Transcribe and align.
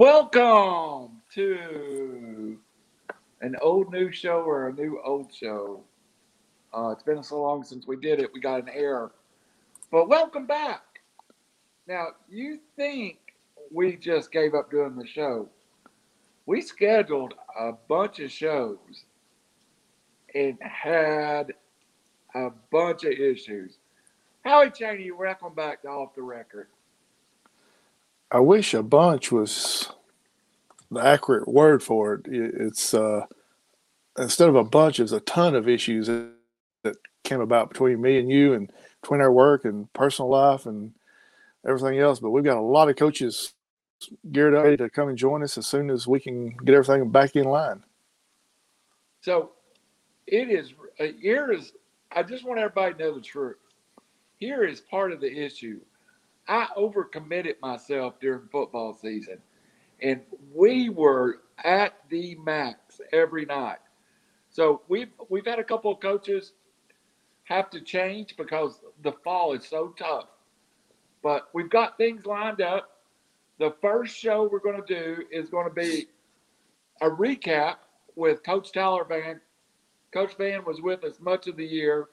Welcome 0.00 1.20
to 1.34 2.58
an 3.42 3.54
old 3.60 3.92
new 3.92 4.10
show 4.10 4.40
or 4.40 4.68
a 4.68 4.72
new 4.72 4.98
old 5.04 5.30
show. 5.30 5.82
Uh, 6.72 6.88
it's 6.92 7.02
been 7.02 7.22
so 7.22 7.42
long 7.42 7.62
since 7.62 7.86
we 7.86 7.96
did 7.96 8.18
it, 8.18 8.32
we 8.32 8.40
got 8.40 8.62
an 8.62 8.70
error. 8.70 9.12
But 9.92 10.08
welcome 10.08 10.46
back. 10.46 11.02
Now, 11.86 12.12
you 12.30 12.60
think 12.76 13.18
we 13.70 13.96
just 13.96 14.32
gave 14.32 14.54
up 14.54 14.70
doing 14.70 14.96
the 14.96 15.06
show? 15.06 15.50
We 16.46 16.62
scheduled 16.62 17.34
a 17.58 17.72
bunch 17.86 18.20
of 18.20 18.32
shows 18.32 19.04
and 20.34 20.56
had 20.62 21.52
a 22.34 22.48
bunch 22.72 23.04
of 23.04 23.12
issues. 23.12 23.76
Howie 24.46 24.70
Cheney, 24.70 25.10
welcome 25.10 25.54
back 25.54 25.82
to 25.82 25.88
Off 25.88 26.14
the 26.14 26.22
Record. 26.22 26.68
I 28.30 28.40
wish 28.40 28.74
a 28.74 28.82
bunch 28.82 29.32
was 29.32 29.90
the 30.90 31.00
accurate 31.00 31.48
word 31.48 31.82
for 31.82 32.14
it. 32.14 32.26
It's 32.26 32.94
uh, 32.94 33.26
instead 34.18 34.48
of 34.48 34.56
a 34.56 34.64
bunch, 34.64 34.98
there's 34.98 35.12
a 35.12 35.20
ton 35.20 35.54
of 35.54 35.68
issues 35.68 36.06
that 36.06 36.96
came 37.24 37.40
about 37.40 37.70
between 37.70 38.00
me 38.00 38.18
and 38.18 38.30
you, 38.30 38.54
and 38.54 38.70
between 39.00 39.20
our 39.20 39.32
work 39.32 39.64
and 39.64 39.92
personal 39.92 40.30
life 40.30 40.66
and 40.66 40.92
everything 41.66 41.98
else. 41.98 42.20
But 42.20 42.30
we've 42.30 42.44
got 42.44 42.56
a 42.56 42.60
lot 42.60 42.88
of 42.88 42.96
coaches 42.96 43.54
geared 44.30 44.54
up 44.54 44.78
to 44.78 44.90
come 44.90 45.08
and 45.08 45.18
join 45.18 45.42
us 45.42 45.58
as 45.58 45.66
soon 45.66 45.90
as 45.90 46.06
we 46.06 46.20
can 46.20 46.50
get 46.50 46.74
everything 46.74 47.10
back 47.10 47.36
in 47.36 47.44
line. 47.44 47.84
So 49.22 49.52
it 50.26 50.48
is 50.48 50.72
uh, 50.98 51.06
here 51.20 51.52
is 51.52 51.72
I 52.12 52.22
just 52.22 52.44
want 52.44 52.58
everybody 52.58 52.94
to 52.94 53.00
know 53.00 53.14
the 53.14 53.20
truth. 53.20 53.56
Here 54.36 54.64
is 54.64 54.80
part 54.80 55.12
of 55.12 55.20
the 55.20 55.30
issue. 55.30 55.80
I 56.50 56.66
overcommitted 56.76 57.54
myself 57.62 58.18
during 58.20 58.48
football 58.48 58.92
season, 58.92 59.38
and 60.02 60.20
we 60.52 60.88
were 60.90 61.42
at 61.64 61.94
the 62.10 62.34
max 62.44 63.00
every 63.12 63.44
night. 63.46 63.78
So 64.50 64.82
we've 64.88 65.12
we've 65.28 65.46
had 65.46 65.60
a 65.60 65.64
couple 65.64 65.92
of 65.92 66.00
coaches 66.00 66.52
have 67.44 67.70
to 67.70 67.80
change 67.80 68.36
because 68.36 68.80
the 69.02 69.12
fall 69.24 69.52
is 69.52 69.64
so 69.64 69.94
tough. 69.96 70.26
But 71.22 71.48
we've 71.54 71.70
got 71.70 71.96
things 71.96 72.26
lined 72.26 72.60
up. 72.60 72.98
The 73.60 73.74
first 73.80 74.16
show 74.16 74.48
we're 74.50 74.58
going 74.58 74.82
to 74.82 74.94
do 74.94 75.22
is 75.30 75.50
going 75.50 75.68
to 75.68 75.74
be 75.74 76.08
a 77.00 77.08
recap 77.08 77.76
with 78.16 78.42
Coach 78.42 78.72
Tyler 78.72 79.04
Van. 79.04 79.40
Coach 80.12 80.36
Van 80.36 80.64
was 80.64 80.80
with 80.80 81.04
us 81.04 81.20
much 81.20 81.46
of 81.46 81.56
the 81.56 81.66
year. 81.66 82.08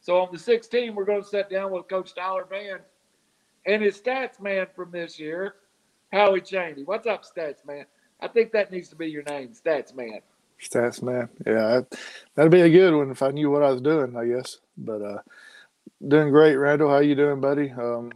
So 0.00 0.18
on 0.20 0.28
the 0.32 0.38
16th, 0.38 0.94
we're 0.94 1.04
going 1.04 1.22
to 1.22 1.28
sit 1.28 1.50
down 1.50 1.72
with 1.72 1.88
Coach 1.88 2.14
Tyler 2.14 2.46
Van 2.48 2.78
and 3.66 3.82
his 3.82 4.00
stats 4.00 4.40
man 4.40 4.66
from 4.74 4.90
this 4.90 5.18
year, 5.18 5.56
Howie 6.12 6.40
Cheney. 6.40 6.84
What's 6.84 7.06
up, 7.06 7.24
stats 7.24 7.66
man? 7.66 7.84
I 8.20 8.28
think 8.28 8.52
that 8.52 8.72
needs 8.72 8.88
to 8.88 8.96
be 8.96 9.06
your 9.06 9.22
name, 9.24 9.50
stats 9.50 9.94
man. 9.94 10.20
Stats 10.60 11.02
man. 11.02 11.28
Yeah, 11.46 11.82
that'd 12.34 12.50
be 12.50 12.62
a 12.62 12.70
good 12.70 12.94
one 12.94 13.10
if 13.10 13.22
I 13.22 13.30
knew 13.30 13.50
what 13.50 13.62
I 13.62 13.70
was 13.70 13.80
doing, 13.80 14.16
I 14.16 14.26
guess. 14.26 14.58
But 14.76 15.02
uh, 15.02 15.18
doing 16.06 16.30
great, 16.30 16.56
Randall. 16.56 16.90
How 16.90 16.98
you 16.98 17.14
doing, 17.14 17.40
buddy? 17.40 17.70
Um, 17.70 18.12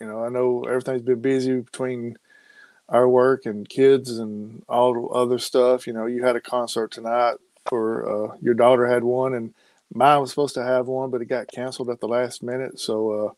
you 0.00 0.06
know, 0.06 0.24
I 0.24 0.28
know 0.28 0.64
everything's 0.64 1.02
been 1.02 1.20
busy 1.20 1.60
between 1.60 2.16
our 2.88 3.08
work 3.08 3.46
and 3.46 3.68
kids 3.68 4.18
and 4.18 4.62
all 4.68 4.94
the 4.94 5.08
other 5.08 5.38
stuff. 5.38 5.86
You 5.86 5.92
know, 5.92 6.06
you 6.06 6.24
had 6.24 6.36
a 6.36 6.40
concert 6.40 6.90
tonight 6.90 7.36
for 7.66 8.32
uh, 8.32 8.36
your 8.40 8.54
daughter 8.54 8.86
had 8.86 9.04
one, 9.04 9.34
and 9.34 9.54
Mine 9.94 10.20
was 10.20 10.30
supposed 10.30 10.54
to 10.54 10.64
have 10.64 10.88
one, 10.88 11.10
but 11.10 11.22
it 11.22 11.26
got 11.26 11.46
canceled 11.46 11.88
at 11.88 12.00
the 12.00 12.08
last 12.08 12.42
minute. 12.42 12.80
So 12.80 13.10
uh, 13.10 13.32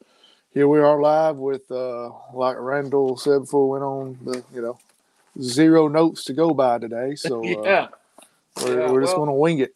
here 0.55 0.67
we 0.67 0.81
are 0.81 0.99
live 0.99 1.37
with, 1.37 1.71
uh, 1.71 2.11
like 2.33 2.57
Randall 2.59 3.19
said 3.19 3.41
before, 3.41 3.69
went 3.69 3.85
on 3.85 4.19
the 4.25 4.43
you 4.55 4.63
know 4.63 4.79
zero 5.41 5.87
notes 5.87 6.25
to 6.25 6.33
go 6.33 6.55
by 6.55 6.79
today. 6.79 7.15
So 7.17 7.45
uh, 7.45 7.63
yeah, 7.63 7.89
we're, 8.63 8.81
yeah, 8.81 8.91
we're 8.91 9.03
just 9.03 9.13
well, 9.13 9.27
going 9.27 9.29
to 9.29 9.35
wing 9.35 9.59
it. 9.59 9.75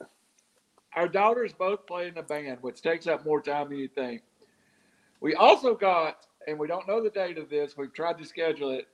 Our 0.97 1.07
daughters 1.07 1.53
both 1.53 1.87
play 1.87 2.09
in 2.09 2.17
a 2.17 2.23
band, 2.23 2.59
which 2.63 2.81
takes 2.81 3.07
up 3.07 3.27
more 3.27 3.43
time 3.43 3.69
than 3.69 3.79
you 3.79 3.89
think. 3.89 4.23
We 5.21 5.35
also 5.35 5.75
got, 5.75 6.27
and 6.49 6.59
we 6.59 6.67
don't 6.67 6.89
know 6.89 7.03
the 7.03 7.11
date 7.11 7.37
of 7.37 7.51
this. 7.51 7.77
We've 7.77 7.93
tried 7.93 8.17
to 8.19 8.25
schedule 8.25 8.71
it, 8.71 8.89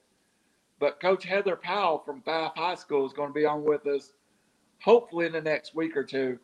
but 0.80 1.00
Coach 1.00 1.24
Heather 1.24 1.54
Powell 1.54 2.02
from 2.04 2.20
Fyffe 2.22 2.56
High 2.56 2.74
School 2.74 3.06
is 3.06 3.12
going 3.12 3.28
to 3.28 3.34
be 3.34 3.46
on 3.46 3.62
with 3.62 3.86
us, 3.86 4.12
hopefully 4.82 5.26
in 5.26 5.32
the 5.32 5.40
next 5.40 5.76
week 5.76 5.96
or 5.96 6.02
two 6.02 6.40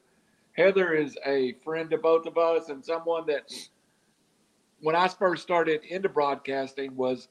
Heather 0.57 0.93
is 0.93 1.17
a 1.25 1.55
friend 1.65 1.89
to 1.91 1.99
both 1.99 2.27
of 2.27 2.37
us 2.37 2.69
and 2.69 2.85
someone 2.85 3.27
that, 3.27 3.53
when 4.81 4.95
I 4.95 5.09
first 5.09 5.43
started 5.43 5.83
into 5.85 6.09
broadcasting, 6.09 6.95
was 6.95 7.29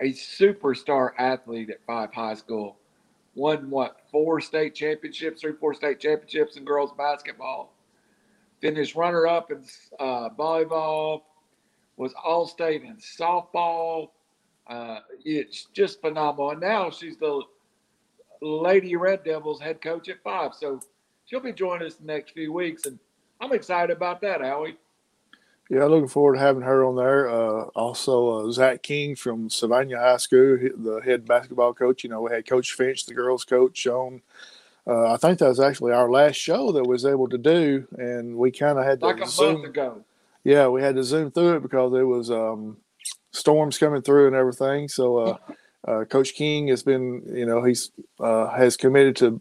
a 0.00 0.12
superstar 0.12 1.10
athlete 1.18 1.70
at 1.70 1.86
Fyffe 1.86 2.12
High 2.12 2.34
School. 2.34 2.76
Won 3.34 3.70
what 3.70 4.00
four 4.10 4.40
state 4.40 4.74
championships, 4.74 5.40
three, 5.40 5.52
four 5.52 5.74
state 5.74 6.00
championships 6.00 6.56
in 6.56 6.64
girls 6.64 6.92
basketball. 6.98 7.72
Finished 8.60 8.94
runner 8.94 9.26
up 9.26 9.50
in 9.50 9.64
uh, 10.00 10.28
volleyball. 10.30 11.22
Was 11.96 12.14
all 12.24 12.46
state 12.46 12.82
in 12.82 12.96
softball. 12.96 14.08
Uh, 14.66 15.00
it's 15.24 15.66
just 15.72 16.00
phenomenal. 16.00 16.50
And 16.50 16.60
now 16.60 16.90
she's 16.90 17.16
the 17.16 17.42
Lady 18.40 18.96
Red 18.96 19.24
Devils 19.24 19.60
head 19.60 19.80
coach 19.80 20.08
at 20.08 20.22
Fyffe. 20.24 20.54
So 20.54 20.80
she'll 21.32 21.40
be 21.40 21.52
joining 21.52 21.86
us 21.86 21.94
the 21.94 22.04
next 22.04 22.32
few 22.32 22.52
weeks, 22.52 22.84
and 22.84 22.98
I'm 23.40 23.52
excited 23.52 23.96
about 23.96 24.20
that, 24.20 24.42
Howie. 24.42 24.76
Yeah, 25.70 25.84
looking 25.84 26.08
forward 26.08 26.34
to 26.34 26.40
having 26.40 26.60
her 26.60 26.84
on 26.84 26.96
there. 26.96 27.30
Uh, 27.30 27.62
also, 27.74 28.46
uh, 28.48 28.52
Zach 28.52 28.82
King 28.82 29.16
from 29.16 29.48
Sylvania 29.48 29.98
High 29.98 30.18
School, 30.18 30.58
the 30.58 31.00
head 31.02 31.24
basketball 31.24 31.72
coach. 31.72 32.04
You 32.04 32.10
know, 32.10 32.20
we 32.20 32.32
had 32.32 32.46
Coach 32.46 32.72
Finch, 32.72 33.06
the 33.06 33.14
girls' 33.14 33.46
coach, 33.46 33.86
on. 33.86 34.20
Uh, 34.86 35.14
I 35.14 35.16
think 35.16 35.38
that 35.38 35.48
was 35.48 35.60
actually 35.60 35.92
our 35.92 36.10
last 36.10 36.34
show 36.34 36.70
that 36.72 36.86
was 36.86 37.06
able 37.06 37.28
to 37.30 37.38
do, 37.38 37.86
and 37.96 38.36
we 38.36 38.50
kind 38.50 38.78
of 38.78 38.84
had 38.84 39.00
to 39.00 39.06
like 39.06 39.22
a 39.22 39.26
zoom, 39.26 39.54
month 39.54 39.64
ago. 39.68 40.04
Yeah, 40.44 40.68
we 40.68 40.82
had 40.82 40.96
to 40.96 41.04
zoom 41.04 41.30
through 41.30 41.56
it 41.56 41.62
because 41.62 41.92
there 41.92 42.06
was 42.06 42.30
um, 42.30 42.76
storms 43.30 43.78
coming 43.78 44.02
through 44.02 44.26
and 44.26 44.36
everything. 44.36 44.88
So, 44.88 45.16
uh, 45.16 45.36
uh, 45.88 46.04
Coach 46.04 46.34
King 46.34 46.68
has 46.68 46.82
been, 46.82 47.22
you 47.32 47.46
know, 47.46 47.62
he's 47.64 47.90
uh, 48.20 48.48
has 48.48 48.76
committed 48.76 49.16
to 49.16 49.40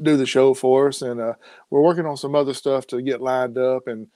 do 0.00 0.16
the 0.16 0.26
show 0.26 0.54
for 0.54 0.88
us, 0.88 1.02
and 1.02 1.20
uh, 1.20 1.34
we're 1.70 1.82
working 1.82 2.06
on 2.06 2.16
some 2.16 2.34
other 2.34 2.54
stuff 2.54 2.86
to 2.88 3.02
get 3.02 3.20
lined 3.20 3.58
up. 3.58 3.86
And 3.86 4.08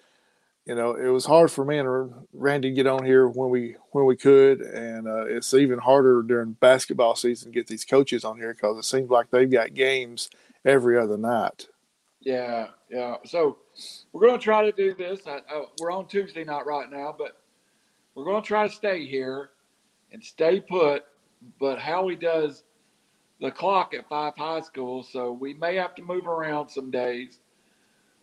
you 0.66 0.76
know, 0.76 0.94
it 0.94 1.08
was 1.08 1.24
hard 1.24 1.50
for 1.50 1.64
me 1.64 1.78
and 1.78 2.12
Randy 2.32 2.70
to 2.70 2.74
get 2.74 2.86
on 2.86 3.04
here 3.04 3.28
when 3.28 3.50
we 3.50 3.76
when 3.90 4.06
we 4.06 4.16
could, 4.16 4.60
and 4.60 5.08
uh, 5.08 5.26
it's 5.26 5.54
even 5.54 5.78
harder 5.78 6.22
during 6.22 6.52
basketball 6.52 7.16
season 7.16 7.50
to 7.50 7.58
get 7.58 7.66
these 7.66 7.84
coaches 7.84 8.24
on 8.24 8.38
here 8.38 8.54
because 8.54 8.78
it 8.78 8.84
seems 8.84 9.10
like 9.10 9.30
they've 9.30 9.50
got 9.50 9.74
games 9.74 10.30
every 10.64 10.96
other 10.96 11.16
night. 11.16 11.66
Yeah, 12.20 12.68
yeah. 12.88 13.16
So 13.24 13.58
we're 14.12 14.26
going 14.28 14.38
to 14.38 14.44
try 14.44 14.64
to 14.64 14.72
do 14.72 14.94
this. 14.94 15.26
I, 15.26 15.38
I, 15.50 15.64
we're 15.80 15.90
on 15.90 16.06
Tuesday 16.06 16.44
night 16.44 16.66
right 16.66 16.88
now, 16.88 17.14
but 17.16 17.38
we're 18.14 18.24
going 18.24 18.42
to 18.42 18.46
try 18.46 18.68
to 18.68 18.72
stay 18.72 19.04
here 19.04 19.50
and 20.12 20.22
stay 20.22 20.60
put. 20.60 21.04
But 21.58 21.80
Howie 21.80 22.14
does 22.14 22.62
the 23.42 23.50
clock 23.50 23.92
at 23.92 24.08
Fyffe 24.08 24.38
High 24.38 24.60
School, 24.60 25.02
so 25.02 25.32
we 25.32 25.52
may 25.54 25.74
have 25.74 25.96
to 25.96 26.02
move 26.02 26.28
around 26.28 26.68
some 26.68 26.92
days. 26.92 27.40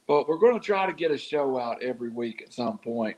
But 0.07 0.29
we're 0.29 0.37
going 0.37 0.57
to 0.57 0.65
try 0.65 0.85
to 0.87 0.93
get 0.93 1.11
a 1.11 1.17
show 1.17 1.59
out 1.59 1.83
every 1.83 2.09
week 2.09 2.41
at 2.41 2.53
some 2.53 2.77
point. 2.77 3.17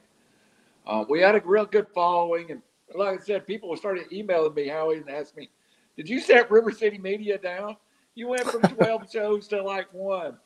Uh, 0.85 1.05
we 1.07 1.21
had 1.21 1.35
a 1.35 1.41
real 1.45 1.65
good 1.65 1.87
following, 1.93 2.49
and 2.49 2.61
like 2.95 3.21
I 3.21 3.23
said, 3.23 3.45
people 3.45 3.77
started 3.77 4.11
emailing 4.11 4.55
me, 4.55 4.67
Howie, 4.67 4.97
and 4.97 5.09
asked 5.11 5.37
me, 5.37 5.51
"Did 5.95 6.09
you 6.09 6.19
set 6.19 6.49
River 6.49 6.71
City 6.71 6.97
Media 6.97 7.37
down? 7.37 7.77
You 8.15 8.29
went 8.29 8.49
from 8.49 8.61
12 8.75 9.11
shows 9.11 9.47
to 9.49 9.61
like 9.61 9.93
one." 9.93 10.37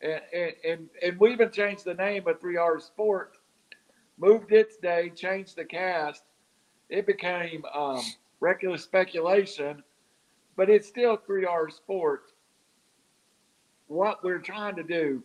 And, 0.00 0.20
and 0.32 0.52
and 0.64 0.88
and 1.02 1.18
we 1.18 1.32
even 1.32 1.50
changed 1.50 1.84
the 1.84 1.94
name 1.94 2.28
of 2.28 2.40
Three 2.40 2.56
R 2.56 2.78
Sport, 2.78 3.38
moved 4.18 4.52
its 4.52 4.76
day, 4.76 5.10
changed 5.10 5.56
the 5.56 5.64
cast. 5.64 6.22
It 6.88 7.06
became 7.06 7.64
um, 7.74 8.02
regular 8.38 8.78
speculation 8.78 9.82
but 10.56 10.70
it's 10.70 10.88
still 10.88 11.16
three 11.16 11.44
R 11.44 11.68
sports. 11.70 12.32
What 13.88 14.24
we're 14.24 14.40
trying 14.40 14.74
to 14.76 14.82
do 14.82 15.22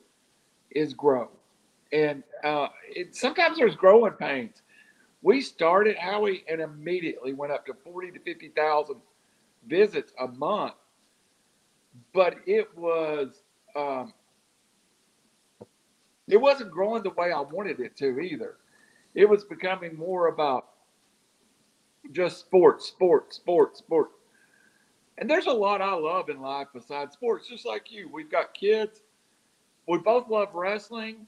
is 0.72 0.94
grow. 0.94 1.30
And 1.92 2.24
uh, 2.44 2.68
it, 2.88 3.16
sometimes 3.16 3.57
there's 3.57 3.75
growing 3.75 4.13
pains. 4.13 4.62
We 5.22 5.42
started 5.42 5.98
Howie 5.98 6.44
and 6.48 6.62
immediately 6.62 7.33
went 7.33 7.51
up 7.51 7.66
to 7.68 7.74
40 7.74 8.12
to 8.12 8.19
50,000 8.19 8.95
visits 9.68 10.13
a 10.19 10.28
month. 10.28 10.74
But 12.13 12.36
it 12.45 12.75
was, 12.77 13.44
um, 13.75 14.13
it 16.27 16.38
wasn't 16.38 16.72
growing 16.72 17.04
the 17.04 17.10
way 17.12 17.31
I 17.31 17.42
wanted 17.42 17.80
it 17.80 17.98
to 17.98 18.19
either. 18.19 18.57
It 19.13 19.27
was 19.27 19.44
becoming 19.44 19.95
more 19.98 20.27
about 20.27 20.68
just 22.12 22.39
sports, 22.39 22.88
sports, 22.88 23.36
sports, 23.36 23.80
sports. 23.80 24.13
And 25.21 25.29
there's 25.29 25.45
a 25.45 25.53
lot 25.53 25.81
I 25.81 25.94
love 25.94 26.29
in 26.29 26.41
life 26.41 26.68
besides 26.73 27.13
sports, 27.13 27.47
just 27.47 27.63
like 27.63 27.91
you. 27.91 28.09
We've 28.12 28.29
got 28.29 28.56
kids. 28.56 29.01
We 29.88 30.00
both 30.00 30.27
love 30.27 30.50
wrestling, 30.56 31.27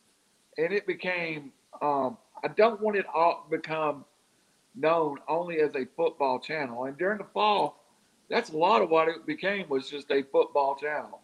and 0.58 0.74
it 0.74 0.88
became. 0.88 1.52
Um, 1.80 2.18
I 2.44 2.48
don't 2.48 2.82
want 2.82 2.98
it 2.98 3.06
all 3.14 3.46
become 3.52 4.04
known 4.76 5.20
only 5.28 5.60
as 5.60 5.76
a 5.76 5.86
football 5.96 6.40
channel. 6.40 6.86
And 6.86 6.98
during 6.98 7.20
the 7.20 7.28
fall, 7.36 7.86
that's 8.30 8.50
a 8.50 8.58
lot 8.58 8.82
of 8.82 8.90
what 8.90 9.10
it 9.10 9.28
became 9.28 9.70
was 9.70 9.92
just 9.92 10.10
a 10.10 10.24
football 10.24 10.76
channel. 10.76 11.22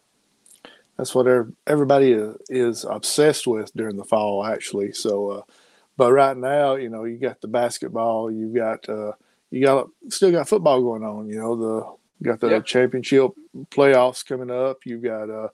That's 0.95 1.15
what 1.15 1.25
everybody 1.65 2.15
is 2.50 2.83
obsessed 2.83 3.48
with 3.48 3.74
during 3.75 3.98
the 3.98 4.04
fall, 4.04 4.45
actually. 4.45 4.94
So, 4.94 5.30
uh, 5.30 5.42
but 5.98 6.12
right 6.12 6.38
now, 6.38 6.75
you 6.75 6.89
know, 6.89 7.06
you 7.06 7.18
got 7.18 7.42
the 7.42 7.48
basketball, 7.48 8.30
you 8.30 8.54
got 8.54 8.88
uh, 8.88 9.13
you 9.50 9.65
got 9.65 9.88
still 10.10 10.31
got 10.31 10.48
football 10.48 10.83
going 10.83 11.04
on. 11.04 11.27
You 11.30 11.39
know, 11.39 11.99
the 12.19 12.30
got 12.30 12.39
the 12.39 12.50
yep. 12.50 12.66
championship 12.66 13.31
playoffs 13.71 14.25
coming 14.25 14.51
up. 14.51 14.86
You've 14.86 15.04
got 15.04 15.30
uh, 15.30 15.50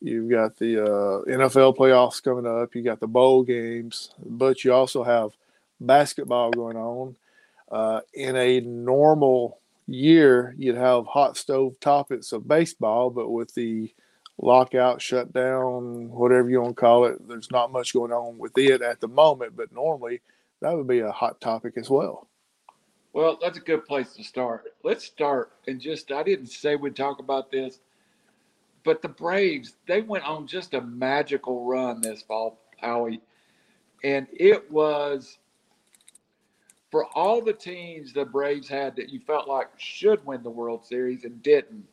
you've 0.00 0.30
got 0.30 0.56
the 0.56 0.82
uh, 0.82 1.22
NFL 1.24 1.76
playoffs 1.76 2.22
coming 2.22 2.46
up. 2.46 2.74
You 2.74 2.82
got 2.82 3.00
the 3.00 3.06
bowl 3.06 3.42
games, 3.42 4.10
but 4.24 4.64
you 4.64 4.72
also 4.72 5.02
have 5.02 5.32
basketball 5.80 6.50
going 6.50 6.76
on. 6.76 7.16
Uh, 7.70 8.00
in 8.12 8.36
a 8.36 8.60
normal 8.60 9.58
year, 9.86 10.54
you'd 10.58 10.76
have 10.76 11.06
hot 11.06 11.36
stove 11.36 11.78
topics 11.80 12.32
of 12.32 12.46
baseball, 12.46 13.10
but 13.10 13.30
with 13.30 13.54
the 13.54 13.92
lockout, 14.38 15.00
shutdown, 15.00 16.10
whatever 16.10 16.50
you 16.50 16.60
want 16.60 16.76
to 16.76 16.80
call 16.80 17.04
it, 17.06 17.26
there's 17.28 17.50
not 17.50 17.72
much 17.72 17.92
going 17.92 18.12
on 18.12 18.38
with 18.38 18.56
it 18.58 18.82
at 18.82 19.00
the 19.00 19.08
moment. 19.08 19.56
But 19.56 19.72
normally, 19.72 20.20
that 20.60 20.76
would 20.76 20.86
be 20.86 21.00
a 21.00 21.12
hot 21.12 21.40
topic 21.40 21.74
as 21.76 21.88
well. 21.88 22.28
Well, 23.14 23.38
that's 23.40 23.58
a 23.58 23.60
good 23.60 23.86
place 23.86 24.12
to 24.14 24.24
start. 24.24 24.74
Let's 24.82 25.04
start 25.04 25.52
and 25.68 25.80
just, 25.80 26.10
I 26.10 26.24
didn't 26.24 26.48
say 26.48 26.74
we'd 26.74 26.96
talk 26.96 27.20
about 27.20 27.48
this, 27.48 27.78
but 28.82 29.02
the 29.02 29.08
Braves, 29.08 29.76
they 29.86 30.02
went 30.02 30.24
on 30.24 30.48
just 30.48 30.74
a 30.74 30.80
magical 30.80 31.64
run 31.64 32.00
this 32.00 32.22
fall, 32.22 32.58
Howie. 32.80 33.20
And 34.02 34.26
it 34.32 34.68
was 34.70 35.38
for 36.90 37.06
all 37.14 37.40
the 37.40 37.52
teams 37.52 38.12
the 38.12 38.24
Braves 38.24 38.68
had 38.68 38.96
that 38.96 39.10
you 39.10 39.20
felt 39.20 39.46
like 39.46 39.68
should 39.76 40.26
win 40.26 40.42
the 40.42 40.50
World 40.50 40.84
Series 40.84 41.24
and 41.24 41.40
didn't. 41.40 41.86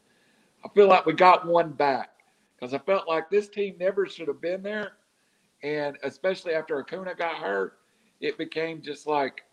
I 0.65 0.69
feel 0.69 0.87
like 0.87 1.05
we 1.05 1.13
got 1.13 1.45
one 1.45 1.71
back 1.71 2.09
because 2.55 2.73
I 2.73 2.79
felt 2.79 3.07
like 3.07 3.29
this 3.29 3.47
team 3.47 3.75
never 3.79 4.07
should 4.07 4.27
have 4.27 4.41
been 4.41 4.63
there. 4.63 4.93
And 5.61 5.99
especially 6.01 6.55
after 6.55 6.79
Acuna 6.79 7.13
got 7.13 7.35
hurt, 7.35 7.77
it 8.21 8.39
became 8.39 8.81
just 8.81 9.05
like 9.05 9.43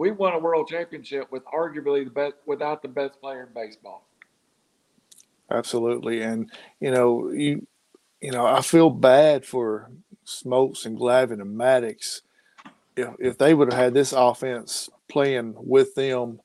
we 0.00 0.10
won 0.10 0.32
a 0.32 0.38
world 0.38 0.66
championship 0.66 1.30
with 1.30 1.44
arguably 1.44 2.04
the 2.04 2.10
best 2.10 2.32
without 2.46 2.80
the 2.80 2.88
best 2.88 3.20
player 3.20 3.42
in 3.42 3.52
baseball. 3.54 4.06
Absolutely, 5.50 6.22
and 6.22 6.50
you 6.80 6.90
know 6.90 7.30
you, 7.30 7.66
you 8.22 8.32
know 8.32 8.46
I 8.46 8.62
feel 8.62 8.88
bad 8.88 9.44
for 9.44 9.90
Smoltz 10.26 10.86
and 10.86 10.98
Glavine 10.98 11.42
and 11.42 11.60
Maddux. 11.60 12.22
If 12.96 13.08
if 13.18 13.36
they 13.36 13.52
would 13.52 13.70
have 13.70 13.78
had 13.78 13.92
this 13.92 14.12
offense 14.12 14.88
playing 15.06 15.52
with 15.58 15.94
them 15.94 16.40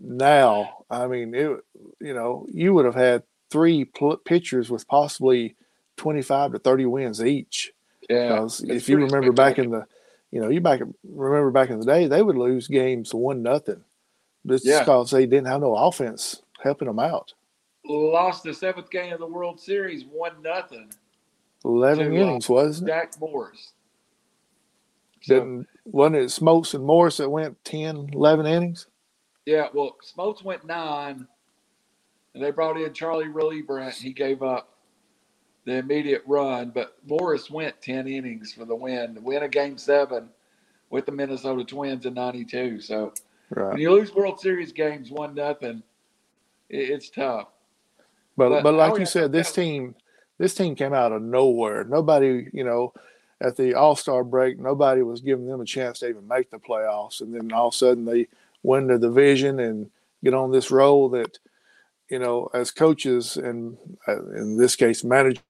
now, 0.00 0.84
I 0.88 1.08
mean 1.08 1.34
it. 1.34 1.58
You 1.98 2.14
know 2.14 2.46
you 2.52 2.72
would 2.72 2.84
have 2.84 2.94
had 2.94 3.24
three 3.50 3.84
pl- 3.84 4.18
pitchers 4.18 4.70
with 4.70 4.86
possibly 4.86 5.56
twenty 5.96 6.22
five 6.22 6.52
to 6.52 6.60
thirty 6.60 6.86
wins 6.86 7.20
each. 7.20 7.72
Yeah, 8.08 8.46
if 8.62 8.88
you 8.88 8.98
remember 8.98 9.32
back 9.32 9.58
in 9.58 9.70
the 9.70 9.86
you 10.30 10.40
know, 10.40 10.48
you 10.48 10.60
back 10.60 10.80
remember 11.04 11.50
back 11.50 11.70
in 11.70 11.80
the 11.80 11.86
day, 11.86 12.06
they 12.06 12.22
would 12.22 12.36
lose 12.36 12.68
games 12.68 13.12
one 13.12 13.42
nothing, 13.42 13.82
just 14.46 14.64
yeah. 14.64 14.80
because 14.80 15.10
they 15.10 15.26
didn't 15.26 15.48
have 15.48 15.60
no 15.60 15.74
offense 15.74 16.42
helping 16.62 16.88
them 16.88 16.98
out. 16.98 17.34
Lost 17.84 18.44
the 18.44 18.54
seventh 18.54 18.90
game 18.90 19.12
of 19.12 19.18
the 19.18 19.26
World 19.26 19.60
Series, 19.60 20.04
one 20.04 20.42
nothing. 20.42 20.90
Eleven 21.64 22.10
to, 22.10 22.16
uh, 22.16 22.22
innings, 22.22 22.48
uh, 22.48 22.54
wasn't 22.54 22.88
it? 22.88 22.92
Jack 22.92 23.12
Morris. 23.18 23.72
So, 25.22 25.34
Didn't 25.34 25.68
wasn't 25.84 26.16
it 26.16 26.28
Smoltz 26.28 26.74
and 26.74 26.84
Morris 26.84 27.18
that 27.18 27.28
went 27.28 27.62
10, 27.64 28.10
11 28.12 28.46
innings? 28.46 28.86
Yeah, 29.44 29.68
well, 29.74 29.96
Smoltz 30.02 30.42
went 30.42 30.64
nine, 30.64 31.26
and 32.34 32.42
they 32.42 32.50
brought 32.50 32.80
in 32.80 32.92
Charlie 32.94 33.26
Leibrandt. 33.26 33.94
He 33.94 34.12
gave 34.12 34.42
up 34.42 34.74
the 35.64 35.76
immediate 35.76 36.22
run, 36.26 36.70
but 36.70 36.96
Morris 37.06 37.50
went 37.50 37.80
10 37.82 38.08
innings 38.08 38.52
for 38.52 38.64
the 38.64 38.74
win, 38.74 39.18
win 39.22 39.42
a 39.42 39.48
game 39.48 39.76
seven 39.76 40.28
with 40.88 41.06
the 41.06 41.12
Minnesota 41.12 41.64
Twins 41.64 42.06
in 42.06 42.14
92. 42.14 42.80
So 42.80 43.12
right. 43.50 43.72
when 43.72 43.78
you 43.80 43.92
lose 43.92 44.14
World 44.14 44.40
Series 44.40 44.72
games 44.72 45.10
one 45.10 45.34
nothing, 45.34 45.82
it's 46.68 47.10
tough. 47.10 47.48
But, 48.36 48.48
but, 48.48 48.62
but 48.62 48.74
like 48.74 48.98
you 48.98 49.06
said, 49.06 49.32
this 49.32 49.52
team, 49.52 49.94
this 50.38 50.54
team 50.54 50.74
came 50.74 50.94
out 50.94 51.12
of 51.12 51.20
nowhere. 51.20 51.84
Nobody, 51.84 52.48
you 52.52 52.64
know, 52.64 52.94
at 53.40 53.56
the 53.56 53.74
All 53.74 53.96
Star 53.96 54.24
break, 54.24 54.58
nobody 54.58 55.02
was 55.02 55.20
giving 55.20 55.46
them 55.46 55.60
a 55.60 55.64
chance 55.64 55.98
to 56.00 56.08
even 56.08 56.26
make 56.26 56.50
the 56.50 56.58
playoffs, 56.58 57.20
and 57.20 57.34
then 57.34 57.52
all 57.52 57.68
of 57.68 57.74
a 57.74 57.76
sudden 57.76 58.04
they 58.04 58.28
win 58.62 58.86
the 58.86 58.98
division 58.98 59.60
and 59.60 59.90
get 60.22 60.34
on 60.34 60.52
this 60.52 60.70
roll 60.70 61.08
that, 61.10 61.38
you 62.08 62.18
know, 62.18 62.50
as 62.52 62.70
coaches 62.70 63.36
and 63.36 63.76
uh, 64.06 64.24
in 64.32 64.56
this 64.56 64.76
case 64.76 65.04
managers, 65.04 65.42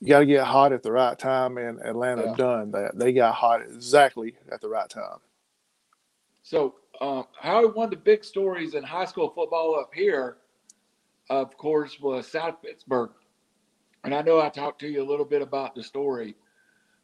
you 0.00 0.08
got 0.08 0.20
to 0.20 0.26
get 0.26 0.44
hot 0.44 0.72
at 0.72 0.82
the 0.82 0.92
right 0.92 1.18
time, 1.18 1.58
and 1.58 1.78
Atlanta 1.80 2.24
yeah. 2.24 2.34
done 2.34 2.70
that. 2.70 2.98
They 2.98 3.12
got 3.12 3.34
hot 3.34 3.62
exactly 3.62 4.34
at 4.50 4.60
the 4.60 4.68
right 4.68 4.88
time. 4.88 5.18
So, 6.42 6.76
um, 7.00 7.26
how 7.38 7.68
one 7.68 7.84
of 7.84 7.90
the 7.90 7.96
big 7.96 8.24
stories 8.24 8.74
in 8.74 8.82
high 8.82 9.04
school 9.04 9.30
football 9.30 9.78
up 9.78 9.90
here, 9.94 10.38
of 11.28 11.56
course, 11.56 12.00
was 12.00 12.26
South 12.26 12.62
Pittsburg. 12.62 13.10
And 14.04 14.14
I 14.14 14.22
know 14.22 14.40
I 14.40 14.48
talked 14.48 14.80
to 14.80 14.88
you 14.88 15.02
a 15.02 15.08
little 15.08 15.26
bit 15.26 15.42
about 15.42 15.74
the 15.74 15.82
story. 15.82 16.34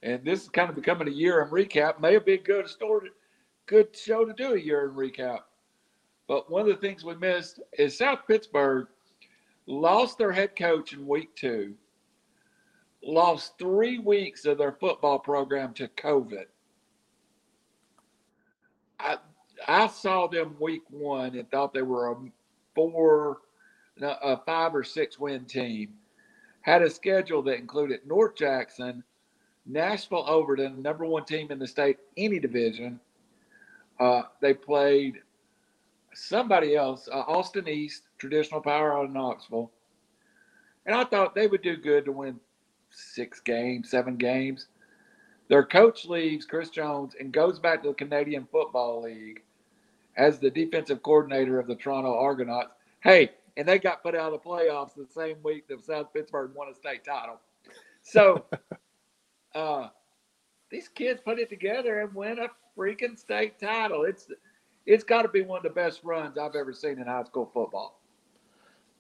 And 0.03 0.25
this 0.25 0.43
is 0.43 0.49
kind 0.49 0.71
of 0.71 0.75
becoming 0.75 1.09
a 1.09 1.11
year 1.11 1.43
in 1.43 1.51
recap. 1.51 2.01
May 2.01 2.15
have 2.15 2.25
been 2.25 2.43
good 2.43 2.69
story, 2.69 3.11
good 3.67 3.95
show 3.95 4.25
to 4.25 4.33
do 4.33 4.55
a 4.55 4.59
year 4.59 4.89
in 4.89 4.95
recap. 4.95 5.41
But 6.29 6.51
one 6.51 6.63
of 6.63 6.69
the 6.69 6.77
things 6.77 7.05
we 7.05 7.15
missed 7.17 7.61
is 7.79 7.99
South 7.99 8.21
Pittsburg 8.27 8.89
lost 9.67 10.17
their 10.17 10.33
head 10.33 10.57
coach 10.57 10.93
in 10.93 11.07
week 11.07 11.35
two 11.37 11.75
lost 13.07 13.59
three 13.59 13.99
weeks 13.99 14.45
of 14.45 14.59
their 14.59 14.73
football 14.73 15.19
program 15.19 15.73
to 15.75 15.89
COVID. 15.89 16.47
I 18.99 19.19
I 19.67 19.87
saw 19.87 20.27
them 20.27 20.57
week 20.61 20.83
one 20.91 21.37
and 21.37 21.51
thought 21.51 21.73
they 21.73 21.83
were 21.83 22.13
a 22.13 22.17
four, 22.75 23.39
a 24.03 24.37
five 24.45 24.75
or 24.75 24.85
six 24.85 25.19
win 25.19 25.45
team. 25.45 25.95
Had 26.61 26.83
a 26.83 26.91
schedule 26.91 27.43
that 27.43 27.59
included 27.59 28.01
North 28.07 28.35
Jackson, 28.37 29.03
Nashville 29.65 30.25
Overton, 30.27 30.83
number 30.83 31.07
one 31.07 31.25
team 31.25 31.51
in 31.51 31.59
the 31.59 31.67
state, 31.67 31.99
any 32.17 32.39
division. 32.39 33.01
Uh, 33.99 34.23
they 34.41 34.53
played 34.53 35.23
somebody 36.13 36.77
else, 36.77 37.09
uh, 37.11 37.21
Austin 37.21 37.69
East, 37.69 38.03
traditional 38.19 38.61
power 38.61 38.99
out 38.99 39.07
of 39.07 39.13
Knoxville. 39.13 39.71
And 40.85 40.95
I 40.95 41.05
thought 41.05 41.35
they 41.35 41.47
would 41.47 41.63
do 41.63 41.77
good 41.77 42.05
to 42.05 42.13
win 42.13 42.39
six 42.97 43.41
games, 43.41 43.91
seven 43.91 44.17
games. 44.17 44.69
Their 45.49 45.65
coach 45.65 46.07
leaves, 46.07 46.45
Chris 46.45 46.71
Jones, 46.71 47.15
and 47.19 47.33
goes 47.33 47.59
back 47.59 47.83
to 47.83 47.89
the 47.89 47.95
Canadian 47.95 48.49
Football 48.51 49.03
League 49.03 49.43
as 50.17 50.39
the 50.39 50.51
defensive 50.51 51.03
coordinator 51.03 51.61
of 51.61 51.67
the 51.67 51.77
Toronto 51.77 52.19
Argonauts. 52.19 52.73
Hey, 53.01 53.31
and 53.57 53.69
they 53.69 53.79
got 53.79 54.03
put 54.03 54.15
out 54.15 54.33
of 54.33 54.43
the 54.43 54.49
playoffs 54.49 54.95
the 54.95 55.07
same 55.07 55.37
week 55.43 55.69
that 55.69 55.85
South 55.85 56.13
Pittsburg 56.13 56.53
won 56.55 56.69
a 56.69 56.75
state 56.75 57.05
title. 57.05 57.41
So 58.03 58.45
uh, 59.55 59.89
these 60.71 60.89
kids 60.89 61.21
put 61.25 61.39
it 61.39 61.49
together 61.49 62.01
and 62.01 62.15
win 62.15 62.39
a 62.39 62.49
freaking 62.77 63.19
state 63.19 63.59
title. 63.59 64.05
It's 64.05 64.29
it's 64.85 65.05
got 65.05 65.23
to 65.23 65.29
be 65.29 65.43
one 65.43 65.59
of 65.59 65.63
the 65.65 65.71
best 65.71 66.01
runs 66.05 66.39
I've 66.39 66.55
ever 66.55 66.73
seen 66.73 66.99
in 66.99 67.07
high 67.07 67.25
school 67.25 67.51
football. 67.53 68.01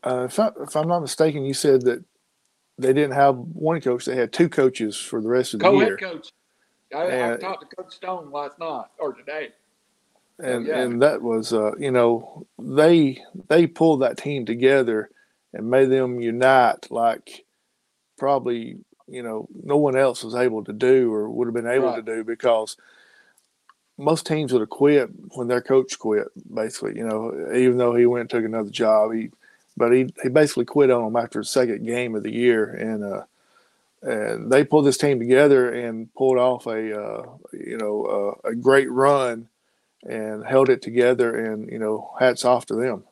Uh, 0.02 0.24
if, 0.24 0.38
I, 0.38 0.50
if 0.60 0.76
I'm 0.76 0.88
not 0.88 1.00
mistaken, 1.00 1.44
you 1.44 1.54
said 1.54 1.82
that 1.82 2.04
they 2.78 2.92
didn't 2.92 3.14
have 3.14 3.36
one 3.36 3.80
coach; 3.80 4.04
they 4.04 4.16
had 4.16 4.32
two 4.32 4.48
coaches 4.48 4.96
for 4.96 5.20
the 5.20 5.28
rest 5.28 5.54
of 5.54 5.60
the 5.60 5.66
Co-head 5.66 5.88
year. 5.88 5.96
coach. 5.96 6.28
I, 6.94 7.32
I, 7.32 7.36
talked 7.36 7.68
to 7.68 7.76
Coach 7.76 7.94
Stone 7.94 8.30
last 8.30 8.58
night 8.58 8.86
or 8.98 9.12
today. 9.12 9.48
And 10.38 10.66
yeah. 10.66 10.82
and 10.82 11.02
that 11.02 11.22
was 11.22 11.52
uh, 11.52 11.72
you 11.78 11.90
know 11.90 12.46
they 12.58 13.22
they 13.48 13.66
pulled 13.66 14.02
that 14.02 14.18
team 14.18 14.44
together 14.44 15.10
and 15.54 15.70
made 15.70 15.86
them 15.86 16.20
unite 16.20 16.90
like 16.90 17.46
probably 18.18 18.76
you 19.08 19.22
know 19.22 19.48
no 19.62 19.78
one 19.78 19.96
else 19.96 20.22
was 20.22 20.34
able 20.34 20.62
to 20.64 20.72
do 20.72 21.12
or 21.12 21.30
would 21.30 21.46
have 21.46 21.54
been 21.54 21.66
able 21.66 21.88
right. 21.88 22.04
to 22.04 22.16
do 22.16 22.22
because 22.22 22.76
most 23.98 24.26
teams 24.26 24.52
would 24.52 24.60
have 24.60 24.68
quit 24.68 25.08
when 25.30 25.48
their 25.48 25.62
coach 25.62 25.98
quit 25.98 26.28
basically 26.52 26.96
you 26.96 27.06
know 27.06 27.32
even 27.54 27.78
though 27.78 27.94
he 27.94 28.04
went 28.04 28.20
and 28.22 28.30
took 28.30 28.44
another 28.44 28.68
job 28.68 29.14
he 29.14 29.30
but 29.76 29.92
he, 29.92 30.12
he 30.22 30.28
basically 30.28 30.64
quit 30.64 30.90
on 30.90 31.04
them 31.04 31.22
after 31.22 31.40
the 31.40 31.44
second 31.44 31.86
game 31.86 32.14
of 32.14 32.22
the 32.22 32.32
year, 32.32 32.64
and 32.64 33.04
uh, 33.04 33.22
and 34.02 34.50
they 34.50 34.64
pulled 34.64 34.86
this 34.86 34.98
team 34.98 35.18
together 35.18 35.72
and 35.72 36.12
pulled 36.14 36.38
off 36.38 36.66
a 36.66 37.00
uh, 37.00 37.22
you 37.52 37.76
know 37.76 38.36
uh, 38.44 38.48
a 38.48 38.54
great 38.54 38.90
run 38.90 39.48
and 40.02 40.46
held 40.46 40.68
it 40.68 40.82
together, 40.82 41.52
and 41.52 41.70
you 41.70 41.78
know 41.78 42.10
hats 42.18 42.44
off 42.44 42.66
to 42.66 42.74
them. 42.74 43.04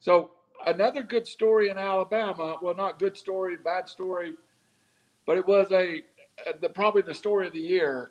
So 0.00 0.32
another 0.66 1.02
good 1.02 1.26
story 1.26 1.70
in 1.70 1.78
Alabama. 1.78 2.56
Well, 2.60 2.74
not 2.74 2.98
good 2.98 3.16
story, 3.16 3.56
bad 3.56 3.88
story, 3.88 4.34
but 5.26 5.38
it 5.38 5.46
was 5.46 5.70
a 5.72 6.02
the 6.60 6.68
probably 6.68 7.02
the 7.02 7.14
story 7.14 7.46
of 7.46 7.52
the 7.52 7.60
year. 7.60 8.10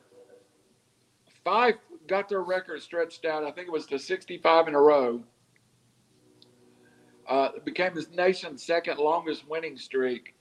Fyffe 1.45 1.77
got 2.07 2.29
their 2.29 2.41
record 2.41 2.81
stretched 2.81 3.25
out. 3.25 3.43
I 3.43 3.51
think 3.51 3.67
it 3.67 3.71
was 3.71 3.85
to 3.87 3.99
65 3.99 4.69
in 4.69 4.75
a 4.75 4.81
row. 4.81 5.21
Uh, 7.27 7.49
became 7.63 7.93
the 7.93 8.05
nation's 8.15 8.63
second 8.63 8.97
longest 8.97 9.47
winning 9.47 9.77
streak. 9.77 10.35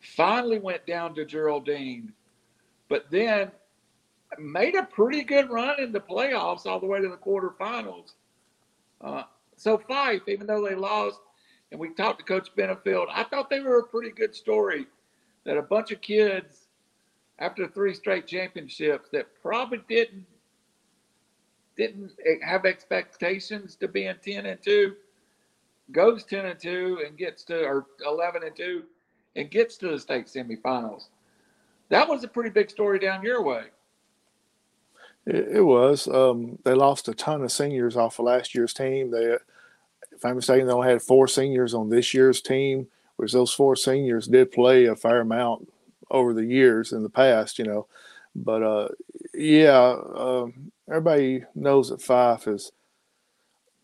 Finally 0.00 0.58
went 0.58 0.86
down 0.86 1.14
to 1.14 1.24
Geraldine, 1.24 2.12
but 2.88 3.10
then 3.10 3.50
made 4.38 4.74
a 4.76 4.84
pretty 4.84 5.22
good 5.24 5.50
run 5.50 5.80
in 5.80 5.90
the 5.90 6.00
playoffs 6.00 6.66
all 6.66 6.78
the 6.78 6.86
way 6.86 7.00
to 7.00 7.08
the 7.08 7.16
quarterfinals. 7.16 8.12
Uh, 9.00 9.24
so 9.56 9.78
Fyffe, 9.78 10.28
even 10.28 10.46
though 10.46 10.64
they 10.64 10.74
lost, 10.74 11.18
and 11.70 11.80
we 11.80 11.92
talked 11.94 12.20
to 12.20 12.24
Coach 12.24 12.48
Benefield, 12.56 13.06
I 13.10 13.24
thought 13.24 13.50
they 13.50 13.60
were 13.60 13.78
a 13.78 13.84
pretty 13.84 14.10
good 14.10 14.34
story. 14.34 14.86
That 15.44 15.56
a 15.56 15.62
bunch 15.62 15.92
of 15.92 16.00
kids, 16.00 16.68
after 17.38 17.66
three 17.68 17.94
straight 17.94 18.26
championships, 18.26 19.08
that 19.10 19.26
probably 19.42 19.80
didn't 19.88 20.26
didn't 21.76 22.10
have 22.42 22.66
expectations 22.66 23.76
to 23.76 23.86
be 23.88 24.06
in 24.06 24.16
ten 24.18 24.46
and 24.46 24.60
two, 24.60 24.96
goes 25.92 26.24
ten 26.24 26.46
and 26.46 26.58
two 26.58 27.02
and 27.06 27.16
gets 27.16 27.44
to 27.44 27.64
or 27.64 27.86
eleven 28.06 28.42
and 28.44 28.56
two, 28.56 28.84
and 29.36 29.50
gets 29.50 29.76
to 29.78 29.88
the 29.88 29.98
state 29.98 30.26
semifinals. 30.26 31.08
That 31.88 32.08
was 32.08 32.22
a 32.24 32.28
pretty 32.28 32.50
big 32.50 32.70
story 32.70 32.98
down 32.98 33.22
your 33.22 33.42
way. 33.42 33.64
It, 35.26 35.56
it 35.56 35.62
was. 35.62 36.08
Um, 36.08 36.58
they 36.64 36.74
lost 36.74 37.08
a 37.08 37.14
ton 37.14 37.42
of 37.42 37.52
seniors 37.52 37.96
off 37.96 38.18
of 38.18 38.26
last 38.26 38.54
year's 38.54 38.74
team. 38.74 39.10
They, 39.10 39.36
if 40.12 40.24
I'm 40.24 40.36
mistaken, 40.36 40.66
they 40.66 40.72
only 40.72 40.88
had 40.88 41.02
four 41.02 41.28
seniors 41.28 41.74
on 41.74 41.88
this 41.88 42.12
year's 42.12 42.40
team, 42.40 42.88
which 43.16 43.32
those 43.32 43.52
four 43.52 43.76
seniors 43.76 44.26
did 44.26 44.52
play 44.52 44.86
a 44.86 44.96
fair 44.96 45.20
amount 45.20 45.70
over 46.10 46.32
the 46.32 46.44
years 46.44 46.92
in 46.92 47.02
the 47.02 47.10
past, 47.10 47.58
you 47.58 47.64
know. 47.64 47.86
But 48.34 48.62
uh, 48.62 48.88
yeah, 49.34 49.96
um, 50.14 50.72
everybody 50.88 51.44
knows 51.54 51.90
that 51.90 52.00
Fyffe 52.00 52.54
is. 52.54 52.72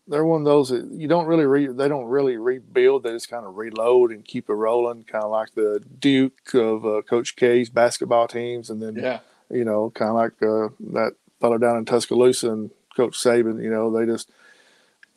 They're 0.07 0.25
one 0.25 0.41
of 0.41 0.45
those 0.45 0.69
that 0.69 0.85
you 0.91 1.07
don't 1.07 1.25
really 1.25 1.45
re, 1.45 1.67
they 1.67 1.87
don't 1.87 2.05
really 2.05 2.37
rebuild. 2.37 3.03
They 3.03 3.11
just 3.11 3.29
kind 3.29 3.45
of 3.45 3.55
reload 3.57 4.11
and 4.11 4.23
keep 4.23 4.49
it 4.49 4.53
rolling, 4.53 5.03
kind 5.03 5.23
of 5.23 5.31
like 5.31 5.53
the 5.55 5.81
Duke 5.99 6.53
of 6.53 6.85
uh, 6.85 7.01
Coach 7.01 7.35
K's 7.35 7.69
basketball 7.69 8.27
teams, 8.27 8.69
and 8.69 8.81
then 8.81 8.95
Yeah. 8.95 9.19
you 9.49 9.65
know, 9.65 9.89
kind 9.95 10.09
of 10.09 10.15
like 10.15 10.33
uh, 10.43 10.69
that 10.93 11.13
fellow 11.41 11.57
down 11.57 11.77
in 11.77 11.85
Tuscaloosa 11.85 12.51
and 12.51 12.69
Coach 12.95 13.17
Saban. 13.17 13.63
You 13.63 13.69
know, 13.71 13.91
they 13.91 14.05
just 14.05 14.29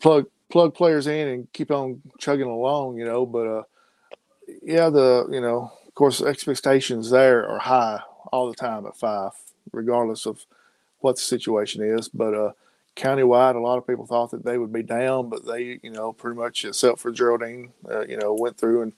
plug 0.01 0.27
plug 0.49 0.75
players 0.75 1.07
in 1.07 1.29
and 1.29 1.53
keep 1.53 1.71
on 1.71 2.01
chugging 2.19 2.49
along. 2.49 2.97
You 2.97 3.05
know, 3.05 3.27
but 3.27 3.47
uh, 3.47 3.63
yeah, 4.63 4.89
the 4.89 5.29
you 5.31 5.41
know, 5.43 5.71
of 5.87 5.95
course, 5.95 6.23
expectations 6.23 7.11
there 7.11 7.47
are 7.47 7.59
high 7.59 8.01
all 8.33 8.49
the 8.49 8.55
time 8.57 8.87
at 8.87 8.97
Fyffe, 8.97 9.33
regardless 9.73 10.25
of 10.25 10.47
what 11.01 11.17
the 11.17 11.23
situation 11.23 11.83
is. 11.83 12.09
But 12.09 12.33
uh, 12.35 12.53
countywide, 12.99 13.55
a 13.55 13.61
lot 13.61 13.79
of 13.79 13.87
people 13.87 14.07
thought 14.07 14.31
that 14.33 14.45
they 14.45 14.59
would 14.59 14.73
be 14.73 14.83
down, 14.83 15.29
but 15.29 15.47
they, 15.47 15.79
you 15.83 15.91
know, 15.91 16.13
pretty 16.13 16.37
much 16.37 16.65
except 16.65 16.99
for 16.99 17.11
Geraldine, 17.11 17.73
uh, 17.91 18.05
you 18.07 18.17
know, 18.17 18.35
went 18.35 18.59
through 18.59 18.83
and 18.83 18.93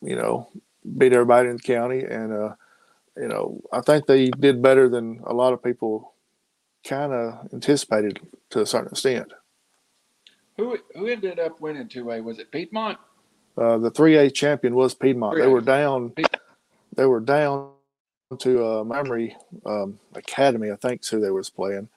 you 0.00 0.16
know 0.16 0.48
beat 0.98 1.12
everybody 1.12 1.48
in 1.48 1.56
the 1.56 1.62
county 1.62 2.04
and. 2.04 2.32
uh 2.32 2.54
you 3.16 3.28
know, 3.28 3.60
I 3.72 3.80
think 3.80 4.06
they 4.06 4.30
did 4.30 4.62
better 4.62 4.88
than 4.88 5.20
a 5.26 5.34
lot 5.34 5.52
of 5.52 5.62
people 5.62 6.14
kind 6.84 7.12
of 7.12 7.48
anticipated 7.52 8.20
to 8.50 8.62
a 8.62 8.66
certain 8.66 8.88
extent. 8.90 9.32
Who 10.56 10.78
who 10.94 11.06
ended 11.06 11.38
up 11.38 11.60
winning 11.60 11.88
two 11.88 12.10
A? 12.10 12.20
Was 12.20 12.38
it 12.38 12.50
Piedmont? 12.50 12.98
Uh, 13.56 13.78
the 13.78 13.90
3A 13.90 14.32
champion 14.34 14.74
was 14.74 14.94
Piedmont. 14.94 15.36
They 15.36 15.44
3A. 15.44 15.52
were 15.52 15.60
down. 15.60 16.14
They 16.96 17.06
were 17.06 17.20
down 17.20 17.70
to 18.38 18.64
uh, 18.64 18.84
Memory 18.84 19.36
um, 19.66 19.98
Academy, 20.14 20.70
I 20.70 20.76
think, 20.76 21.02
is 21.02 21.08
who 21.08 21.20
they 21.20 21.30
was 21.30 21.50
playing. 21.50 21.88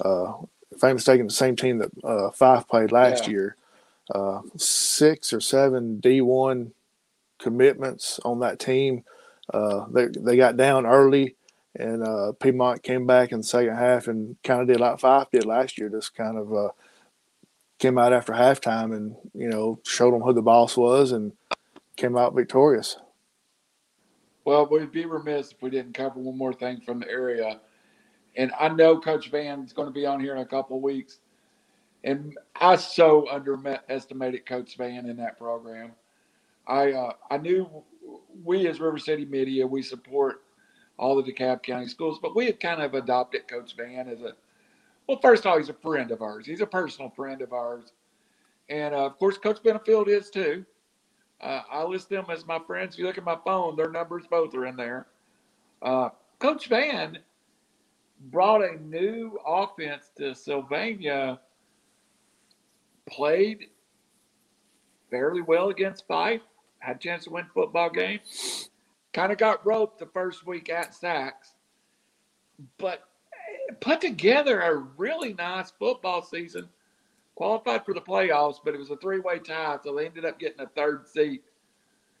Uh, 0.00 0.34
if 0.70 0.82
I'm 0.82 0.94
mistaken, 0.94 1.26
the 1.26 1.32
same 1.32 1.56
team 1.56 1.78
that 1.78 1.90
uh, 2.02 2.30
Fyffe 2.30 2.68
played 2.68 2.92
last 2.92 3.26
Yeah. 3.26 3.32
year. 3.32 3.56
Uh, 4.14 4.40
six 4.56 5.32
or 5.32 5.40
seven 5.40 5.98
D1 6.02 6.72
commitments 7.38 8.20
on 8.24 8.40
that 8.40 8.58
team. 8.58 9.04
Uh, 9.52 9.86
they 9.90 10.06
they 10.08 10.36
got 10.36 10.56
down 10.56 10.84
early, 10.86 11.36
and 11.74 12.02
uh, 12.02 12.32
Piedmont 12.32 12.82
came 12.82 13.06
back 13.06 13.32
in 13.32 13.38
the 13.38 13.44
second 13.44 13.76
half 13.76 14.06
and 14.08 14.36
kind 14.42 14.60
of 14.60 14.66
did 14.66 14.80
like 14.80 14.98
Fyffe 14.98 15.30
did 15.30 15.44
last 15.46 15.78
year. 15.78 15.88
Just 15.88 16.14
kind 16.14 16.36
of 16.36 16.52
uh, 16.54 16.68
came 17.78 17.98
out 17.98 18.12
after 18.12 18.32
halftime 18.32 18.94
and 18.94 19.16
you 19.34 19.48
know 19.48 19.78
showed 19.84 20.12
them 20.12 20.22
who 20.22 20.32
the 20.32 20.42
boss 20.42 20.76
was 20.76 21.12
and 21.12 21.32
came 21.96 22.16
out 22.16 22.34
victorious. 22.34 22.96
Well, 24.44 24.66
we'd 24.66 24.92
be 24.92 25.06
remiss 25.06 25.52
if 25.52 25.62
we 25.62 25.70
didn't 25.70 25.94
cover 25.94 26.20
one 26.20 26.36
more 26.36 26.52
thing 26.52 26.80
from 26.82 27.00
the 27.00 27.08
area. 27.08 27.60
And 28.36 28.52
I 28.58 28.68
know 28.68 29.00
Coach 29.00 29.30
Van 29.30 29.62
is 29.62 29.72
going 29.72 29.88
to 29.88 29.94
be 29.94 30.06
on 30.06 30.20
here 30.20 30.34
in 30.34 30.40
a 30.40 30.46
couple 30.46 30.80
weeks. 30.80 31.18
And 32.02 32.36
I 32.60 32.76
so 32.76 33.28
underestimated 33.30 34.44
Coach 34.46 34.76
Van 34.76 35.06
in 35.08 35.16
that 35.16 35.38
program. 35.38 35.92
I 36.66 36.92
uh, 36.92 37.12
I 37.30 37.38
knew 37.38 37.68
we 38.44 38.66
as 38.68 38.80
River 38.80 38.98
City 38.98 39.24
Media 39.24 39.66
we 39.66 39.82
support 39.82 40.42
all 40.98 41.20
the 41.20 41.32
DeKalb 41.32 41.62
County 41.62 41.88
schools, 41.88 42.18
but 42.20 42.36
we 42.36 42.46
had 42.46 42.60
kind 42.60 42.82
of 42.82 42.94
adopted 42.94 43.48
Coach 43.48 43.76
Van 43.76 44.08
as 44.08 44.20
a 44.20 44.32
well. 45.06 45.18
First 45.20 45.44
of 45.44 45.52
all, 45.52 45.58
he's 45.58 45.68
a 45.68 45.74
friend 45.74 46.10
of 46.10 46.22
ours. 46.22 46.46
He's 46.46 46.60
a 46.60 46.66
personal 46.66 47.10
friend 47.10 47.42
of 47.42 47.52
ours, 47.52 47.92
and 48.68 48.94
uh, 48.94 49.06
of 49.06 49.18
course, 49.18 49.38
Coach 49.38 49.62
Benefield 49.62 50.08
is 50.08 50.30
too. 50.30 50.64
Uh, 51.40 51.62
I 51.70 51.82
list 51.84 52.08
them 52.08 52.26
as 52.30 52.46
my 52.46 52.58
friends. 52.58 52.94
If 52.94 53.00
you 53.00 53.06
look 53.06 53.18
at 53.18 53.24
my 53.24 53.38
phone, 53.44 53.76
their 53.76 53.90
numbers 53.90 54.24
both 54.30 54.54
are 54.54 54.66
in 54.66 54.76
there. 54.76 55.06
Uh, 55.82 56.10
Coach 56.38 56.68
Van 56.68 57.18
brought 58.30 58.62
a 58.62 58.76
new 58.82 59.38
offense 59.46 60.10
to 60.18 60.34
Sylvania, 60.34 61.40
played 63.06 63.66
fairly 65.10 65.42
well 65.42 65.68
against 65.68 66.08
Fyffe, 66.08 66.40
had 66.78 66.96
a 66.96 66.98
chance 66.98 67.24
to 67.24 67.30
win 67.30 67.46
football 67.54 67.90
game. 67.90 68.20
Kind 69.12 69.30
of 69.30 69.38
got 69.38 69.64
roped 69.64 69.98
the 69.98 70.06
first 70.06 70.46
week 70.46 70.68
at 70.70 70.92
Saks, 70.92 71.52
but 72.78 73.04
eh, 73.32 73.74
put 73.80 74.00
together 74.00 74.60
a 74.60 74.76
really 74.76 75.34
nice 75.34 75.70
football 75.78 76.22
season 76.22 76.68
qualified 77.34 77.84
for 77.84 77.94
the 77.94 78.00
playoffs, 78.00 78.56
but 78.64 78.74
it 78.74 78.78
was 78.78 78.90
a 78.90 78.96
three-way 78.96 79.38
tie, 79.38 79.78
so 79.84 79.94
they 79.94 80.06
ended 80.06 80.24
up 80.24 80.38
getting 80.38 80.60
a 80.60 80.68
third 80.68 81.06
seat. 81.06 81.42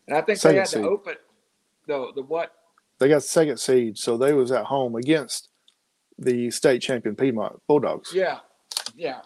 And 0.06 0.16
I 0.16 0.20
think 0.20 0.38
Second 0.38 0.54
they 0.54 0.58
had 0.60 0.68
seed. 0.68 0.82
to 0.82 0.88
open 0.88 1.14
the 1.86 2.12
the 2.14 2.22
what? 2.22 2.52
They 2.98 3.08
got 3.08 3.22
second 3.22 3.58
seed, 3.58 3.98
so 3.98 4.16
they 4.16 4.32
was 4.32 4.52
at 4.52 4.66
home 4.66 4.94
against 4.94 5.48
the 6.18 6.50
state 6.50 6.80
champion 6.80 7.16
Piedmont 7.16 7.60
Bulldogs. 7.66 8.12
Yeah, 8.14 8.38
yeah. 8.96 9.20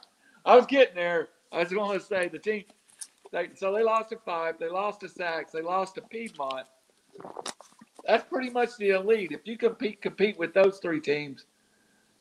I 0.45 0.57
was 0.57 0.67
getting 0.67 0.95
there. 0.95 1.29
I 1.53 1.61
was 1.61 1.73
going 1.73 1.99
to 1.99 2.05
say 2.05 2.29
the 2.29 2.39
team. 2.39 2.65
They, 3.33 3.51
so 3.55 3.73
they 3.75 3.83
lost 3.83 4.11
to 4.11 4.17
Fyffe. 4.17 4.59
They 4.59 4.69
lost 4.69 5.01
to 5.01 5.07
Saks. 5.07 5.51
They 5.53 5.61
lost 5.63 5.97
to 5.97 6.03
Piedmont. 6.03 6.67
That's 8.07 8.25
pretty 8.25 8.51
much 8.51 8.77
the 8.79 8.91
elite. 8.91 9.33
If 9.33 9.41
you 9.45 9.59
compete 9.59 10.01
compete 10.01 10.39
with 10.39 10.55
those 10.55 10.79
three 10.79 11.01
teams, 11.01 11.45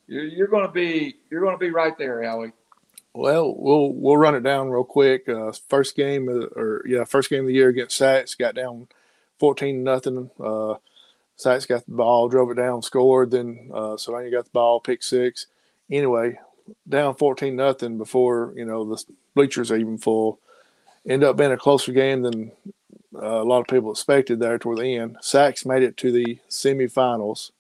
you're, 0.08 0.26
you're 0.26 0.48
going 0.48 0.66
to 0.66 0.72
be 0.72 1.16
you're 1.30 1.42
going 1.42 1.54
to 1.54 1.60
be 1.60 1.70
right 1.70 1.98
there, 1.98 2.24
Howie. 2.24 2.52
Well, 3.14 3.56
we'll 3.58 3.94
we'll 3.94 4.18
run 4.18 4.36
it 4.36 4.44
down 4.44 4.70
real 4.70 4.84
quick. 4.84 5.30
Uh, 5.30 5.52
first 5.70 5.96
game, 5.96 6.28
uh, 6.28 6.60
or 6.60 6.84
yeah, 6.86 7.06
first 7.06 7.30
game 7.30 7.42
of 7.42 7.48
the 7.48 7.54
year 7.54 7.70
against 7.70 8.00
Saks, 8.00 8.38
got 8.38 8.56
down 8.56 8.88
fourteen 9.40 9.84
nothing. 9.84 10.30
Uh, 10.40 10.76
Saks 11.38 11.68
got 11.68 11.86
the 11.86 11.92
ball, 11.92 12.30
drove 12.30 12.50
it 12.52 12.56
down, 12.58 12.82
scored. 12.82 13.32
Then 13.32 13.70
uh, 13.74 13.98
Sylvania 13.98 14.32
got 14.32 14.46
the 14.46 14.52
ball, 14.52 14.80
pick 14.80 15.04
six. 15.04 15.48
Anyway, 15.92 16.40
down 16.90 17.16
fourteen 17.16 17.56
nothing 17.56 17.98
before 17.98 18.54
you 18.56 18.66
know 18.66 18.84
the 18.84 19.04
bleachers 19.36 19.72
are 19.72 19.78
even 19.78 19.98
full. 19.98 20.40
End 21.08 21.24
up 21.24 21.38
being 21.38 21.52
a 21.52 21.58
closer 21.58 21.92
game 21.94 22.22
than 22.24 22.52
uh, 23.16 23.42
a 23.42 23.44
lot 23.44 23.62
of 23.62 23.68
people 23.68 23.92
expected 23.92 24.40
there 24.40 24.58
toward 24.58 24.80
the 24.80 24.96
end. 24.96 25.18
Saks 25.22 25.66
made 25.66 25.84
it 25.84 25.96
to 25.98 26.12
the 26.12 26.40
semifinals 26.50 27.52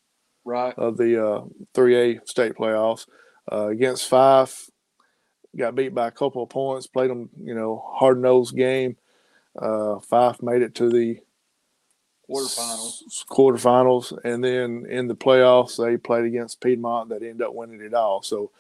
Right. 0.44 0.74
of 0.78 0.96
the 0.98 1.22
uh, 1.26 1.42
3A 1.74 2.28
state 2.28 2.56
playoffs 2.56 3.06
uh, 3.52 3.68
against 3.68 4.10
Fyffe. 4.10 4.70
Got 5.58 5.76
beat 5.76 5.94
by 5.94 6.08
a 6.08 6.12
couple 6.12 6.42
of 6.44 6.50
points. 6.50 6.88
Played 6.88 7.10
them, 7.10 7.30
you 7.44 7.54
know, 7.54 7.84
hard 7.86 8.22
nosed 8.22 8.56
game. 8.56 8.96
Uh, 9.58 10.00
Fyffe 10.10 10.42
made 10.42 10.62
it 10.62 10.76
to 10.76 10.90
the 10.90 11.20
Quarterfinals. 12.30 13.04
s- 13.08 13.26
quarterfinals, 13.30 14.18
and 14.26 14.44
then 14.44 14.86
in 14.90 15.08
the 15.08 15.16
playoffs 15.16 15.78
they 15.84 15.98
played 15.98 16.26
against 16.26 16.62
Piedmont 16.62 17.10
that 17.10 17.24
ended 17.24 17.42
up 17.42 17.54
winning 17.54 17.82
it 17.82 17.94
all. 17.94 18.22
So 18.22 18.52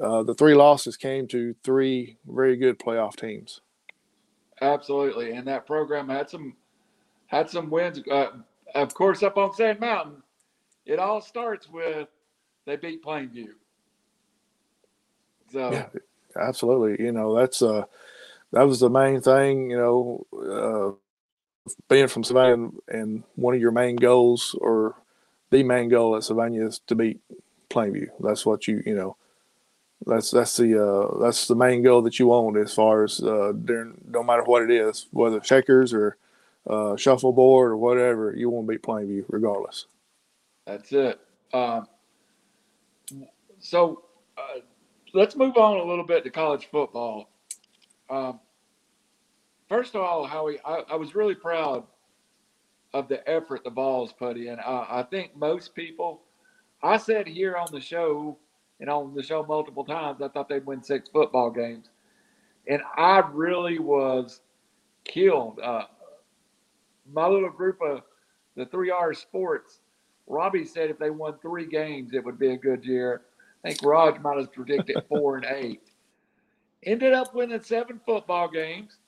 uh, 0.00 0.22
the 0.22 0.34
three 0.34 0.54
losses 0.54 0.96
came 0.96 1.28
to 1.28 1.54
three 1.62 2.16
very 2.26 2.56
good 2.56 2.78
playoff 2.78 3.16
teams. 3.16 3.60
Absolutely, 4.60 5.32
and 5.32 5.46
that 5.48 5.66
program 5.66 6.08
had 6.08 6.28
some 6.30 6.54
had 7.26 7.48
some 7.50 7.70
wins. 7.70 8.00
Uh, 8.10 8.28
of 8.74 8.94
course, 8.94 9.22
up 9.22 9.36
on 9.36 9.52
Sand 9.54 9.80
Mountain, 9.80 10.22
it 10.86 10.98
all 10.98 11.20
starts 11.20 11.68
with 11.68 12.08
they 12.66 12.76
beat 12.76 13.04
Plainview. 13.04 13.48
So 15.52 15.70
Yeah, 15.72 15.88
absolutely. 16.36 17.04
You 17.04 17.12
know, 17.12 17.34
that's 17.36 17.62
uh 17.62 17.84
that 18.52 18.62
was 18.64 18.80
the 18.80 18.90
main 18.90 19.20
thing, 19.20 19.70
you 19.70 19.76
know, 19.78 20.26
uh 20.34 20.96
being 21.88 22.08
from 22.08 22.24
Sylvania 22.24 22.70
and 22.88 23.22
one 23.36 23.54
of 23.54 23.60
your 23.60 23.70
main 23.70 23.96
goals 23.96 24.56
or 24.60 24.96
the 25.50 25.62
main 25.62 25.88
goal 25.88 26.16
at 26.16 26.24
Sylvania 26.24 26.66
is 26.66 26.80
to 26.86 26.94
beat 26.94 27.20
Plainview. 27.70 28.08
That's 28.20 28.44
what 28.44 28.66
you 28.68 28.82
you 28.84 28.94
know. 28.94 29.16
That's 30.06 30.30
that's 30.30 30.56
the 30.56 30.84
uh, 30.84 31.18
that's 31.18 31.46
the 31.46 31.54
main 31.54 31.82
goal 31.82 32.02
that 32.02 32.18
you 32.18 32.28
want 32.28 32.56
as 32.56 32.74
far 32.74 33.04
as 33.04 33.22
uh, 33.22 33.52
during 33.64 34.00
no 34.06 34.22
matter 34.22 34.42
what 34.42 34.62
it 34.62 34.70
is, 34.70 35.06
whether 35.12 35.38
checkers 35.40 35.94
or 35.94 36.16
uh, 36.68 36.96
shuffleboard 36.96 37.72
or 37.72 37.76
whatever, 37.76 38.34
you 38.36 38.50
want 38.50 38.66
to 38.66 38.72
beat 38.72 38.82
Plainview 38.82 39.24
regardless. 39.28 39.86
That's 40.66 40.92
it. 40.92 41.20
Um, 41.52 41.86
so 43.60 44.04
uh, 44.36 44.60
let's 45.12 45.36
move 45.36 45.56
on 45.56 45.78
a 45.78 45.84
little 45.84 46.06
bit 46.06 46.24
to 46.24 46.30
college 46.30 46.68
football. 46.70 47.28
Um, 48.10 48.40
first 49.72 49.94
of 49.94 50.02
all, 50.02 50.26
Howie, 50.26 50.58
I, 50.66 50.82
I, 50.90 50.96
was 50.96 51.14
really 51.14 51.34
proud 51.34 51.84
of 52.92 53.08
the 53.08 53.26
effort 53.26 53.64
the 53.64 53.70
Vols 53.70 54.12
put 54.12 54.36
in. 54.36 54.58
I 54.60 55.02
think 55.10 55.34
most 55.34 55.74
people, 55.74 56.20
I 56.82 56.98
said 56.98 57.26
here 57.26 57.56
on 57.56 57.68
the 57.72 57.80
show 57.80 58.36
and 58.80 58.90
on 58.90 59.14
the 59.14 59.22
show 59.22 59.46
multiple 59.48 59.82
times, 59.82 60.20
I 60.20 60.28
thought 60.28 60.50
they'd 60.50 60.66
win 60.66 60.82
six 60.82 61.08
football 61.08 61.50
games. 61.50 61.88
And 62.68 62.82
I 62.98 63.22
really 63.32 63.78
was 63.78 64.42
killed. 65.04 65.58
Uh, 65.58 65.84
my 67.10 67.26
little 67.26 67.48
group 67.48 67.78
of 67.80 68.02
the 68.56 68.66
three 68.66 68.90
R 68.90 69.14
sports, 69.14 69.80
Robbie 70.26 70.66
said 70.66 70.90
if 70.90 70.98
they 70.98 71.08
won 71.08 71.36
three 71.40 71.66
games, 71.66 72.12
it 72.12 72.22
would 72.22 72.38
be 72.38 72.50
a 72.50 72.58
good 72.58 72.84
year. 72.84 73.22
I 73.64 73.70
think 73.70 73.82
Raj 73.82 74.20
might 74.20 74.36
have 74.36 74.52
predicted 74.52 75.02
four 75.08 75.38
and 75.38 75.46
eight. 75.46 75.80
Ended 76.84 77.14
up 77.14 77.34
winning 77.34 77.62
seven 77.62 78.02
football 78.04 78.50
games, 78.50 78.98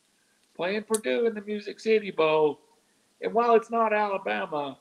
playing 0.57 0.85
Purdue 0.85 1.27
in 1.27 1.35
the 1.35 1.43
Music 1.43 1.81
City 1.81 2.11
Bowl. 2.11 2.61
And 3.21 3.33
while 3.33 3.55
it's 3.55 3.71
not 3.71 3.93
Alabama, 3.93 4.79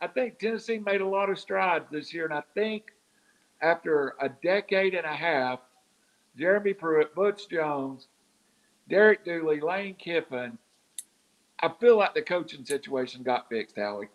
I 0.00 0.06
think 0.06 0.38
Tennessee 0.38 0.78
made 0.78 1.00
a 1.00 1.06
lot 1.06 1.30
of 1.30 1.38
strides 1.38 1.86
this 1.90 2.12
year. 2.12 2.24
And 2.24 2.34
I 2.34 2.42
think 2.54 2.92
after 3.60 4.14
a 4.20 4.28
decade 4.42 4.94
and 4.94 5.06
a 5.06 5.14
half, 5.14 5.60
Jeremy 6.36 6.74
Pruitt, 6.74 7.14
Butch 7.14 7.48
Jones, 7.48 8.08
Derek 8.88 9.24
Dooley, 9.24 9.60
Lane 9.60 9.94
Kiffin, 9.94 10.58
I 11.60 11.70
feel 11.80 11.96
like 11.96 12.14
the 12.14 12.22
coaching 12.22 12.64
situation 12.64 13.22
got 13.22 13.48
fixed, 13.48 13.76
Howie. 13.76 14.08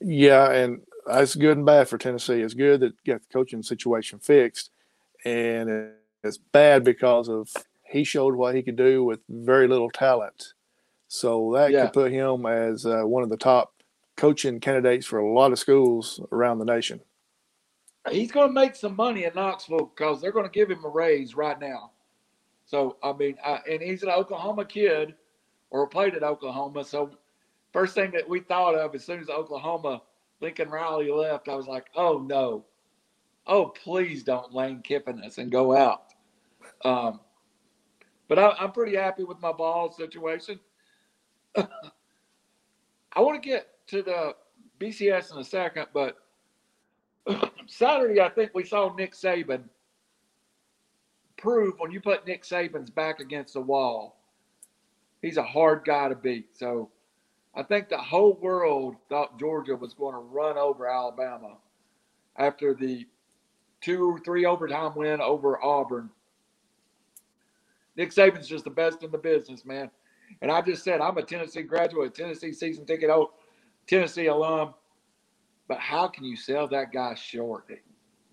Yeah, 0.00 0.50
and 0.50 0.80
that's 1.06 1.36
good 1.36 1.58
and 1.58 1.66
bad 1.66 1.88
for 1.88 1.98
Tennessee. 1.98 2.40
It's 2.40 2.54
good 2.54 2.80
that 2.80 3.04
got 3.04 3.20
the 3.20 3.32
coaching 3.32 3.62
situation 3.62 4.18
fixed, 4.18 4.70
and 5.24 5.92
it's 6.24 6.38
bad 6.38 6.82
because 6.82 7.28
of 7.28 7.48
he 7.90 8.04
showed 8.04 8.34
what 8.34 8.54
he 8.54 8.62
could 8.62 8.76
do 8.76 9.04
with 9.04 9.20
very 9.28 9.66
little 9.66 9.90
talent. 9.90 10.54
So 11.08 11.52
that 11.54 11.72
yeah. 11.72 11.86
could 11.86 11.92
put 11.92 12.12
him 12.12 12.46
as 12.46 12.86
uh, 12.86 13.02
one 13.02 13.24
of 13.24 13.30
the 13.30 13.36
top 13.36 13.74
coaching 14.16 14.60
candidates 14.60 15.06
for 15.06 15.18
a 15.18 15.32
lot 15.32 15.50
of 15.50 15.58
schools 15.58 16.20
around 16.30 16.58
the 16.58 16.64
nation. 16.64 17.00
He's 18.10 18.30
going 18.30 18.48
to 18.48 18.52
make 18.52 18.76
some 18.76 18.94
money 18.94 19.24
in 19.24 19.34
Knoxville 19.34 19.92
because 19.94 20.20
they're 20.20 20.32
going 20.32 20.46
to 20.46 20.50
give 20.50 20.70
him 20.70 20.84
a 20.84 20.88
raise 20.88 21.34
right 21.34 21.58
now. 21.60 21.90
So 22.64 22.96
I 23.02 23.12
mean, 23.12 23.36
I, 23.44 23.58
and 23.68 23.82
he's 23.82 24.04
an 24.04 24.10
Oklahoma 24.10 24.64
kid, 24.64 25.14
or 25.70 25.86
played 25.88 26.14
at 26.14 26.22
Oklahoma. 26.22 26.84
So 26.84 27.10
first 27.72 27.94
thing 27.96 28.12
that 28.12 28.28
we 28.28 28.40
thought 28.40 28.76
of 28.76 28.94
as 28.94 29.04
soon 29.04 29.18
as 29.18 29.28
Oklahoma 29.28 30.02
Lincoln 30.40 30.70
Riley 30.70 31.10
left, 31.10 31.48
I 31.48 31.56
was 31.56 31.66
like, 31.66 31.86
oh 31.96 32.18
no, 32.18 32.64
oh 33.48 33.66
please 33.66 34.22
don't 34.22 34.54
Lane 34.54 34.80
Kiffin 34.82 35.22
us 35.24 35.38
and 35.38 35.50
go 35.50 35.76
out. 35.76 36.04
Um, 36.84 37.20
but 38.30 38.38
I, 38.38 38.54
am 38.62 38.70
pretty 38.70 38.96
happy 38.96 39.24
with 39.24 39.40
my 39.40 39.50
ball 39.50 39.90
situation. 39.90 40.60
I 41.56 41.66
want 43.16 43.42
to 43.42 43.46
get 43.46 43.66
to 43.88 44.02
the 44.02 44.36
BCS 44.78 45.32
in 45.32 45.38
a 45.38 45.44
second, 45.44 45.88
but 45.92 46.16
Saturday 47.66 48.20
I 48.20 48.28
think 48.28 48.52
we 48.54 48.64
saw 48.64 48.94
Nick 48.94 49.14
Saban 49.14 49.64
prove 51.36 51.74
when 51.78 51.90
you 51.90 52.00
put 52.00 52.24
Nick 52.24 52.44
Saban's 52.44 52.88
back 52.88 53.18
against 53.18 53.54
the 53.54 53.60
wall, 53.60 54.20
he's 55.22 55.36
a 55.36 55.42
hard 55.42 55.84
guy 55.84 56.08
to 56.08 56.14
beat. 56.14 56.56
So 56.56 56.88
I 57.56 57.64
think 57.64 57.88
the 57.88 57.98
whole 57.98 58.34
world 58.34 58.94
thought 59.08 59.40
Georgia 59.40 59.74
was 59.74 59.92
going 59.92 60.14
to 60.14 60.20
run 60.20 60.56
over 60.56 60.88
Alabama 60.88 61.56
after 62.36 62.74
the 62.74 63.08
two 63.80 64.08
or 64.08 64.20
three 64.20 64.46
overtime 64.46 64.94
win 64.94 65.20
over 65.20 65.60
Auburn. 65.64 66.10
Nick 67.96 68.10
Saban's 68.10 68.48
just 68.48 68.64
the 68.64 68.70
best 68.70 69.02
in 69.02 69.10
the 69.10 69.18
business, 69.18 69.64
man. 69.64 69.90
And 70.42 70.50
I 70.50 70.60
just 70.62 70.84
said 70.84 71.00
I'm 71.00 71.18
a 71.18 71.22
Tennessee 71.22 71.62
graduate, 71.62 72.14
Tennessee 72.14 72.52
season 72.52 72.86
ticket 72.86 73.10
out, 73.10 73.34
Tennessee 73.86 74.26
alum. 74.26 74.74
But 75.68 75.78
how 75.78 76.08
can 76.08 76.24
you 76.24 76.36
sell 76.36 76.66
that 76.68 76.92
guy 76.92 77.14
short? 77.14 77.68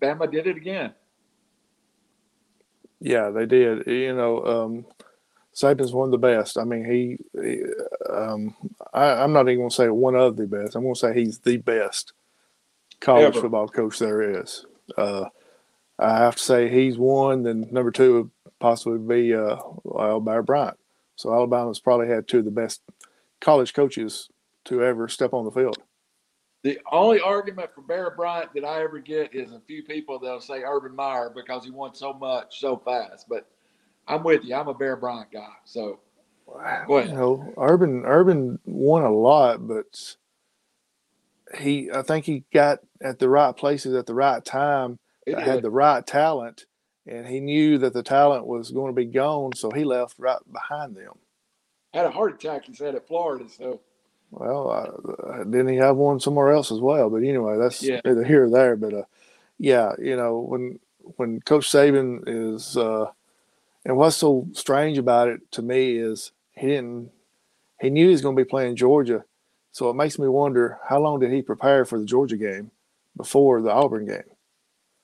Bama 0.00 0.30
did 0.30 0.46
it 0.46 0.56
again. 0.56 0.92
Yeah, 3.00 3.30
they 3.30 3.46
did. 3.46 3.86
You 3.86 4.14
know, 4.14 4.44
um, 4.44 4.86
Saban's 5.54 5.92
one 5.92 6.08
of 6.08 6.12
the 6.12 6.18
best. 6.18 6.58
I 6.58 6.64
mean, 6.64 6.84
he, 6.84 7.18
he 7.40 7.62
um, 8.10 8.56
I, 8.92 9.24
am 9.24 9.32
not 9.32 9.48
even 9.48 9.58
going 9.58 9.70
to 9.70 9.74
say 9.74 9.88
one 9.88 10.14
of 10.14 10.36
the 10.36 10.46
best. 10.46 10.74
I'm 10.74 10.82
going 10.82 10.94
to 10.94 11.00
say 11.00 11.14
he's 11.14 11.38
the 11.38 11.58
best 11.58 12.12
college 13.00 13.36
Ever. 13.36 13.40
football 13.42 13.68
coach 13.68 13.98
there 13.98 14.40
is. 14.40 14.66
Uh, 14.96 15.26
I 15.98 16.18
have 16.18 16.36
to 16.36 16.42
say 16.42 16.68
he's 16.68 16.96
one. 16.96 17.42
Then 17.42 17.68
number 17.70 17.90
two 17.90 18.30
possibly 18.60 18.98
be 18.98 19.34
uh, 19.34 19.56
Alabama 19.98 20.42
Bryant. 20.42 20.78
So 21.16 21.32
Alabama's 21.32 21.80
probably 21.80 22.08
had 22.08 22.28
two 22.28 22.38
of 22.38 22.44
the 22.44 22.50
best 22.50 22.82
college 23.40 23.74
coaches 23.74 24.28
to 24.66 24.84
ever 24.84 25.08
step 25.08 25.32
on 25.32 25.44
the 25.44 25.50
field. 25.50 25.78
The 26.62 26.78
only 26.90 27.20
argument 27.20 27.70
for 27.74 27.82
Bear 27.82 28.10
Bryant 28.10 28.52
that 28.54 28.64
I 28.64 28.82
ever 28.82 28.98
get 28.98 29.34
is 29.34 29.52
a 29.52 29.60
few 29.60 29.84
people 29.84 30.18
that'll 30.18 30.40
say 30.40 30.62
Urban 30.62 30.94
Meyer 30.94 31.30
because 31.34 31.64
he 31.64 31.70
won 31.70 31.94
so 31.94 32.12
much 32.12 32.60
so 32.60 32.76
fast. 32.84 33.28
But 33.28 33.48
I'm 34.06 34.24
with 34.24 34.44
you. 34.44 34.54
I'm 34.54 34.68
a 34.68 34.74
Bear 34.74 34.96
Bryant 34.96 35.30
guy. 35.32 35.52
So 35.64 36.00
go 36.46 36.98
ahead. 36.98 37.10
You 37.10 37.14
know, 37.14 37.54
Urban 37.56 38.02
Urban 38.04 38.58
won 38.64 39.04
a 39.04 39.12
lot, 39.12 39.66
but 39.66 40.16
he 41.56 41.90
I 41.92 42.02
think 42.02 42.24
he 42.24 42.44
got 42.52 42.80
at 43.02 43.18
the 43.18 43.28
right 43.28 43.56
places 43.56 43.94
at 43.94 44.06
the 44.06 44.14
right 44.14 44.44
time. 44.44 44.98
Had 45.26 45.62
the 45.62 45.70
right 45.70 46.06
talent, 46.06 46.64
and 47.08 47.26
he 47.26 47.40
knew 47.40 47.78
that 47.78 47.94
the 47.94 48.02
talent 48.02 48.46
was 48.46 48.70
going 48.70 48.92
to 48.92 48.96
be 48.96 49.06
gone, 49.06 49.54
so 49.54 49.70
he 49.70 49.84
left 49.84 50.14
right 50.18 50.38
behind 50.52 50.94
them. 50.94 51.14
Had 51.94 52.06
a 52.06 52.10
heart 52.10 52.34
attack, 52.34 52.66
he 52.66 52.74
said, 52.74 52.94
at 52.94 53.08
Florida. 53.08 53.46
So, 53.48 53.80
well, 54.30 54.70
uh, 54.70 55.44
didn't 55.44 55.68
he 55.68 55.76
have 55.76 55.96
one 55.96 56.20
somewhere 56.20 56.52
else 56.52 56.70
as 56.70 56.80
well? 56.80 57.08
But 57.08 57.22
anyway, 57.22 57.56
that's 57.58 57.82
yeah. 57.82 58.00
either 58.04 58.24
here 58.24 58.44
or 58.44 58.50
there. 58.50 58.76
But 58.76 58.92
uh, 58.92 59.02
yeah, 59.58 59.92
you 59.98 60.16
know, 60.16 60.38
when 60.38 60.78
when 61.16 61.40
Coach 61.40 61.68
Saban 61.70 62.24
is 62.26 62.76
uh, 62.76 63.06
and 63.84 63.96
what's 63.96 64.16
so 64.16 64.46
strange 64.52 64.98
about 64.98 65.28
it 65.28 65.40
to 65.52 65.62
me 65.62 65.96
is 65.96 66.32
he 66.52 66.66
didn't 66.66 67.10
he 67.80 67.90
knew 67.90 68.06
he 68.06 68.12
was 68.12 68.22
going 68.22 68.36
to 68.36 68.44
be 68.44 68.48
playing 68.48 68.76
Georgia. 68.76 69.24
So 69.72 69.88
it 69.88 69.94
makes 69.94 70.18
me 70.18 70.28
wonder 70.28 70.78
how 70.86 71.00
long 71.00 71.20
did 71.20 71.30
he 71.30 71.40
prepare 71.40 71.84
for 71.84 71.98
the 71.98 72.04
Georgia 72.04 72.36
game 72.36 72.70
before 73.16 73.62
the 73.62 73.70
Auburn 73.70 74.06
game? 74.06 74.22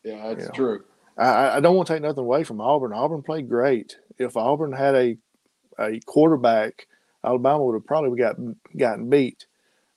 Yeah, 0.03 0.29
that's 0.29 0.41
you 0.41 0.47
know, 0.47 0.53
true. 0.55 0.85
I, 1.17 1.57
I 1.57 1.61
don't 1.61 1.77
want 1.77 1.87
to 1.89 1.95
take 1.95 2.03
nothing 2.03 2.25
away 2.25 2.45
from 2.45 2.61
Auburn. 2.61 2.93
Auburn 2.93 3.23
played 3.23 3.49
great. 3.49 3.97
If 4.19 4.37
Auburn 4.37 4.73
had 4.73 4.95
a 4.95 5.17
a 5.79 5.99
quarterback, 6.07 6.87
Alabama 7.25 7.65
would 7.65 7.75
have 7.75 7.87
probably 7.87 8.19
gotten 8.19 8.57
gotten 8.77 9.11
beat. 9.11 9.47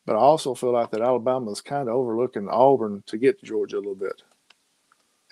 But 0.06 0.16
I 0.16 0.20
also 0.20 0.56
feel 0.56 0.72
like 0.72 0.92
that 0.92 1.02
Alabama 1.02 1.52
is 1.52 1.62
kind 1.62 1.90
of 1.90 1.96
overlooking 1.96 2.48
Auburn 2.50 3.04
to 3.08 3.18
get 3.18 3.40
to 3.40 3.46
Georgia 3.46 3.76
a 3.76 3.80
little 3.80 3.96
bit. 3.96 4.24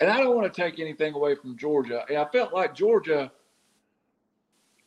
And 0.00 0.10
I 0.10 0.18
don't 0.18 0.36
want 0.36 0.52
to 0.52 0.62
take 0.62 0.78
anything 0.78 1.14
away 1.14 1.34
from 1.34 1.56
Georgia. 1.56 2.04
I 2.10 2.26
felt 2.30 2.52
like 2.52 2.74
Georgia 2.74 3.32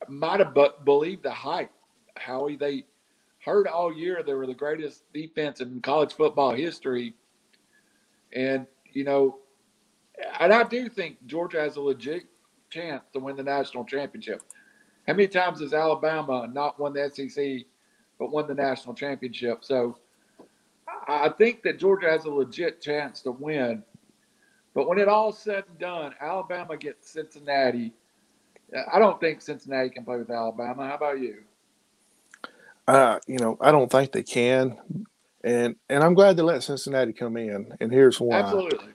might 0.07 0.39
have 0.39 0.53
but 0.53 0.85
believed 0.85 1.23
the 1.23 1.31
hype. 1.31 1.71
Howie, 2.15 2.55
they 2.55 2.85
heard 3.43 3.67
all 3.67 3.91
year 3.91 4.21
they 4.21 4.35
were 4.35 4.45
the 4.45 4.53
greatest 4.53 5.11
defense 5.13 5.61
in 5.61 5.81
college 5.81 6.13
football 6.13 6.53
history. 6.53 7.15
And, 8.33 8.67
you 8.91 9.03
know, 9.03 9.39
and 10.39 10.53
I 10.53 10.63
do 10.63 10.89
think 10.89 11.17
Georgia 11.25 11.59
has 11.59 11.75
a 11.75 11.81
legit 11.81 12.23
chance 12.69 13.03
to 13.13 13.19
win 13.19 13.35
the 13.35 13.43
national 13.43 13.85
championship. 13.85 14.41
How 15.07 15.13
many 15.13 15.27
times 15.27 15.61
has 15.61 15.73
Alabama 15.73 16.47
not 16.51 16.79
won 16.79 16.93
the 16.93 17.09
SEC 17.13 17.65
but 18.19 18.31
won 18.31 18.47
the 18.47 18.53
national 18.53 18.93
championship? 18.93 19.63
So 19.63 19.97
I 21.07 21.29
think 21.29 21.63
that 21.63 21.79
Georgia 21.79 22.09
has 22.09 22.25
a 22.25 22.29
legit 22.29 22.81
chance 22.81 23.21
to 23.21 23.31
win. 23.31 23.83
But 24.75 24.87
when 24.87 24.99
it 24.99 25.07
all 25.07 25.31
said 25.31 25.63
and 25.67 25.79
done, 25.79 26.13
Alabama 26.21 26.77
gets 26.77 27.09
Cincinnati 27.09 27.93
I 28.91 28.99
don't 28.99 29.19
think 29.19 29.41
Cincinnati 29.41 29.89
can 29.89 30.05
play 30.05 30.17
with 30.17 30.29
Alabama. 30.29 30.87
How 30.87 30.95
about 30.95 31.19
you? 31.19 31.43
Uh, 32.87 33.19
you 33.27 33.37
know, 33.37 33.57
I 33.61 33.71
don't 33.71 33.91
think 33.91 34.11
they 34.11 34.23
can, 34.23 34.77
and 35.43 35.75
and 35.89 36.03
I'm 36.03 36.13
glad 36.13 36.37
they 36.37 36.43
let 36.43 36.63
Cincinnati 36.63 37.13
come 37.13 37.37
in. 37.37 37.71
And 37.79 37.91
here's 37.91 38.19
why. 38.19 38.39
Absolutely. 38.39 38.93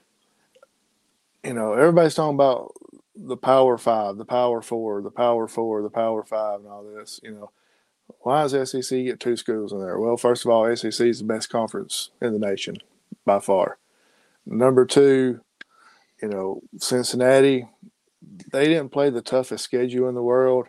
You 1.45 1.53
know, 1.53 1.73
everybody's 1.73 2.15
talking 2.15 2.33
about 2.33 2.73
the 3.15 3.37
Power 3.37 3.77
Five, 3.77 4.17
the 4.17 4.25
Power 4.25 4.63
Four, 4.63 5.03
the 5.03 5.11
Power 5.11 5.47
Four, 5.47 5.83
the 5.83 5.91
Power 5.91 6.23
Five, 6.23 6.61
and 6.61 6.69
all 6.69 6.83
this. 6.83 7.19
You 7.23 7.31
know, 7.31 7.51
why 8.21 8.47
does 8.47 8.71
SEC 8.71 9.03
get 9.03 9.19
two 9.19 9.37
schools 9.37 9.71
in 9.71 9.79
there? 9.79 9.99
Well, 9.99 10.17
first 10.17 10.43
of 10.43 10.51
all, 10.51 10.75
SEC 10.75 11.07
is 11.07 11.19
the 11.19 11.25
best 11.25 11.51
conference 11.51 12.09
in 12.19 12.33
the 12.33 12.39
nation 12.39 12.77
by 13.25 13.39
far. 13.39 13.77
Number 14.47 14.85
two, 14.85 15.41
you 16.21 16.29
know, 16.29 16.61
Cincinnati, 16.79 17.67
they 18.51 18.65
didn't 18.65 18.89
play 18.89 19.11
the 19.11 19.21
toughest 19.21 19.63
schedule 19.63 20.09
in 20.09 20.15
the 20.15 20.23
world, 20.23 20.67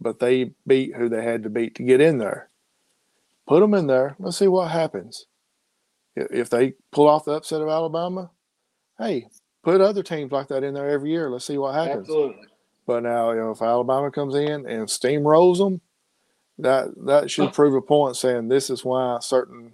but 0.00 0.18
they 0.18 0.52
beat 0.66 0.96
who 0.96 1.08
they 1.08 1.24
had 1.24 1.42
to 1.44 1.50
beat 1.50 1.74
to 1.76 1.82
get 1.82 2.02
in 2.02 2.18
there. 2.18 2.50
Put 3.48 3.60
them 3.60 3.72
in 3.72 3.86
there. 3.86 4.16
Let's 4.18 4.36
see 4.36 4.48
what 4.48 4.70
happens. 4.70 5.26
If 6.14 6.50
they 6.50 6.74
pull 6.92 7.08
off 7.08 7.24
the 7.24 7.32
upset 7.32 7.62
of 7.62 7.68
Alabama, 7.68 8.30
hey, 8.98 9.28
put 9.62 9.80
other 9.80 10.02
teams 10.02 10.32
like 10.32 10.48
that 10.48 10.64
in 10.64 10.74
there 10.74 10.88
every 10.88 11.10
year. 11.10 11.30
Let's 11.30 11.44
see 11.44 11.58
what 11.58 11.74
happens. 11.74 12.08
Absolutely. 12.08 12.46
But 12.86 13.02
now, 13.02 13.30
you 13.30 13.38
know, 13.38 13.50
if 13.50 13.62
Alabama 13.62 14.10
comes 14.10 14.34
in 14.34 14.66
and 14.66 14.86
steamrolls 14.86 15.58
them, 15.58 15.80
that 16.58 16.88
that 17.06 17.30
should 17.30 17.52
prove 17.52 17.74
a 17.74 17.80
point 17.80 18.16
saying 18.16 18.48
this 18.48 18.68
is 18.68 18.84
why 18.84 19.18
certain 19.20 19.72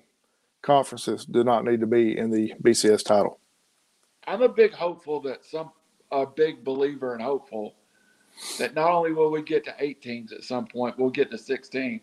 conferences 0.63 1.25
do 1.25 1.43
not 1.43 1.65
need 1.65 1.81
to 1.81 1.87
be 1.87 2.17
in 2.17 2.31
the 2.31 2.53
BCS 2.63 3.05
title. 3.05 3.39
I'm 4.27 4.43
a 4.43 4.49
big 4.49 4.73
hopeful 4.73 5.21
that 5.23 5.45
some 5.45 5.71
a 6.13 6.27
big 6.27 6.65
believer 6.65 7.15
and 7.15 7.23
hopeful 7.23 7.75
that 8.59 8.75
not 8.75 8.91
only 8.91 9.13
will 9.13 9.31
we 9.31 9.43
get 9.43 9.65
to 9.65 9.75
eight 9.79 10.03
teams 10.03 10.33
at 10.33 10.45
some 10.45 10.67
point, 10.67 10.99
we'll 10.99 11.11
get 11.11 11.31
to 11.31 11.39
16. 11.39 12.01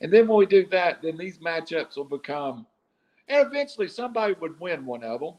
And 0.00 0.12
then 0.12 0.28
when 0.28 0.38
we 0.38 0.46
do 0.46 0.66
that, 0.66 1.02
then 1.02 1.16
these 1.16 1.38
matchups 1.38 1.96
will 1.96 2.04
become, 2.04 2.66
and 3.28 3.46
eventually 3.46 3.88
somebody 3.88 4.34
would 4.40 4.60
win 4.60 4.84
one 4.84 5.02
of 5.02 5.20
them. 5.20 5.34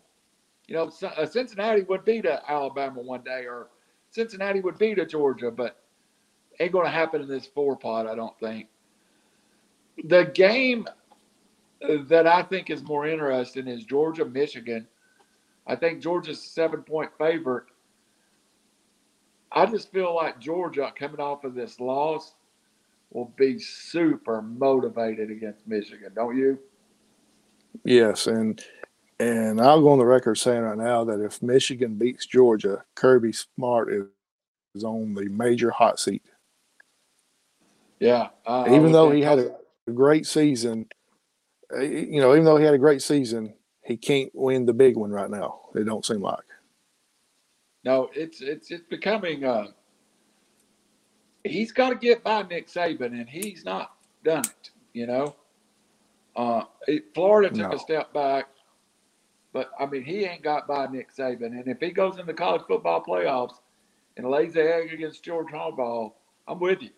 You 0.68 0.76
know, 0.76 0.92
uh, 1.04 1.26
Cincinnati 1.26 1.84
would 1.84 2.06
beat 2.06 2.26
uh, 2.26 2.40
Alabama 2.48 3.02
one 3.02 3.22
day, 3.24 3.46
or 3.46 3.68
Cincinnati 4.10 4.62
would 4.62 4.78
beat 4.78 4.98
a 4.98 5.06
Georgia, 5.06 5.52
but 5.52 5.78
ain't 6.60 6.72
going 6.72 6.86
to 6.86 6.92
happen 6.92 7.22
in 7.22 7.28
this 7.28 7.46
four 7.46 7.76
pot, 7.76 8.08
I 8.08 8.16
don't 8.16 8.38
think. 8.40 8.68
The 10.06 10.26
game 10.34 10.88
uh, 11.82 11.98
that 12.08 12.28
I 12.28 12.42
think 12.44 12.70
is 12.70 12.84
more 12.84 13.08
interesting 13.08 13.68
is 13.68 13.84
Georgia 13.84 14.26
Michigan. 14.26 14.88
I 15.68 15.76
think 15.76 16.02
Georgia's 16.02 16.42
seven 16.42 16.82
point 16.84 17.12
favorite. 17.18 17.66
I 19.52 19.66
just 19.66 19.92
feel 19.92 20.14
like 20.16 20.40
Georgia 20.40 20.92
coming 20.98 21.20
off 21.20 21.44
of 21.44 21.54
this 21.54 21.80
loss 21.80 22.34
will 23.12 23.32
be 23.38 23.58
super 23.58 24.42
motivated 24.42 25.32
against 25.32 25.66
Michigan, 25.68 26.12
don't 26.14 26.36
you? 26.36 26.60
Yes, 27.84 28.28
and 28.28 28.64
and 29.20 29.62
I'll 29.62 29.82
go 29.82 29.92
on 29.92 29.98
the 29.98 30.06
record 30.06 30.36
saying 30.36 30.62
right 30.62 30.78
now 30.78 31.04
that 31.06 31.24
if 31.24 31.42
Michigan 31.42 31.96
beats 31.96 32.26
Georgia, 32.26 32.84
Kirby 32.96 33.32
Smart 33.32 33.92
is, 33.92 34.84
on 34.84 35.14
the 35.14 35.30
major 35.30 35.72
hot 35.72 36.02
seat. 36.02 36.22
Yeah, 38.02 38.28
uh, 38.46 38.66
even 38.68 38.92
though 38.92 39.10
he 39.10 39.22
had 39.22 39.40
a 39.40 39.56
great 39.94 40.26
season, 40.26 40.88
uh, 41.74 41.80
you 41.80 42.20
know, 42.20 42.34
even 42.34 42.44
though 42.44 42.58
he 42.58 42.66
had 42.66 42.74
a 42.74 42.80
great 42.80 43.02
season, 43.02 43.54
he 43.86 43.96
can't 43.96 44.32
win 44.34 44.66
the 44.66 44.74
big 44.74 44.98
one 44.98 45.12
right 45.12 45.30
now. 45.30 45.62
It 45.76 45.86
don't 45.86 46.06
seem 46.06 46.22
like. 46.22 46.44
No, 47.86 48.10
it's 48.14 48.42
it's 48.42 48.70
it's 48.72 48.86
becoming. 48.90 49.46
Uh, 49.46 49.68
he's 51.46 51.72
got 51.72 51.90
to 51.90 51.96
get 51.96 52.24
by 52.24 52.42
Nick 52.44 52.68
Saban, 52.68 53.14
and 53.14 53.30
he's 53.30 53.64
not 53.64 53.94
done 54.24 54.44
it. 54.44 54.72
You 54.94 55.08
know, 55.08 55.36
uh, 56.36 56.64
it, 56.88 57.14
Florida 57.14 57.50
took 57.50 57.70
no. 57.70 57.76
a 57.78 57.80
step 57.80 58.12
back, 58.12 58.48
but 59.56 59.72
I 59.80 59.86
mean, 59.86 60.04
he 60.04 60.26
ain't 60.26 60.44
got 60.44 60.68
by 60.68 60.86
Nick 60.88 61.16
Saban, 61.16 61.58
and 61.58 61.66
if 61.70 61.80
he 61.80 61.92
goes 61.92 62.20
in 62.20 62.26
the 62.26 62.34
college 62.34 62.64
football 62.68 63.02
playoffs 63.02 63.56
and 64.18 64.30
lays 64.30 64.54
the 64.54 64.62
egg 64.62 64.92
against 64.92 65.24
George 65.24 65.48
Harbaugh, 65.48 66.12
I'm 66.46 66.60
with 66.60 66.82
you. 66.82 66.90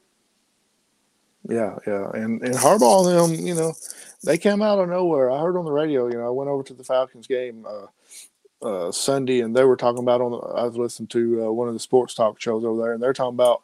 Yeah, 1.47 1.75
yeah, 1.85 2.09
and 2.15 2.41
and 2.41 2.55
Harbaugh 2.55 3.05
them, 3.05 3.45
you 3.45 3.53
know, 3.53 3.75
they 4.23 4.39
came 4.39 4.63
out 4.63 4.79
of 4.79 4.89
nowhere. 4.89 5.29
I 5.29 5.39
heard 5.39 5.55
on 5.55 5.65
the 5.65 5.71
radio. 5.71 6.07
You 6.07 6.15
know, 6.15 6.25
I 6.25 6.31
went 6.31 6.49
over 6.49 6.63
to 6.63 6.73
the 6.73 6.83
Falcons 6.83 7.27
game 7.27 7.63
uh, 7.69 8.65
uh, 8.65 8.91
Sunday, 8.91 9.41
and 9.41 9.55
they 9.55 9.63
were 9.63 9.77
talking 9.77 10.01
about 10.01 10.21
on. 10.21 10.31
The, 10.31 10.37
I 10.37 10.63
was 10.63 10.77
listening 10.77 11.09
to 11.09 11.45
uh, 11.45 11.51
one 11.51 11.67
of 11.67 11.75
the 11.75 11.79
sports 11.79 12.15
talk 12.15 12.41
shows 12.41 12.65
over 12.65 12.81
there, 12.81 12.93
and 12.93 13.03
they're 13.03 13.13
talking 13.13 13.35
about 13.35 13.61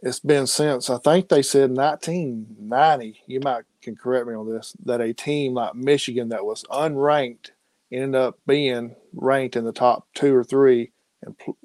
it's 0.00 0.20
been 0.20 0.46
since 0.46 0.90
I 0.90 0.98
think 0.98 1.30
they 1.30 1.40
said 1.40 1.70
1990. 1.70 3.22
You 3.26 3.40
might 3.40 3.64
can 3.80 3.96
correct 3.96 4.26
me 4.26 4.34
on 4.34 4.52
this. 4.52 4.76
That 4.84 5.00
a 5.00 5.14
team 5.14 5.54
like 5.54 5.74
Michigan 5.74 6.28
that 6.28 6.44
was 6.44 6.64
unranked 6.64 7.52
ended 7.94 8.14
up 8.14 8.38
being 8.46 8.96
ranked 9.14 9.56
in 9.56 9.64
the 9.64 9.72
top 9.72 10.06
two 10.14 10.34
or 10.34 10.44
three, 10.44 10.92
and 11.22 11.38
pl- 11.38 11.58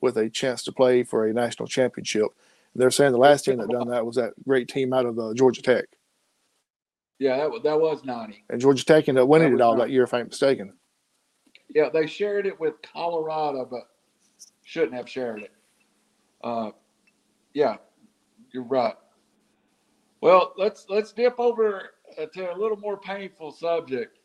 with 0.00 0.16
a 0.16 0.30
chance 0.30 0.62
to 0.64 0.72
play 0.72 1.02
for 1.02 1.26
a 1.26 1.32
national 1.32 1.68
championship. 1.68 2.28
They're 2.74 2.90
saying 2.90 3.12
the 3.12 3.18
last 3.18 3.44
team 3.44 3.58
that 3.58 3.68
done 3.68 3.88
that 3.88 4.06
was 4.06 4.16
that 4.16 4.34
great 4.46 4.68
team 4.68 4.92
out 4.92 5.06
of 5.06 5.18
uh, 5.18 5.34
Georgia 5.34 5.62
Tech. 5.62 5.86
Yeah, 7.18 7.36
that, 7.36 7.62
that 7.64 7.80
was 7.80 8.04
90. 8.04 8.44
And 8.50 8.60
Georgia 8.60 8.84
Tech 8.84 9.08
ended 9.08 9.22
up 9.22 9.28
winning 9.28 9.52
it 9.52 9.60
all 9.60 9.74
90. 9.74 9.88
that 9.88 9.92
year, 9.92 10.04
if 10.04 10.14
I'm 10.14 10.28
mistaken. 10.28 10.74
Yeah, 11.74 11.88
they 11.92 12.06
shared 12.06 12.46
it 12.46 12.58
with 12.60 12.74
Colorado, 12.82 13.66
but 13.68 13.88
shouldn't 14.64 14.94
have 14.94 15.08
shared 15.08 15.40
it. 15.40 15.52
Uh, 16.42 16.70
yeah, 17.52 17.76
you're 18.52 18.62
right. 18.62 18.94
Well, 20.20 20.52
let's 20.56 20.86
let's 20.88 21.12
dip 21.12 21.34
over 21.38 21.90
uh, 22.20 22.26
to 22.34 22.52
a 22.52 22.56
little 22.56 22.76
more 22.76 22.96
painful 22.96 23.52
subject. 23.52 24.17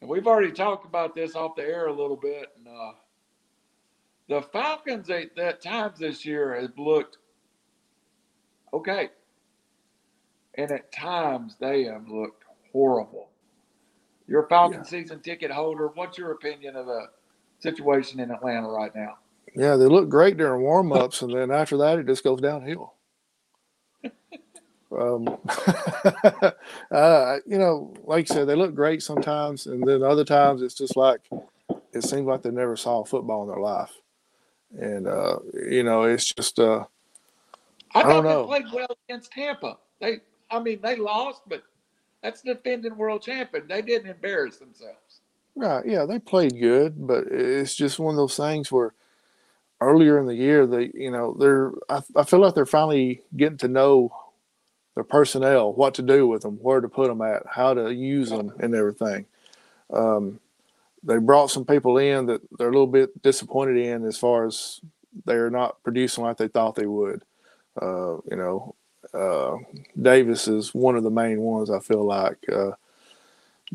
And 0.00 0.10
we've 0.10 0.26
already 0.26 0.52
talked 0.52 0.84
about 0.84 1.14
this 1.14 1.34
off 1.34 1.56
the 1.56 1.62
air 1.62 1.86
a 1.86 1.92
little 1.92 2.16
bit. 2.16 2.46
And, 2.56 2.68
uh, 2.68 2.92
the 4.28 4.42
Falcons 4.42 5.10
at, 5.10 5.36
at 5.38 5.60
times 5.60 5.98
this 5.98 6.24
year 6.24 6.58
have 6.60 6.78
looked 6.78 7.18
okay. 8.72 9.10
And 10.54 10.70
at 10.70 10.92
times 10.92 11.56
they 11.60 11.84
have 11.84 12.08
looked 12.08 12.44
horrible. 12.72 13.28
Your 14.26 14.46
Falcon 14.48 14.80
yeah. 14.80 14.86
season 14.86 15.20
ticket 15.20 15.50
holder, 15.50 15.88
what's 15.94 16.16
your 16.16 16.32
opinion 16.32 16.76
of 16.76 16.86
the 16.86 17.08
situation 17.58 18.20
in 18.20 18.30
Atlanta 18.30 18.68
right 18.68 18.94
now? 18.94 19.18
Yeah, 19.54 19.76
they 19.76 19.86
look 19.86 20.08
great 20.08 20.36
during 20.36 20.62
warm 20.62 20.92
ups, 20.92 21.22
and 21.22 21.32
then 21.32 21.50
after 21.50 21.76
that, 21.76 21.98
it 21.98 22.06
just 22.06 22.24
goes 22.24 22.40
downhill. 22.40 22.94
Um, 25.00 25.38
uh, 26.90 27.36
you 27.46 27.58
know, 27.58 27.94
like 28.04 28.28
you 28.28 28.34
said, 28.34 28.46
they 28.46 28.54
look 28.54 28.74
great 28.74 29.02
sometimes, 29.02 29.66
and 29.66 29.86
then 29.86 30.02
other 30.02 30.24
times 30.24 30.62
it's 30.62 30.74
just 30.74 30.96
like 30.96 31.20
it 31.92 32.02
seems 32.02 32.26
like 32.26 32.42
they 32.42 32.50
never 32.50 32.76
saw 32.76 33.04
football 33.04 33.42
in 33.42 33.48
their 33.48 33.60
life, 33.60 33.92
and 34.78 35.06
uh, 35.06 35.38
you 35.68 35.82
know, 35.82 36.04
it's 36.04 36.32
just 36.32 36.58
uh, 36.58 36.84
I, 37.94 38.00
I 38.00 38.02
thought 38.02 38.22
they 38.22 38.60
played 38.60 38.72
well 38.72 38.96
against 39.08 39.32
Tampa. 39.32 39.76
They, 40.00 40.20
I 40.50 40.60
mean, 40.60 40.80
they 40.82 40.96
lost, 40.96 41.42
but 41.46 41.62
that's 42.22 42.42
defending 42.42 42.96
world 42.96 43.22
champion. 43.22 43.66
They 43.68 43.82
didn't 43.82 44.10
embarrass 44.10 44.56
themselves. 44.56 45.20
Right. 45.56 45.86
Yeah, 45.86 46.04
they 46.04 46.18
played 46.18 46.58
good, 46.58 47.06
but 47.06 47.24
it's 47.30 47.74
just 47.74 47.98
one 47.98 48.14
of 48.14 48.16
those 48.16 48.36
things 48.36 48.72
where 48.72 48.94
earlier 49.80 50.18
in 50.18 50.26
the 50.26 50.34
year, 50.34 50.66
they, 50.66 50.90
you 50.94 51.10
know, 51.10 51.36
they're, 51.38 51.72
I, 51.88 52.02
I 52.16 52.24
feel 52.24 52.40
like 52.40 52.54
they're 52.54 52.66
finally 52.66 53.22
getting 53.36 53.58
to 53.58 53.68
know 53.68 54.10
their 54.94 55.04
personnel, 55.04 55.72
what 55.72 55.94
to 55.94 56.02
do 56.02 56.26
with 56.26 56.42
them, 56.42 56.58
where 56.62 56.80
to 56.80 56.88
put 56.88 57.08
them 57.08 57.22
at, 57.22 57.42
how 57.50 57.74
to 57.74 57.92
use 57.92 58.30
them, 58.30 58.52
and 58.60 58.74
everything. 58.74 59.26
Um, 59.92 60.40
they 61.02 61.18
brought 61.18 61.50
some 61.50 61.64
people 61.64 61.98
in 61.98 62.26
that 62.26 62.40
they're 62.58 62.68
a 62.68 62.72
little 62.72 62.86
bit 62.86 63.22
disappointed 63.22 63.76
in 63.76 64.06
as 64.06 64.16
far 64.16 64.46
as 64.46 64.80
they're 65.26 65.50
not 65.50 65.82
producing 65.82 66.24
like 66.24 66.38
they 66.38 66.48
thought 66.48 66.74
they 66.74 66.86
would. 66.86 67.22
Uh, 67.80 68.16
you 68.30 68.36
know, 68.36 68.74
uh, 69.12 69.56
Davis 70.00 70.48
is 70.48 70.74
one 70.74 70.96
of 70.96 71.02
the 71.02 71.10
main 71.10 71.40
ones. 71.40 71.70
I 71.70 71.80
feel 71.80 72.04
like, 72.04 72.38
uh, 72.50 72.72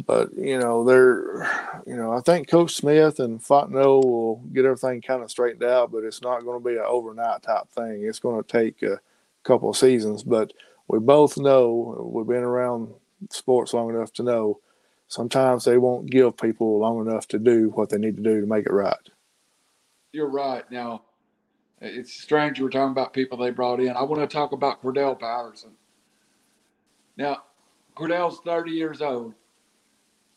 but 0.05 0.33
you 0.35 0.57
know, 0.57 0.83
they're, 0.83 1.47
you 1.85 1.95
know, 1.95 2.13
I 2.13 2.21
think 2.21 2.49
Coach 2.49 2.75
Smith 2.75 3.19
and 3.19 3.39
Fontenot 3.41 4.03
will 4.03 4.37
get 4.53 4.65
everything 4.65 5.01
kind 5.01 5.21
of 5.21 5.29
straightened 5.29 5.63
out, 5.63 5.91
but 5.91 6.03
it's 6.03 6.21
not 6.21 6.43
going 6.43 6.61
to 6.61 6.69
be 6.69 6.77
an 6.77 6.85
overnight 6.85 7.43
type 7.43 7.69
thing. 7.69 8.03
It's 8.03 8.19
going 8.19 8.41
to 8.41 8.47
take 8.47 8.81
a 8.81 8.99
couple 9.43 9.69
of 9.69 9.77
seasons. 9.77 10.23
But 10.23 10.53
we 10.89 10.99
both 10.99 11.37
know 11.37 12.11
we've 12.13 12.27
been 12.27 12.43
around 12.43 12.93
sports 13.29 13.73
long 13.73 13.89
enough 13.91 14.11
to 14.13 14.23
know 14.23 14.59
sometimes 15.07 15.63
they 15.63 15.77
won't 15.77 16.09
give 16.09 16.35
people 16.35 16.79
long 16.79 17.07
enough 17.07 17.27
to 17.27 17.37
do 17.39 17.69
what 17.69 17.89
they 17.89 17.97
need 17.97 18.17
to 18.17 18.23
do 18.23 18.41
to 18.41 18.47
make 18.47 18.65
it 18.65 18.73
right. 18.73 18.97
You're 20.11 20.29
right. 20.29 20.69
Now, 20.71 21.03
it's 21.79 22.13
strange 22.13 22.59
we're 22.59 22.69
talking 22.69 22.91
about 22.91 23.13
people 23.13 23.37
they 23.37 23.51
brought 23.51 23.79
in. 23.79 23.89
I 23.89 24.01
want 24.01 24.27
to 24.27 24.27
talk 24.27 24.51
about 24.51 24.81
Cordell 24.81 25.17
Patterson. 25.17 25.71
Now, 27.17 27.43
Cordell's 27.95 28.39
30 28.43 28.71
years 28.71 29.01
old, 29.01 29.35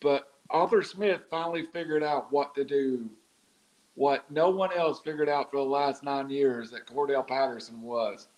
but 0.00 0.28
Arthur 0.50 0.82
Smith 0.82 1.22
finally 1.30 1.64
figured 1.72 2.02
out 2.02 2.30
what 2.30 2.54
to 2.56 2.64
do, 2.64 3.08
what 3.94 4.30
no 4.30 4.50
one 4.50 4.72
else 4.76 5.00
figured 5.00 5.30
out 5.30 5.50
for 5.50 5.56
the 5.56 5.62
last 5.62 6.02
nine 6.02 6.28
years 6.28 6.70
that 6.72 6.86
Cordell 6.86 7.26
Patterson 7.26 7.80
was. 7.80 8.28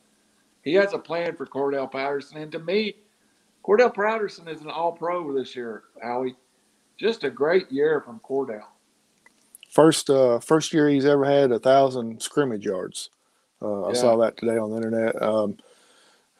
He 0.65 0.73
has 0.75 0.95
a 0.95 0.99
plan 0.99 1.37
for 1.37 1.47
Cordell 1.47 1.91
Patterson, 1.91 2.39
and 2.39 2.51
to 2.53 2.59
me, 2.59 2.97
Cordell 3.65 3.95
Patterson 3.95 4.49
is 4.49 4.63
an 4.63 4.71
All 4.71 4.93
Pro 4.93 5.33
this 5.33 5.55
year, 5.55 5.85
Howie. 6.03 6.35
Just 6.99 7.25
a 7.25 7.31
great 7.31 7.71
year 7.71 8.01
from 8.01 8.21
Cordell. 8.21 8.65
First, 9.71 10.09
uh, 10.09 10.39
first 10.39 10.73
year 10.73 10.89
he's 10.89 11.05
ever 11.05 11.25
had 11.25 11.53
a 11.53 11.59
thousand 11.59 12.23
scrimmage 12.23 12.65
yards. 12.65 13.11
Uh, 13.61 13.87
I 13.87 13.93
saw 13.93 14.17
that 14.19 14.37
today 14.37 14.57
on 14.57 14.71
the 14.71 14.77
internet. 14.77 15.21
Um, 15.21 15.59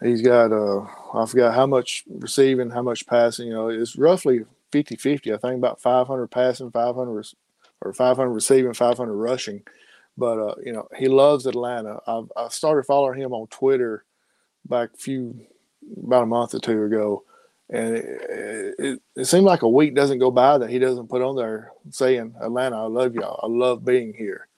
he's 0.03 0.23
got, 0.23 0.53
uh, 0.53 0.87
I 1.15 1.27
forgot 1.27 1.55
how 1.55 1.67
much 1.67 2.05
receiving, 2.09 2.71
how 2.71 2.83
much 2.83 3.07
passing. 3.07 3.49
You 3.49 3.55
know, 3.55 3.69
it's 3.69 3.97
roughly 3.97 4.45
50 4.73 4.97
50. 4.97 5.33
I 5.33 5.37
think 5.39 5.57
about 5.57 5.81
500 5.81 6.29
passing, 6.29 6.71
500 6.71 7.27
or 7.81 7.93
500 7.93 8.31
receiving, 8.31 8.73
500 8.73 9.13
rushing. 9.13 9.63
But, 10.17 10.39
uh, 10.39 10.55
you 10.65 10.73
know, 10.73 10.87
he 10.97 11.09
loves 11.09 11.47
Atlanta. 11.47 11.99
I've, 12.07 12.31
I 12.37 12.49
started 12.49 12.87
following 12.87 13.21
him 13.21 13.33
on 13.33 13.49
Twitter 13.49 14.05
back 14.69 14.91
a 14.95 14.97
few, 14.97 15.47
about 16.03 16.25
a 16.25 16.27
month 16.27 16.55
or 16.55 16.61
two 16.61 16.85
ago. 16.85 17.25
And 17.71 17.97
it, 17.97 18.75
it, 18.79 19.03
it 19.17 19.25
seemed 19.25 19.47
like 19.47 19.63
a 19.63 19.69
week 19.69 19.95
doesn't 19.95 20.19
go 20.19 20.31
by 20.31 20.59
that 20.59 20.71
he 20.71 20.79
doesn't 20.79 21.09
put 21.09 21.23
on 21.23 21.37
there 21.37 21.73
saying, 21.91 22.35
Atlanta, 22.41 22.77
I 22.77 22.87
love 22.87 23.15
y'all. 23.15 23.41
I 23.43 23.47
love 23.47 23.85
being 23.85 24.13
here. 24.13 24.49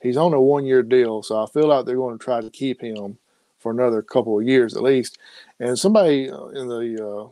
He's 0.00 0.16
on 0.16 0.34
a 0.34 0.40
one 0.40 0.64
year 0.64 0.82
deal. 0.82 1.22
So 1.22 1.42
I 1.42 1.46
feel 1.46 1.66
like 1.66 1.84
they're 1.86 1.96
going 1.96 2.18
to 2.18 2.24
try 2.24 2.40
to 2.40 2.50
keep 2.50 2.80
him 2.80 3.18
for 3.58 3.72
another 3.72 4.02
couple 4.02 4.38
of 4.38 4.46
years 4.46 4.76
at 4.76 4.82
least. 4.82 5.18
And 5.58 5.78
somebody 5.78 6.30
uh, 6.30 6.46
in 6.48 6.68
the 6.68 7.06
uh, 7.06 7.28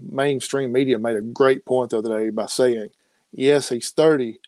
mainstream 0.00 0.72
media 0.72 0.98
made 0.98 1.16
a 1.16 1.20
great 1.20 1.64
point 1.64 1.90
the 1.90 1.98
other 1.98 2.18
day 2.18 2.30
by 2.30 2.46
saying, 2.46 2.88
yes, 3.32 3.68
he's 3.68 3.90
30, 3.90 4.38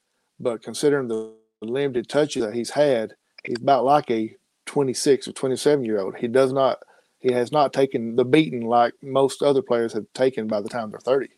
but 0.41 0.63
considering 0.63 1.09
the 1.09 1.33
limited 1.61 2.09
touches 2.09 2.43
that 2.43 2.55
he's 2.55 2.71
had, 2.71 3.15
he's 3.45 3.59
about 3.61 3.85
like 3.85 4.11
a 4.11 4.35
26 4.67 5.29
or 5.29 5.33
27 5.33 5.85
year 5.85 6.01
old. 6.01 6.17
He 6.17 6.29
does 6.29 6.53
not, 6.53 6.79
he 7.18 7.33
has 7.33 7.52
not 7.52 7.72
taken 7.72 8.16
the 8.16 8.24
beating 8.24 8.66
like 8.66 8.94
most 9.02 9.42
other 9.42 9.62
players 9.62 9.92
have 9.92 10.07
taken 10.14 10.46
by 10.46 10.61
the 10.61 10.68
time 10.68 10.90
they're 10.90 11.00
30. 11.00 11.29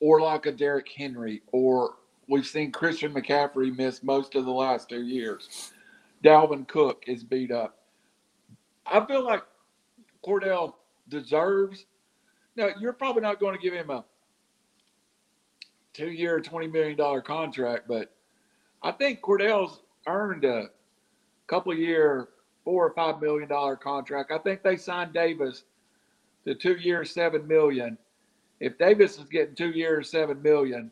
Or 0.00 0.20
like 0.20 0.46
a 0.46 0.52
Derrick 0.52 0.88
Henry, 0.96 1.42
or 1.52 1.94
we've 2.28 2.46
seen 2.46 2.72
Christian 2.72 3.12
McCaffrey 3.12 3.76
miss 3.76 4.02
most 4.02 4.34
of 4.34 4.44
the 4.44 4.50
last 4.50 4.88
two 4.88 5.02
years. 5.02 5.72
Dalvin 6.24 6.66
Cook 6.66 7.04
is 7.06 7.24
beat 7.24 7.50
up. 7.50 7.78
I 8.86 9.04
feel 9.06 9.24
like 9.24 9.42
Cordell 10.24 10.74
deserves. 11.08 11.86
Now, 12.56 12.68
you're 12.80 12.92
probably 12.92 13.22
not 13.22 13.40
going 13.40 13.56
to 13.56 13.62
give 13.62 13.74
him 13.74 13.90
a 13.90 14.04
two 15.92 16.10
year, 16.10 16.40
$20 16.40 16.72
million 16.72 17.22
contract, 17.22 17.86
but 17.88 18.14
I 18.82 18.92
think 18.92 19.20
Cordell's 19.20 19.80
earned 20.06 20.44
a 20.44 20.70
couple 21.46 21.74
year, 21.74 22.28
four 22.64 22.86
or 22.86 22.94
five 22.94 23.20
million 23.20 23.48
dollar 23.48 23.76
contract. 23.76 24.30
I 24.32 24.38
think 24.38 24.62
they 24.62 24.76
signed 24.76 25.12
Davis 25.12 25.64
to 26.46 26.54
two 26.54 26.76
years, 26.76 27.12
seven 27.12 27.46
million. 27.46 27.98
If 28.60 28.78
Davis 28.78 29.18
is 29.18 29.24
getting 29.24 29.54
two 29.54 29.70
years, 29.70 30.10
seven 30.10 30.40
million, 30.42 30.90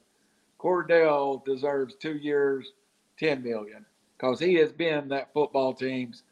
Cordell 0.58 1.44
deserves 1.44 1.94
two 1.94 2.16
years, 2.16 2.72
ten 3.18 3.42
million, 3.42 3.84
because 4.16 4.40
he 4.40 4.54
has 4.54 4.72
been 4.72 5.08
that 5.08 5.32
football 5.32 5.72
team's 5.74 6.22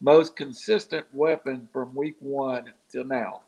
most 0.00 0.36
consistent 0.36 1.06
weapon 1.12 1.68
from 1.72 1.94
week 1.94 2.16
one 2.20 2.72
till 2.90 3.04
now. 3.04 3.42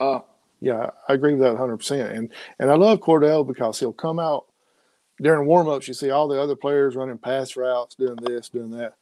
Uh, 0.00 0.20
yeah, 0.60 0.90
I 1.08 1.14
agree 1.14 1.34
with 1.34 1.42
that 1.42 1.56
100%. 1.56 2.16
And 2.16 2.32
and 2.58 2.70
I 2.70 2.74
love 2.74 3.00
Cordell 3.00 3.46
because 3.46 3.78
he'll 3.80 3.92
come 3.92 4.18
out 4.18 4.46
during 5.20 5.48
warmups. 5.48 5.88
You 5.88 5.94
see 5.94 6.10
all 6.10 6.28
the 6.28 6.40
other 6.40 6.56
players 6.56 6.96
running 6.96 7.18
pass 7.18 7.56
routes, 7.56 7.94
doing 7.94 8.16
this, 8.16 8.48
doing 8.48 8.70
that. 8.72 8.94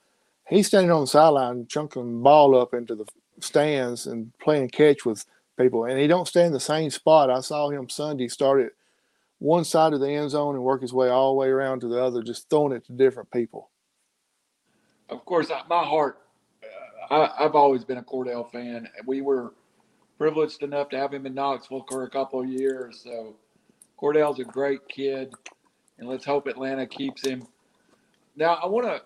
He's 0.49 0.67
standing 0.67 0.91
on 0.91 1.03
the 1.03 1.07
sideline, 1.07 1.67
chunking 1.67 2.23
ball 2.23 2.59
up 2.59 2.75
into 2.75 2.95
the 2.95 3.07
stands 3.41 4.07
and 4.07 4.33
playing 4.39 4.71
catch 4.71 5.05
with 5.05 5.25
people. 5.59 5.85
And 5.85 5.99
he 5.99 6.07
don't 6.07 6.29
stay 6.29 6.45
in 6.45 6.53
the 6.53 6.61
same 6.61 6.91
spot. 6.91 7.31
I 7.31 7.41
saw 7.41 7.69
him 7.69 7.89
Sunday 7.89 8.29
start 8.29 8.63
at 8.63 8.73
one 9.39 9.65
side 9.65 9.93
of 9.93 10.01
the 10.01 10.11
end 10.11 10.31
zone 10.31 10.55
and 10.55 10.65
work 10.65 10.83
his 10.83 10.93
way 10.93 11.09
all 11.09 11.33
the 11.33 11.39
way 11.39 11.49
around 11.49 11.81
to 11.81 11.89
the 11.89 12.03
other, 12.03 12.23
just 12.23 12.49
throwing 12.49 12.73
it 12.73 12.85
to 12.87 12.93
different 12.93 13.31
people 13.31 13.71
of 15.09 15.25
course, 15.25 15.49
my 15.69 15.85
heart, 15.85 16.19
uh, 17.11 17.29
I, 17.39 17.43
have 17.43 17.55
always 17.55 17.85
been 17.85 17.99
a 17.99 18.03
Cordell 18.03 18.51
fan. 18.51 18.89
We 19.07 19.23
were 19.23 19.55
privileged 20.19 20.63
enough 20.63 20.89
to 20.91 20.99
have 20.99 21.13
him 21.13 21.27
in 21.27 21.35
Knoxville 21.35 21.87
for 21.89 22.05
a 22.05 22.11
couple 22.11 22.41
of 22.41 22.49
years. 22.49 23.01
So 23.05 23.37
Cordell's 24.01 24.41
a 24.41 24.45
great 24.45 24.87
kid, 24.89 25.33
and 25.99 26.09
let's 26.09 26.25
hope 26.25 26.47
Atlanta 26.47 26.87
keeps 26.87 27.27
him. 27.27 27.47
Now, 28.37 28.59
I 28.63 28.67
want 28.67 28.87
to. 28.87 29.03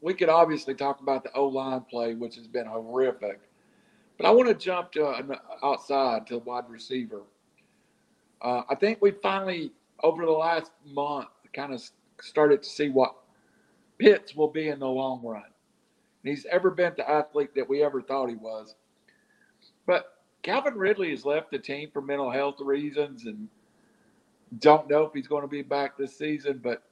We 0.00 0.14
could 0.14 0.28
obviously 0.28 0.74
talk 0.74 1.00
about 1.00 1.24
the 1.24 1.32
O 1.32 1.46
line 1.46 1.82
play, 1.82 2.14
which 2.14 2.36
has 2.36 2.46
been 2.46 2.66
horrific, 2.66 3.40
but 4.18 4.26
I 4.26 4.30
want 4.30 4.48
to 4.48 4.54
jump 4.54 4.92
to 4.92 5.38
outside 5.62 6.26
to 6.28 6.38
wide 6.38 6.68
receiver. 6.68 7.22
Uh, 8.42 8.62
I 8.68 8.74
think 8.74 9.00
we 9.00 9.12
finally, 9.22 9.72
over 10.02 10.24
the 10.24 10.30
last 10.32 10.70
month, 10.84 11.28
kind 11.54 11.72
of 11.72 11.82
started 12.20 12.62
to 12.62 12.68
see 12.68 12.90
what 12.90 13.14
Pitts 13.98 14.34
will 14.36 14.48
be 14.48 14.68
in 14.68 14.78
the 14.78 14.86
long 14.86 15.22
run. 15.22 15.42
And 15.42 16.30
he's 16.30 16.46
ever 16.50 16.70
been 16.70 16.92
the 16.96 17.08
athlete 17.08 17.54
that 17.54 17.68
we 17.68 17.82
ever 17.82 18.02
thought 18.02 18.28
he 18.28 18.34
was. 18.34 18.74
But 19.86 20.18
Calvin 20.42 20.74
Ridley 20.74 21.10
has 21.10 21.24
left 21.24 21.50
the 21.50 21.58
team 21.58 21.90
for 21.92 22.02
mental 22.02 22.30
health 22.30 22.56
reasons 22.60 23.24
and 23.24 23.48
don't 24.58 24.88
know 24.88 25.04
if 25.04 25.12
he's 25.12 25.26
going 25.26 25.42
to 25.42 25.48
be 25.48 25.62
back 25.62 25.96
this 25.96 26.16
season, 26.16 26.60
but 26.62 26.82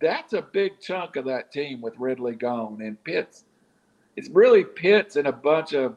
that's 0.00 0.32
a 0.32 0.42
big 0.42 0.80
chunk 0.80 1.16
of 1.16 1.24
that 1.26 1.52
team 1.52 1.80
with 1.80 1.98
Ridley 1.98 2.34
gone. 2.34 2.80
And 2.82 3.02
Pitts, 3.04 3.44
it's 4.16 4.28
really 4.30 4.64
Pitts 4.64 5.16
and 5.16 5.28
a 5.28 5.32
bunch 5.32 5.72
of 5.72 5.96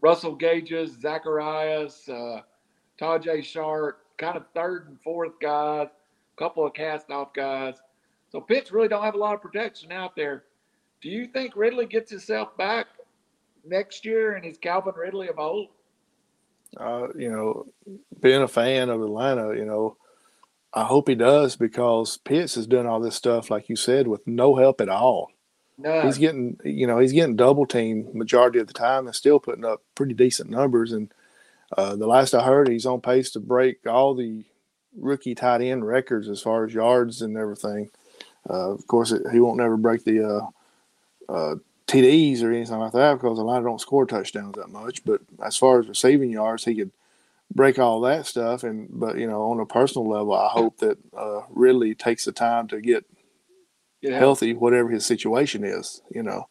Russell 0.00 0.34
Gages, 0.34 0.96
Zaccheaus, 0.96 2.08
uh, 2.08 2.42
Tajae 3.00 3.44
Sharpe, 3.44 4.04
kind 4.18 4.36
of 4.36 4.44
third 4.54 4.88
and 4.88 4.98
fourth 5.02 5.38
guys 5.40 5.88
a 6.40 6.42
couple 6.42 6.64
of 6.64 6.74
cast 6.74 7.10
off 7.10 7.32
guys. 7.32 7.76
So 8.30 8.40
Pitts 8.40 8.72
really 8.72 8.88
don't 8.88 9.04
have 9.04 9.14
a 9.14 9.18
lot 9.18 9.34
of 9.34 9.42
protection 9.42 9.92
out 9.92 10.14
there. 10.16 10.44
Do 11.00 11.08
you 11.08 11.26
think 11.26 11.56
Ridley 11.56 11.86
gets 11.86 12.10
himself 12.10 12.56
back 12.56 12.86
next 13.64 14.04
year 14.04 14.36
and 14.36 14.44
is 14.44 14.58
Calvin 14.58 14.94
Ridley 14.96 15.28
of 15.28 15.38
old? 15.38 15.68
Uh, 16.76 17.08
you 17.16 17.30
know, 17.30 17.66
being 18.20 18.42
a 18.42 18.48
fan 18.48 18.90
of 18.90 19.02
Atlanta, 19.02 19.56
you 19.56 19.64
know, 19.64 19.96
I 20.72 20.84
hope 20.84 21.08
he 21.08 21.14
does 21.14 21.56
because 21.56 22.18
Pitts 22.18 22.56
is 22.56 22.66
doing 22.66 22.86
all 22.86 23.00
this 23.00 23.16
stuff, 23.16 23.50
like 23.50 23.68
you 23.68 23.76
said, 23.76 24.06
with 24.06 24.26
no 24.26 24.54
help 24.54 24.80
at 24.80 24.88
all. 24.88 25.32
No. 25.76 26.02
He's 26.02 26.18
getting, 26.18 26.58
you 26.64 26.86
know, 26.86 26.98
he's 26.98 27.12
getting 27.12 27.36
double 27.36 27.66
teamed 27.66 28.14
majority 28.14 28.58
of 28.58 28.66
the 28.66 28.72
time 28.74 29.06
and 29.06 29.16
still 29.16 29.40
putting 29.40 29.64
up 29.64 29.82
pretty 29.94 30.14
decent 30.14 30.50
numbers. 30.50 30.92
And 30.92 31.12
uh, 31.76 31.96
the 31.96 32.06
last 32.06 32.34
I 32.34 32.44
heard, 32.44 32.68
he's 32.68 32.86
on 32.86 33.00
pace 33.00 33.30
to 33.32 33.40
break 33.40 33.86
all 33.86 34.14
the 34.14 34.44
rookie 34.96 35.34
tight 35.34 35.62
end 35.62 35.86
records 35.86 36.28
as 36.28 36.42
far 36.42 36.64
as 36.64 36.74
yards 36.74 37.22
and 37.22 37.36
everything. 37.36 37.90
Uh, 38.48 38.72
of 38.72 38.86
course, 38.86 39.10
it, 39.12 39.22
he 39.32 39.40
won't 39.40 39.56
never 39.56 39.76
break 39.76 40.04
the 40.04 40.26
uh, 40.26 41.32
uh, 41.32 41.54
TDs 41.86 42.42
or 42.42 42.52
anything 42.52 42.78
like 42.78 42.92
that 42.92 43.14
because 43.14 43.38
Atlanta 43.38 43.64
don't 43.64 43.80
score 43.80 44.06
touchdowns 44.06 44.56
that 44.56 44.68
much. 44.68 45.04
But 45.04 45.20
as 45.42 45.56
far 45.56 45.80
as 45.80 45.88
receiving 45.88 46.30
yards, 46.30 46.64
he 46.64 46.74
could 46.74 46.90
break 47.54 47.78
all 47.78 48.00
that 48.02 48.26
stuff. 48.26 48.64
And 48.64 48.88
but 48.90 49.18
you 49.18 49.26
know, 49.26 49.50
on 49.50 49.60
a 49.60 49.66
personal 49.66 50.08
level, 50.08 50.34
I 50.34 50.48
hope 50.48 50.78
that 50.78 50.98
uh, 51.16 51.42
Ridley 51.50 51.94
takes 51.94 52.24
the 52.24 52.32
time 52.32 52.68
to 52.68 52.80
get 52.80 53.04
healthy, 54.02 54.54
whatever 54.54 54.90
his 54.90 55.06
situation 55.06 55.64
is. 55.64 56.02
You 56.14 56.22
know, 56.22 56.48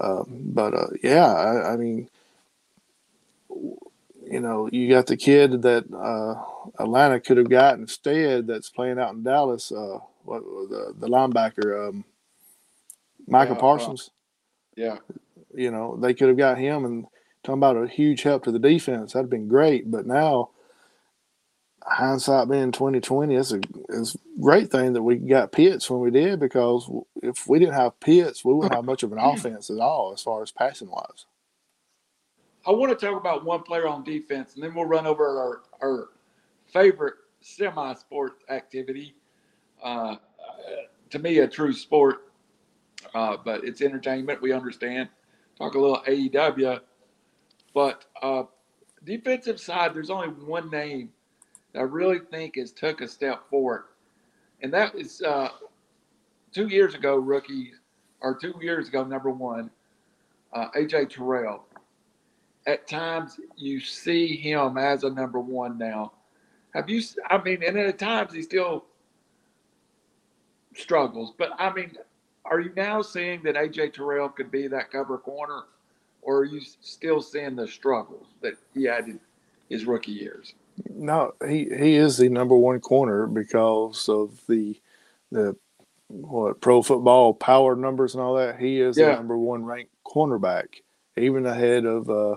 um, 0.00 0.42
but 0.46 0.74
uh, 0.74 0.88
yeah, 1.02 1.26
I, 1.26 1.74
I 1.74 1.76
mean 1.76 2.08
you 4.32 4.40
know, 4.40 4.66
you 4.72 4.88
got 4.88 5.06
the 5.06 5.16
kid 5.16 5.60
that 5.60 5.84
uh, 5.92 6.82
Atlanta 6.82 7.20
could 7.20 7.36
have 7.36 7.50
got 7.50 7.78
instead 7.78 8.46
that's 8.46 8.70
playing 8.70 8.98
out 8.98 9.12
in 9.12 9.22
Dallas. 9.22 9.70
Uh, 9.70 9.98
what 10.24 10.42
the 10.42 10.94
the 10.98 11.06
linebacker, 11.06 11.88
um, 11.88 12.04
Michael 13.26 13.56
yeah, 13.56 13.60
Parsons. 13.60 14.10
Uh, 14.10 14.80
yeah, 14.80 14.96
you 15.54 15.70
know 15.70 15.96
they 15.96 16.14
could 16.14 16.28
have 16.28 16.38
got 16.38 16.56
him 16.56 16.86
and 16.86 17.06
talking 17.42 17.58
about 17.58 17.76
a 17.76 17.88
huge 17.88 18.22
help 18.22 18.44
to 18.44 18.52
the 18.52 18.58
defense. 18.58 19.12
That'd 19.12 19.30
been 19.30 19.48
great. 19.48 19.90
But 19.90 20.06
now, 20.06 20.50
hindsight 21.84 22.48
being 22.48 22.72
twenty 22.72 23.00
twenty, 23.00 23.34
it's 23.34 23.52
a 23.52 23.60
it's 23.88 24.14
a 24.14 24.18
great 24.40 24.70
thing 24.70 24.92
that 24.92 25.02
we 25.02 25.16
got 25.16 25.52
Pitts 25.52 25.90
when 25.90 26.00
we 26.00 26.10
did 26.10 26.40
because 26.40 26.90
if 27.22 27.46
we 27.46 27.58
didn't 27.58 27.74
have 27.74 27.98
Pitts, 28.00 28.44
we 28.44 28.54
wouldn't 28.54 28.74
have 28.74 28.84
much 28.84 29.02
of 29.02 29.12
an 29.12 29.18
offense 29.20 29.70
at 29.70 29.78
all 29.78 30.12
as 30.12 30.22
far 30.22 30.42
as 30.42 30.52
passing 30.52 30.90
wise. 30.90 31.26
I 32.66 32.70
want 32.70 32.96
to 32.96 33.06
talk 33.06 33.20
about 33.20 33.44
one 33.44 33.62
player 33.62 33.88
on 33.88 34.04
defense, 34.04 34.54
and 34.54 34.62
then 34.62 34.74
we'll 34.74 34.84
run 34.84 35.04
over 35.06 35.26
our, 35.26 35.62
our 35.82 36.08
favorite 36.72 37.14
semi 37.40 37.92
sport 37.94 38.34
activity. 38.50 39.16
Uh, 39.82 40.16
to 41.10 41.18
me, 41.18 41.38
a 41.38 41.48
true 41.48 41.72
sport, 41.72 42.32
uh, 43.14 43.36
but 43.44 43.64
it's 43.64 43.82
entertainment. 43.82 44.40
We 44.40 44.52
understand. 44.52 45.08
Talk 45.58 45.74
a 45.74 45.78
little 45.78 46.02
AEW. 46.06 46.80
But 47.74 48.04
uh, 48.22 48.44
defensive 49.04 49.60
side, 49.60 49.94
there's 49.94 50.10
only 50.10 50.28
one 50.28 50.70
name 50.70 51.10
that 51.72 51.80
I 51.80 51.82
really 51.82 52.20
think 52.30 52.56
has 52.56 52.72
took 52.72 53.00
a 53.00 53.08
step 53.08 53.48
forward, 53.48 53.84
and 54.60 54.72
that 54.72 54.94
is 54.94 55.22
uh, 55.22 55.48
two 56.52 56.68
years 56.68 56.94
ago, 56.94 57.16
rookie, 57.16 57.72
or 58.20 58.36
two 58.36 58.54
years 58.60 58.88
ago, 58.88 59.04
number 59.04 59.30
one, 59.30 59.70
uh, 60.52 60.68
AJ 60.76 61.10
Terrell 61.10 61.64
at 62.66 62.86
times 62.86 63.40
you 63.56 63.80
see 63.80 64.36
him 64.36 64.78
as 64.78 65.04
a 65.04 65.10
number 65.10 65.40
one 65.40 65.78
now. 65.78 66.12
Have 66.74 66.88
you? 66.88 67.02
I 67.28 67.42
mean, 67.42 67.62
and 67.62 67.76
at 67.76 67.98
times 67.98 68.32
he 68.32 68.42
still 68.42 68.84
struggles. 70.74 71.34
But 71.36 71.50
I 71.58 71.72
mean, 71.72 71.96
are 72.44 72.60
you 72.60 72.72
now 72.76 73.02
seeing 73.02 73.42
that 73.42 73.56
AJ 73.56 73.94
Terrell 73.94 74.28
could 74.28 74.50
be 74.50 74.68
that 74.68 74.90
cover 74.90 75.18
corner 75.18 75.64
or 76.22 76.38
are 76.38 76.44
you 76.44 76.60
still 76.80 77.20
seeing 77.20 77.56
the 77.56 77.68
struggles 77.68 78.26
that 78.42 78.54
he 78.74 78.84
had 78.84 79.06
in 79.06 79.20
his 79.68 79.84
rookie 79.86 80.12
years? 80.12 80.54
No, 80.90 81.34
he 81.46 81.64
he 81.66 81.96
is 81.96 82.16
the 82.18 82.28
number 82.28 82.56
one 82.56 82.80
corner 82.80 83.26
because 83.26 84.08
of 84.08 84.40
the 84.48 84.80
the 85.30 85.56
what 86.08 86.60
pro 86.60 86.82
football 86.82 87.34
power 87.34 87.76
numbers 87.76 88.14
and 88.14 88.22
all 88.22 88.36
that. 88.36 88.58
He 88.60 88.80
is 88.80 88.96
Yeah. 88.96 89.10
the 89.12 89.16
number 89.16 89.36
one 89.38 89.64
ranked 89.64 89.92
cornerback, 90.06 90.66
even 91.16 91.46
ahead 91.46 91.84
of 91.86 92.10
uh 92.10 92.36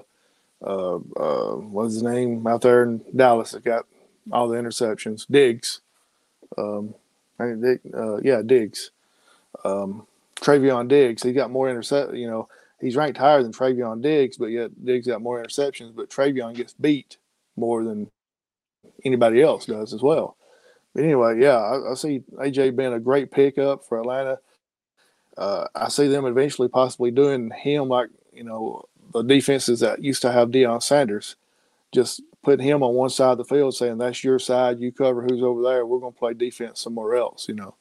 uh 0.66 0.96
uh 0.96 1.56
what's 1.58 1.96
his 1.96 2.04
name 2.04 2.46
out 2.48 2.62
there 2.62 2.84
in 2.84 3.02
Dallas 3.16 3.52
that 3.52 3.64
got 3.66 3.86
all 4.32 4.48
the 4.50 4.58
interceptions. 4.58 5.26
Diggs. 5.30 5.82
Um 6.58 6.96
I 7.40 7.54
think 7.62 7.82
uh, 7.94 8.18
yeah, 8.18 8.42
Diggs. 8.46 8.92
Um 9.64 10.08
Trevon 10.38 10.88
Diggs. 10.88 11.24
He 11.24 11.34
got 11.34 11.52
more 11.52 11.70
intercept 11.70 12.14
you 12.16 12.28
know, 12.30 12.50
he's 12.80 12.96
ranked 12.96 13.18
higher 13.18 13.42
than 13.42 13.52
Trevon 13.52 14.02
Diggs, 14.02 14.38
but 14.38 14.48
yet 14.48 14.72
Diggs 14.84 15.08
got 15.08 15.22
more 15.22 15.42
interceptions, 15.42 15.96
but 15.96 16.10
Trevon 16.10 16.56
gets 16.56 16.74
beat 16.74 17.18
more 17.56 17.84
than 17.84 18.10
anybody 19.04 19.42
else 19.42 19.66
does 19.66 19.94
as 19.94 20.02
well. 20.02 20.38
But 20.94 21.04
anyway, 21.04 21.40
yeah, 21.42 21.58
I, 21.58 21.92
I 21.92 21.94
see 21.96 22.24
AJ 22.36 22.76
being 22.76 22.94
a 22.94 23.00
great 23.00 23.32
pickup 23.32 23.84
for 23.84 24.00
Atlanta. 24.00 24.40
Uh, 25.38 25.68
I 25.76 25.90
see 25.90 26.08
them 26.08 26.26
eventually 26.26 26.70
possibly 26.70 27.12
doing 27.12 27.52
him 27.52 27.90
like 27.90 28.10
you 28.32 28.44
know 28.44 28.86
the 29.12 29.22
defenses 29.22 29.82
that 29.82 30.04
used 30.04 30.22
to 30.22 30.32
have 30.32 30.50
Deion 30.50 30.82
Sanders, 30.82 31.36
just 31.94 32.22
putting 32.44 32.66
him 32.66 32.84
on 32.84 32.94
one 32.94 33.10
side 33.10 33.34
of 33.34 33.38
the 33.40 33.46
field, 33.46 33.76
saying 33.76 33.98
that's 33.98 34.24
your 34.24 34.40
side, 34.40 34.80
you 34.80 34.92
cover 34.92 35.24
who's 35.24 35.44
over 35.44 35.62
there. 35.64 35.86
We're 35.86 36.00
going 36.00 36.14
to 36.14 36.20
play 36.20 36.34
defense 36.34 36.80
somewhere 36.80 37.16
else, 37.16 37.48
you 37.50 37.56
know. 37.56 37.76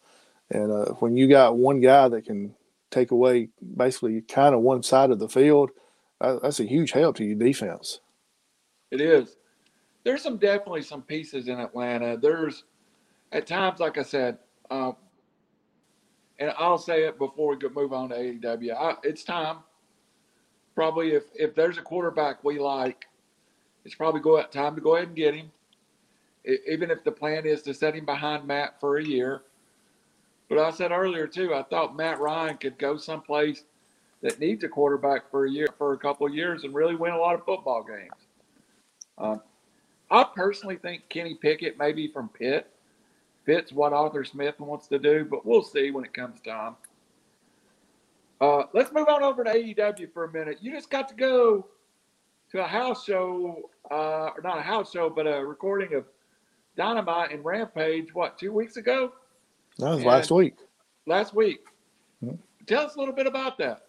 And 0.51 0.73
uh, 0.73 0.93
when 0.95 1.17
you 1.17 1.29
got 1.29 1.57
one 1.57 1.81
guy 1.81 2.09
that 2.09 2.25
can 2.25 2.55
take 2.95 3.11
away 3.11 3.49
basically 3.77 4.21
kind 4.23 4.55
of 4.55 4.61
one 4.61 4.83
side 4.83 5.11
of 5.11 5.19
the 5.19 5.29
field, 5.29 5.71
uh, 6.21 6.39
that's 6.43 6.61
a 6.61 6.65
huge 6.65 6.93
help 6.93 7.17
to 7.17 7.25
your 7.25 7.37
defense. 7.37 8.01
It 8.91 9.01
is. 9.01 9.37
There's 10.05 10.23
some 10.23 10.37
definitely 10.37 10.83
some 10.83 11.03
pieces 11.03 11.49
in 11.49 11.59
Atlanta. 11.59 12.17
There's 12.17 12.65
at 13.33 13.47
times, 13.47 13.81
like 13.81 13.99
I 13.99 14.03
said, 14.03 14.39
uh, 14.71 14.93
and 16.39 16.53
I'll 16.59 16.79
say 16.79 17.05
it 17.05 17.19
before 17.19 17.57
we 17.57 17.69
move 17.69 17.93
on 17.93 18.11
to 18.11 18.15
AEW. 18.15 18.75
I, 18.75 18.95
it's 19.03 19.25
time. 19.25 19.59
Probably 20.75 21.13
if 21.13 21.25
if 21.35 21.55
there's 21.55 21.79
a 21.79 21.83
quarterback 21.83 22.43
we 22.45 22.59
like, 22.59 23.07
it's 23.85 23.95
probably 23.95 24.21
go 24.21 24.43
time 24.45 24.75
to 24.75 24.81
go 24.81 24.97
ahead 24.97 25.09
and 25.09 25.17
get 25.17 25.35
him. 25.35 25.51
E- 26.47 26.59
even 26.69 26.91
if 26.91 27.03
the 27.05 27.13
plan 27.13 27.47
is 27.47 27.63
to 27.63 27.75
set 27.75 27.95
him 27.95 28.05
behind 28.05 28.47
Matt 28.47 28.79
for 28.81 28.99
a 28.99 29.05
year. 29.05 29.43
But 30.49 30.59
I 30.59 30.71
said 30.71 30.93
earlier 30.93 31.27
too, 31.27 31.55
I 31.55 31.63
thought 31.63 31.97
Matt 31.97 32.21
Ryan 32.21 32.57
could 32.59 32.79
go 32.79 32.97
someplace 32.97 33.65
that 34.23 34.41
needs 34.41 34.65
a 34.65 34.69
quarterback 34.69 35.31
for 35.31 35.47
a 35.47 35.51
year 35.51 35.69
for 35.79 35.93
a 35.93 35.99
couple 35.99 36.27
of 36.27 36.35
years 36.35 36.65
and 36.65 36.75
really 36.75 36.95
win 36.95 37.13
a 37.13 37.19
lot 37.19 37.35
of 37.35 37.45
football 37.45 37.83
games. 37.83 38.27
Um, 39.19 39.41
I 40.11 40.25
personally 40.35 40.77
think 40.77 41.09
Kenny 41.09 41.35
Pickett 41.35 41.79
maybe 41.79 42.09
from 42.09 42.29
Pitt 42.29 42.71
fits 43.45 43.73
what 43.73 43.93
Arthur 43.93 44.25
Smith 44.25 44.59
wants 44.59 44.87
to 44.89 44.99
do, 44.99 45.27
but 45.29 45.45
we'll 45.45 45.63
see 45.63 45.91
when 45.91 46.05
it 46.05 46.15
comes 46.15 46.41
time. 46.41 46.77
Uh, 48.41 48.65
let's 48.73 48.93
move 48.93 49.09
on 49.09 49.23
over 49.23 49.45
to 49.45 49.51
AEW 49.51 50.13
for 50.13 50.25
a 50.25 50.33
minute. 50.33 50.59
You 50.61 50.73
just 50.73 50.91
got 50.91 51.09
to 51.09 51.15
go 51.15 51.67
to 52.51 52.65
a 52.65 52.67
house 52.67 53.05
show, 53.05 53.71
uh, 53.91 54.31
or 54.37 54.41
not 54.43 54.59
a 54.59 54.63
house 54.63 54.93
show, 54.93 55.09
but 55.09 55.27
a 55.27 55.45
recording 55.45 55.95
of 55.95 56.05
Dynamite 56.77 57.33
and 57.33 57.45
Rampage. 57.45 58.15
What 58.15 58.39
two 58.39 58.53
weeks 58.53 58.77
ago? 58.77 59.13
That 59.79 59.91
was 59.91 59.97
And- 59.99 60.07
last 60.07 60.31
week. 60.31 60.55
Last 61.07 61.35
week. 61.35 61.65
Mhm. 62.25 62.39
Tell 62.67 62.87
us 62.87 62.95
a 62.95 62.99
little 62.99 63.15
bit 63.15 63.27
about 63.27 63.59
that. 63.59 63.83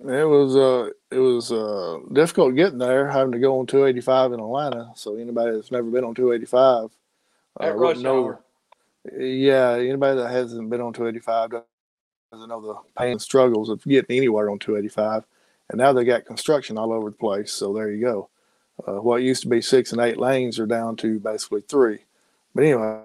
It 0.00 0.28
was 0.28 0.56
uh 0.56 0.90
it 1.10 1.18
was 1.18 1.50
uh 1.50 1.98
difficult 2.12 2.54
getting 2.54 2.78
there, 2.78 3.08
having 3.08 3.32
to 3.32 3.38
go 3.38 3.58
on 3.58 3.66
285 3.66 4.32
in 4.32 4.40
Atlanta. 4.40 4.92
So 4.94 5.16
anybody 5.16 5.52
that's 5.52 5.70
never 5.72 5.90
been 5.90 6.04
on 6.04 6.14
285 6.14 6.90
uh, 7.58 7.92
know. 7.94 8.38
Yeah, 9.16 9.72
anybody 9.72 10.20
that 10.20 10.30
hasn't 10.30 10.68
been 10.70 10.80
on 10.80 10.92
285 10.92 11.62
doesn't 12.30 12.48
know 12.48 12.60
the 12.60 12.74
pain 12.98 13.12
and 13.12 13.22
struggles 13.22 13.70
of 13.70 13.82
getting 13.84 14.16
anywhere 14.16 14.50
on 14.50 14.58
285. 14.58 15.24
And 15.70 15.78
now 15.78 15.92
they 15.92 16.04
got 16.04 16.24
construction 16.26 16.78
all 16.78 16.92
over 16.92 17.10
the 17.10 17.16
place. 17.16 17.52
So 17.52 17.72
there 17.72 17.90
you 17.90 18.00
go. 18.00 18.28
Uh, 18.86 19.00
what 19.00 19.22
used 19.22 19.42
to 19.42 19.48
be 19.48 19.60
six 19.60 19.92
and 19.92 20.00
eight 20.00 20.18
lanes 20.18 20.58
are 20.58 20.66
down 20.66 20.96
to 20.96 21.18
basically 21.18 21.62
three. 21.62 22.04
But 22.54 22.64
anyway, 22.64 23.02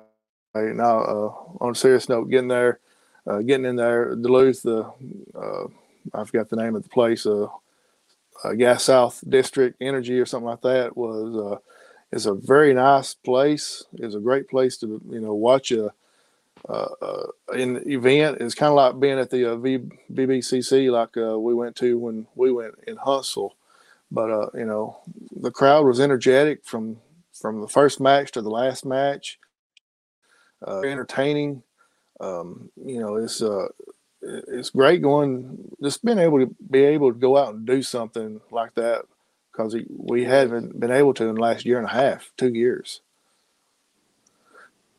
now 0.55 0.99
uh, 0.99 1.33
on 1.61 1.71
a 1.71 1.75
serious 1.75 2.09
note, 2.09 2.29
getting 2.29 2.47
there, 2.47 2.79
uh, 3.25 3.39
getting 3.39 3.65
in 3.65 3.75
there, 3.75 4.15
Duluth, 4.15 4.63
the 4.63 4.91
uh, 5.35 5.65
I 6.13 6.23
forgot 6.25 6.49
the 6.49 6.57
name 6.57 6.75
of 6.75 6.83
the 6.83 6.89
place, 6.89 7.25
uh, 7.25 7.47
uh, 8.43 8.53
Gas 8.53 8.83
South 8.83 9.23
District 9.27 9.77
Energy 9.81 10.19
or 10.19 10.25
something 10.25 10.49
like 10.49 10.61
that 10.61 10.95
was 10.95 11.35
uh, 11.35 11.57
is 12.15 12.25
a 12.25 12.33
very 12.33 12.73
nice 12.73 13.13
place. 13.13 13.83
Is 13.95 14.15
a 14.15 14.19
great 14.19 14.47
place 14.49 14.77
to 14.77 15.01
you 15.09 15.19
know 15.19 15.33
watch 15.33 15.71
a 15.71 15.91
an 16.69 17.83
event. 17.87 18.37
It's 18.41 18.55
kind 18.55 18.69
of 18.69 18.75
like 18.75 18.99
being 18.99 19.19
at 19.19 19.29
the 19.29 19.53
uh, 19.53 19.55
v, 19.57 19.79
BBCC 20.13 20.91
like 20.91 21.15
we 21.15 21.53
went 21.53 21.75
to 21.77 21.97
when 21.97 22.27
we 22.35 22.51
went 22.51 22.75
in 22.87 22.97
Huntsville. 22.97 23.55
But 24.11 24.51
you 24.53 24.65
know 24.65 24.99
the 25.35 25.51
crowd 25.51 25.85
was 25.85 25.99
energetic 25.99 26.65
from 26.65 26.97
from 27.33 27.61
the 27.61 27.67
first 27.67 27.99
match 27.99 28.31
to 28.33 28.41
the 28.41 28.49
last 28.49 28.85
match. 28.85 29.39
Uh, 30.65 30.81
entertaining. 30.81 31.63
Um, 32.19 32.69
you 32.85 32.99
know 32.99 33.15
it's 33.15 33.41
uh, 33.41 33.67
it's 34.21 34.69
great 34.69 35.01
going 35.01 35.57
just 35.81 36.03
being 36.03 36.19
able 36.19 36.39
to 36.39 36.55
be 36.69 36.83
able 36.83 37.11
to 37.11 37.19
go 37.19 37.37
out 37.37 37.53
and 37.53 37.65
do 37.65 37.81
something 37.81 38.39
like 38.51 38.73
that 38.75 39.03
because 39.51 39.75
we 39.89 40.23
haven't 40.23 40.79
been 40.79 40.91
able 40.91 41.13
to 41.15 41.27
in 41.27 41.35
the 41.35 41.41
last 41.41 41.65
year 41.65 41.77
and 41.77 41.87
a 41.87 41.91
half 41.91 42.31
two 42.37 42.53
years 42.53 43.01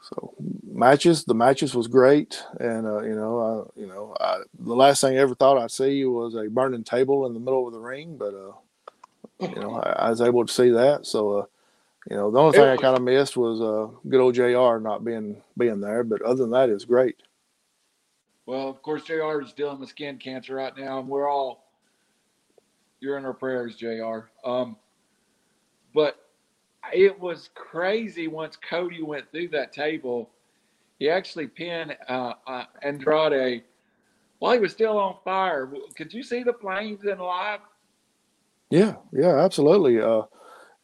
so 0.02 0.34
matches 0.70 1.24
the 1.24 1.34
matches 1.34 1.74
was 1.74 1.88
great 1.88 2.42
and 2.60 2.86
uh, 2.86 3.00
you 3.02 3.14
know 3.14 3.70
I, 3.76 3.80
you 3.80 3.86
know 3.86 4.14
I, 4.20 4.40
the 4.58 4.74
last 4.74 5.00
thing 5.00 5.16
i 5.16 5.20
ever 5.20 5.34
thought 5.34 5.58
i'd 5.58 5.70
see 5.70 6.04
was 6.04 6.34
a 6.34 6.48
burning 6.48 6.84
table 6.84 7.26
in 7.26 7.32
the 7.32 7.40
middle 7.40 7.66
of 7.66 7.72
the 7.72 7.80
ring 7.80 8.16
but 8.18 8.34
uh, 8.34 9.46
you 9.48 9.60
know 9.60 9.76
I, 9.76 10.06
I 10.06 10.10
was 10.10 10.20
able 10.20 10.44
to 10.44 10.52
see 10.52 10.70
that 10.70 11.06
so 11.06 11.38
uh, 11.38 11.44
you 12.10 12.16
know 12.16 12.30
the 12.30 12.38
only 12.38 12.56
thing 12.56 12.66
i 12.68 12.76
kind 12.76 12.96
of 12.96 13.02
missed 13.02 13.36
was 13.36 13.60
uh, 13.60 13.86
good 14.08 14.20
old 14.20 14.34
jr 14.34 14.78
not 14.78 15.04
being 15.04 15.42
being 15.56 15.80
there 15.80 16.04
but 16.04 16.20
other 16.22 16.42
than 16.42 16.50
that 16.50 16.68
it's 16.68 16.84
great 16.84 17.16
Well, 18.46 18.68
of 18.68 18.82
course, 18.82 19.04
JR 19.04 19.40
is 19.40 19.54
dealing 19.54 19.80
with 19.80 19.88
skin 19.88 20.18
cancer 20.18 20.56
right 20.56 20.76
now, 20.76 20.98
and 20.98 21.08
we're 21.08 21.30
all 21.30 21.64
you're 23.00 23.16
in 23.16 23.24
our 23.24 23.32
prayers, 23.32 23.76
JR. 23.76 24.28
Um, 24.44 24.76
but 25.94 26.28
it 26.92 27.18
was 27.18 27.48
crazy 27.54 28.28
once 28.28 28.56
Cody 28.56 29.02
went 29.02 29.30
through 29.30 29.48
that 29.48 29.72
table. 29.72 30.30
He 30.98 31.08
actually 31.08 31.46
pinned 31.46 31.96
uh, 32.08 32.34
uh, 32.46 32.64
Andrade 32.82 33.64
while 34.40 34.52
he 34.52 34.58
was 34.58 34.72
still 34.72 34.98
on 34.98 35.16
fire. 35.24 35.72
Could 35.96 36.12
you 36.12 36.22
see 36.22 36.42
the 36.42 36.52
flames 36.52 37.04
in 37.04 37.18
live? 37.18 37.60
Yeah, 38.70 38.96
yeah, 39.12 39.38
absolutely. 39.38 40.00
Uh, 40.00 40.22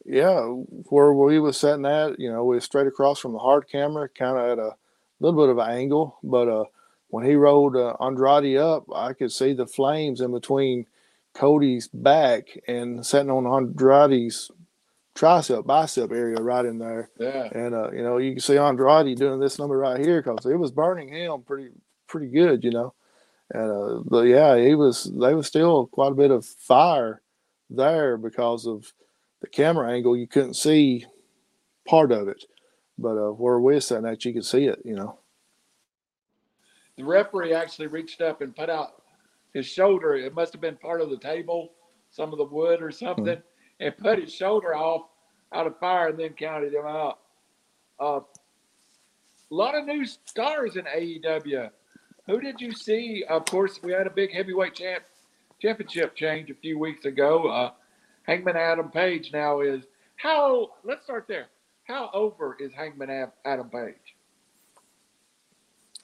yeah, 0.05 0.39
where 0.39 1.13
we 1.13 1.39
was 1.39 1.57
sitting 1.57 1.85
at, 1.85 2.19
you 2.19 2.31
know, 2.31 2.43
we 2.43 2.55
was 2.55 2.65
straight 2.65 2.87
across 2.87 3.19
from 3.19 3.33
the 3.33 3.39
hard 3.39 3.67
camera, 3.69 4.09
kind 4.09 4.37
of 4.37 4.49
at 4.49 4.59
a 4.59 4.75
little 5.19 5.39
bit 5.39 5.49
of 5.49 5.57
an 5.57 5.69
angle. 5.69 6.17
But 6.23 6.47
uh, 6.47 6.65
when 7.09 7.25
he 7.25 7.35
rolled 7.35 7.75
uh, 7.75 7.95
Andrade 7.99 8.57
up, 8.57 8.85
I 8.93 9.13
could 9.13 9.31
see 9.31 9.53
the 9.53 9.67
flames 9.67 10.21
in 10.21 10.31
between 10.31 10.87
Cody's 11.33 11.87
back 11.87 12.47
and 12.67 13.05
sitting 13.05 13.29
on 13.31 13.45
Andrade's 13.45 14.51
tricep, 15.15 15.65
bicep 15.65 16.11
area 16.11 16.37
right 16.37 16.65
in 16.65 16.79
there. 16.79 17.09
Yeah. 17.19 17.49
And 17.51 17.75
uh, 17.75 17.91
you 17.91 18.03
know, 18.03 18.17
you 18.17 18.31
can 18.31 18.41
see 18.41 18.57
Andrade 18.57 19.17
doing 19.17 19.39
this 19.39 19.59
number 19.59 19.77
right 19.77 19.99
here 19.99 20.21
because 20.21 20.45
it 20.45 20.55
was 20.55 20.71
burning 20.71 21.09
him 21.09 21.41
pretty 21.43 21.69
pretty 22.07 22.27
good, 22.27 22.63
you 22.63 22.71
know. 22.71 22.93
And 23.53 23.71
uh, 23.71 24.03
but 24.05 24.23
yeah, 24.23 24.57
he 24.57 24.75
was. 24.75 25.03
They 25.03 25.35
was 25.35 25.47
still 25.47 25.87
quite 25.87 26.13
a 26.13 26.15
bit 26.15 26.31
of 26.31 26.45
fire 26.45 27.21
there 27.69 28.17
because 28.17 28.65
of 28.65 28.91
the 29.41 29.47
camera 29.47 29.91
angle. 29.91 30.15
You 30.15 30.27
couldn't 30.27 30.53
see 30.53 31.05
part 31.87 32.11
of 32.11 32.27
it, 32.27 32.45
but 32.97 33.17
uh, 33.17 33.31
where 33.31 33.59
we're 33.59 33.81
sitting 33.81 34.05
at, 34.05 34.23
you 34.23 34.33
could 34.33 34.45
see 34.45 34.65
it. 34.65 34.79
You 34.85 34.95
know. 34.95 35.19
The 36.97 37.03
referee 37.03 37.53
actually 37.53 37.87
reached 37.87 38.21
up 38.21 38.41
and 38.41 38.55
put 38.55 38.69
out 38.69 39.01
his 39.53 39.65
shoulder. 39.65 40.15
It 40.15 40.33
must 40.33 40.53
have 40.53 40.61
been 40.61 40.77
part 40.77 41.01
of 41.01 41.09
the 41.09 41.17
table, 41.17 41.71
some 42.11 42.31
of 42.31 42.37
the 42.37 42.45
wood 42.45 42.81
or 42.81 42.91
something, 42.91 43.41
and 43.79 43.97
put 43.97 44.19
his 44.19 44.33
shoulder 44.33 44.75
off 44.75 45.07
out 45.53 45.67
of 45.67 45.77
fire 45.79 46.09
and 46.09 46.19
then 46.19 46.33
counted 46.33 46.73
him 46.73 46.85
out. 46.85 47.19
Uh, 47.99 48.19
a 49.51 49.55
lot 49.55 49.75
of 49.75 49.85
new 49.85 50.05
stars 50.05 50.77
in 50.77 50.85
AEW. 50.85 51.69
Who 52.27 52.39
did 52.39 52.61
you 52.61 52.71
see? 52.71 53.25
Of 53.29 53.45
course, 53.45 53.79
we 53.83 53.91
had 53.91 54.07
a 54.07 54.11
big 54.11 54.31
heavyweight 54.31 54.75
champ 54.75 55.03
championship 55.61 56.15
change 56.15 56.49
a 56.49 56.55
few 56.55 56.79
weeks 56.79 57.05
ago. 57.05 57.47
Uh, 57.47 57.71
Hangman 58.23 58.55
Adam 58.57 58.89
Page 58.89 59.31
now 59.33 59.61
is 59.61 59.83
how? 60.15 60.71
Let's 60.83 61.03
start 61.03 61.25
there. 61.27 61.47
How 61.85 62.09
over 62.13 62.55
is 62.59 62.71
Hangman 62.73 63.29
Adam 63.45 63.69
Page? 63.69 63.95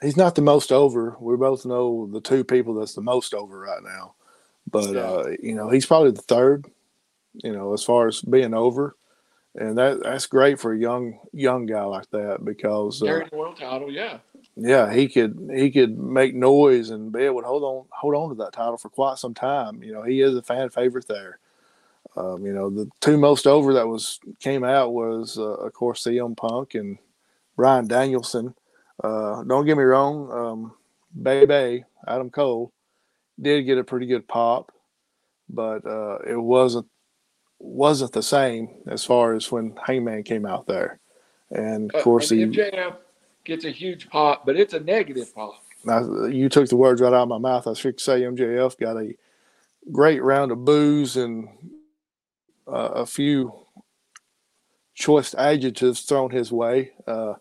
He's 0.01 0.18
not 0.18 0.36
the 0.36 0.41
most 0.41 0.72
over. 0.72 1.15
We 1.20 1.36
both 1.38 1.65
know 1.65 2.07
the 2.11 2.22
two 2.22 2.43
people 2.43 2.76
that's 2.76 2.93
the 2.93 3.01
most 3.01 3.34
over 3.34 3.59
right 3.59 3.82
now. 3.84 4.13
but 4.70 4.93
Yeah. 4.93 4.99
uh, 5.01 5.32
you 5.41 5.55
know 5.55 5.70
he's 5.70 5.86
probably 5.86 6.11
the 6.11 6.22
third. 6.22 6.65
You 7.43 7.51
know, 7.53 7.74
as 7.74 7.84
far 7.84 8.07
as 8.07 8.22
being 8.22 8.53
over, 8.55 8.95
and 9.55 9.78
that 9.78 10.01
that's 10.03 10.26
great 10.26 10.59
for 10.59 10.74
a 10.74 10.78
young 10.78 11.20
young 11.34 11.65
guy 11.68 11.84
like 11.84 12.09
that 12.09 12.43
because 12.43 13.01
uh, 13.01 13.05
the 13.30 13.38
world 13.38 13.57
title, 13.57 13.91
yeah. 13.91 14.18
yeah, 14.55 14.91
he 14.91 15.07
could 15.07 15.51
he 15.53 15.70
could 15.72 15.97
make 15.99 16.34
noise 16.34 16.89
and 16.89 17.11
be 17.11 17.22
able 17.22 17.41
to 17.41 17.47
hold 17.47 17.63
on 17.63 17.86
hold 17.91 18.15
on 18.15 18.30
to 18.30 18.36
that 18.43 18.53
title 18.53 18.78
for 18.78 18.89
quite 18.89 19.20
some 19.20 19.36
time. 19.36 19.84
You 19.84 19.93
know, 19.93 20.01
he 20.01 20.22
is 20.22 20.36
a 20.36 20.41
fan 20.41 20.70
favorite 20.70 21.07
there. 21.07 21.38
Um, 22.18 22.45
you 22.45 22.51
know, 22.53 22.70
the 22.70 22.89
two 22.99 23.18
most 23.18 23.45
over 23.45 23.74
that 23.74 23.88
was 23.88 24.20
came 24.39 24.63
out 24.63 24.93
was 24.93 25.38
uh, 25.38 25.43
of 25.43 25.74
course 25.74 26.03
CM 26.03 26.36
Punk 26.36 26.74
and 26.76 26.97
Bryan 27.55 27.88
Danielson. 27.88 28.55
Uh, 29.03 29.43
don't 29.43 29.65
get 29.65 29.78
me 29.78 29.84
wrong, 29.84 30.32
um, 30.32 30.74
Baby 31.22 31.84
Adam 32.07 32.30
Cole 32.30 32.72
did 33.39 33.63
get 33.63 33.78
a 33.78 33.84
pretty 33.84 34.07
good 34.07 34.28
pop, 34.28 34.72
but 35.49 35.86
uh, 35.86 36.18
it 36.28 36.36
wasn't 36.39 36.88
wasn't 37.59 38.11
the 38.13 38.24
same 38.24 38.70
as 38.88 39.03
far 39.05 39.34
as 39.34 39.51
when 39.51 39.76
Hangman 39.86 40.24
came 40.24 40.45
out 40.45 40.65
there. 40.68 40.99
And 41.51 41.91
of 41.93 42.01
Uh, 42.01 42.03
course, 42.03 42.32
and 42.32 42.39
he, 42.39 42.45
MJF 42.61 42.95
gets 43.43 43.65
a 43.65 43.72
huge 43.72 44.09
pop, 44.09 44.45
but 44.45 44.55
it's 44.55 44.74
a 44.74 44.80
negative 44.80 45.34
pop. 45.34 45.63
Now, 45.86 46.26
you 46.26 46.49
took 46.49 46.68
the 46.68 46.76
words 46.76 46.99
right 47.01 47.13
out 47.13 47.24
of 47.24 47.30
my 47.30 47.38
mouth. 47.38 47.68
I 47.68 47.74
should 47.74 47.99
say 47.99 48.22
MJF 48.22 48.78
got 48.80 48.97
a 48.97 49.15
great 49.91 50.22
round 50.22 50.51
of 50.51 50.65
booze 50.65 51.15
and 51.15 51.47
uh, 52.68 52.91
a 52.95 53.05
few 53.05 53.53
choice 54.93 55.36
adjectives 55.36 56.01
thrown 56.01 56.32
his 56.32 56.51
way. 56.51 56.91
Uh, 57.05 57.36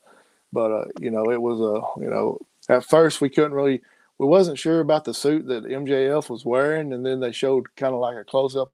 but 0.52 0.70
uh, 0.70 0.84
you 1.00 1.10
know, 1.10 1.30
it 1.30 1.40
was 1.40 1.60
a 1.60 2.00
you 2.00 2.10
know 2.10 2.38
at 2.68 2.84
first 2.84 3.20
we 3.20 3.30
couldn't 3.30 3.54
really 3.54 3.82
we 4.18 4.26
wasn't 4.26 4.58
sure 4.58 4.80
about 4.80 5.04
the 5.04 5.14
suit 5.14 5.46
that 5.46 5.64
MJF 5.64 6.30
was 6.30 6.44
wearing, 6.44 6.92
and 6.92 7.04
then 7.04 7.20
they 7.20 7.32
showed 7.32 7.74
kind 7.76 7.94
of 7.94 8.00
like 8.00 8.16
a 8.16 8.24
close 8.24 8.56
up 8.56 8.72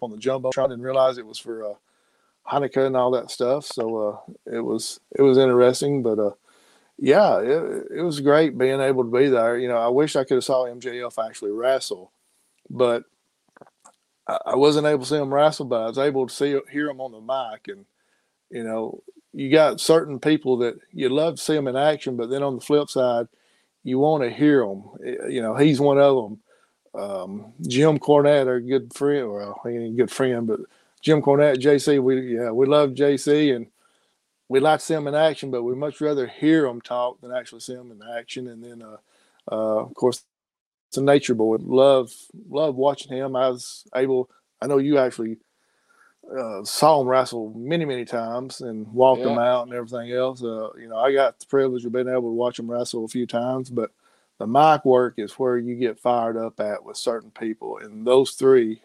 on 0.00 0.10
the 0.10 0.16
jumbo 0.16 0.50
jumbotron 0.50 0.72
and 0.72 0.82
realized 0.82 1.18
it 1.18 1.26
was 1.26 1.38
for 1.38 1.64
uh, 1.64 1.74
Hanukkah 2.50 2.86
and 2.86 2.96
all 2.96 3.10
that 3.10 3.30
stuff. 3.30 3.66
So 3.66 3.96
uh, 3.96 4.32
it 4.46 4.60
was 4.60 5.00
it 5.16 5.22
was 5.22 5.38
interesting, 5.38 6.02
but 6.02 6.18
uh, 6.18 6.32
yeah, 6.98 7.38
it, 7.40 7.86
it 7.96 8.02
was 8.02 8.20
great 8.20 8.58
being 8.58 8.80
able 8.80 9.04
to 9.04 9.10
be 9.10 9.28
there. 9.28 9.58
You 9.58 9.68
know, 9.68 9.78
I 9.78 9.88
wish 9.88 10.16
I 10.16 10.24
could 10.24 10.36
have 10.36 10.44
saw 10.44 10.66
MJF 10.66 11.24
actually 11.24 11.52
wrestle, 11.52 12.12
but 12.68 13.04
I, 14.46 14.56
wasn't 14.56 14.86
able 14.86 15.00
to 15.00 15.08
see 15.08 15.16
him 15.16 15.32
wrestle. 15.32 15.66
But 15.66 15.82
I 15.82 15.86
was 15.86 15.98
able 15.98 16.26
to 16.26 16.34
see 16.34 16.58
hear 16.70 16.88
him 16.88 17.00
on 17.00 17.12
the 17.12 17.20
mic, 17.20 17.68
and 17.68 17.84
you 18.50 18.64
know, 18.64 19.02
you 19.32 19.50
got 19.50 19.80
certain 19.80 20.18
people 20.18 20.58
that 20.58 20.78
you 20.92 21.08
love 21.08 21.36
to 21.36 21.42
see 21.42 21.54
them 21.54 21.68
in 21.68 21.76
action, 21.76 22.16
but 22.16 22.30
then 22.30 22.42
on 22.42 22.56
the 22.56 22.60
flip 22.60 22.88
side, 22.88 23.28
you 23.84 23.98
want 23.98 24.22
to 24.24 24.30
hear 24.30 24.64
them. 24.64 24.84
You 25.28 25.42
know, 25.42 25.54
he's 25.56 25.80
one 25.80 25.98
of 25.98 26.16
them. 26.16 26.40
Um, 26.92 27.52
Jim 27.62 27.98
Cornette, 27.98 28.48
our 28.48 28.60
good 28.60 28.92
friend, 28.94 29.30
well, 29.30 29.60
he 29.64 29.70
ain't 29.70 29.94
a 29.94 29.96
good 29.96 30.10
friend, 30.10 30.46
but 30.46 30.60
Jim 31.02 31.22
Cornette, 31.22 31.58
JC, 31.60 32.02
we 32.02 32.34
yeah, 32.36 32.50
we 32.50 32.66
love 32.66 32.90
JC, 32.90 33.54
and 33.54 33.68
we 34.48 34.58
like 34.58 34.80
to 34.80 34.84
see 34.84 34.94
him 34.94 35.06
in 35.06 35.14
action, 35.14 35.52
but 35.52 35.62
we 35.62 35.76
much 35.76 36.00
rather 36.00 36.26
hear 36.26 36.66
him 36.66 36.80
talk 36.80 37.20
than 37.20 37.30
actually 37.30 37.60
see 37.60 37.74
him 37.74 37.92
in 37.92 38.00
action. 38.18 38.48
And 38.48 38.62
then, 38.64 38.82
uh, 38.82 38.96
uh, 39.50 39.82
of 39.82 39.94
course, 39.94 40.24
a 40.96 41.02
nature 41.02 41.34
boy. 41.34 41.56
Love, 41.60 42.12
love 42.48 42.74
watching 42.76 43.16
him. 43.16 43.36
I 43.36 43.48
was 43.48 43.84
able. 43.94 44.30
I 44.60 44.66
know 44.66 44.78
you 44.78 44.98
actually 44.98 45.38
uh, 46.36 46.62
saw 46.64 47.00
him 47.00 47.08
wrestle 47.08 47.52
many, 47.56 47.84
many 47.84 48.04
times 48.04 48.60
and 48.60 48.86
walked 48.92 49.22
him 49.22 49.38
out 49.38 49.66
and 49.66 49.74
everything 49.74 50.12
else. 50.12 50.42
Uh, 50.42 50.70
you 50.78 50.88
know, 50.88 50.96
I 50.96 51.12
got 51.12 51.40
the 51.40 51.46
privilege 51.46 51.84
of 51.84 51.92
being 51.92 52.08
able 52.08 52.22
to 52.22 52.34
watch 52.34 52.58
him 52.58 52.70
wrestle 52.70 53.04
a 53.04 53.08
few 53.08 53.26
times, 53.26 53.70
but 53.70 53.90
the 54.38 54.46
mic 54.46 54.84
work 54.84 55.14
is 55.18 55.32
where 55.34 55.58
you 55.58 55.74
get 55.76 55.98
fired 55.98 56.36
up 56.36 56.60
at 56.60 56.84
with 56.84 56.96
certain 56.96 57.30
people, 57.30 57.78
and 57.78 58.06
those 58.06 58.32
three, 58.32 58.82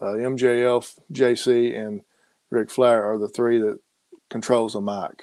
uh, 0.00 0.14
MJF, 0.14 0.98
JC, 1.12 1.78
and 1.78 2.02
Ric 2.50 2.70
Flair, 2.70 3.04
are 3.04 3.18
the 3.18 3.28
three 3.28 3.60
that 3.60 3.78
controls 4.30 4.72
the 4.72 4.80
mic. 4.80 5.22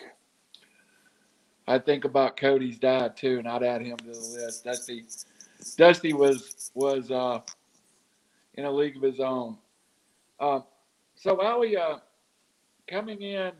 I 1.67 1.79
think 1.79 2.05
about 2.05 2.37
Cody's 2.37 2.79
dad 2.79 3.17
too, 3.17 3.39
and 3.39 3.47
I'd 3.47 3.63
add 3.63 3.81
him 3.81 3.97
to 3.97 4.05
the 4.05 4.11
list. 4.11 4.63
Dusty, 4.63 5.03
Dusty 5.77 6.13
was 6.13 6.71
was 6.73 7.11
uh, 7.11 7.39
in 8.55 8.65
a 8.65 8.71
league 8.71 8.97
of 8.97 9.01
his 9.03 9.19
own. 9.19 9.57
Uh, 10.39 10.61
so 11.15 11.41
Ali, 11.41 11.77
uh, 11.77 11.97
coming 12.89 13.21
in, 13.21 13.51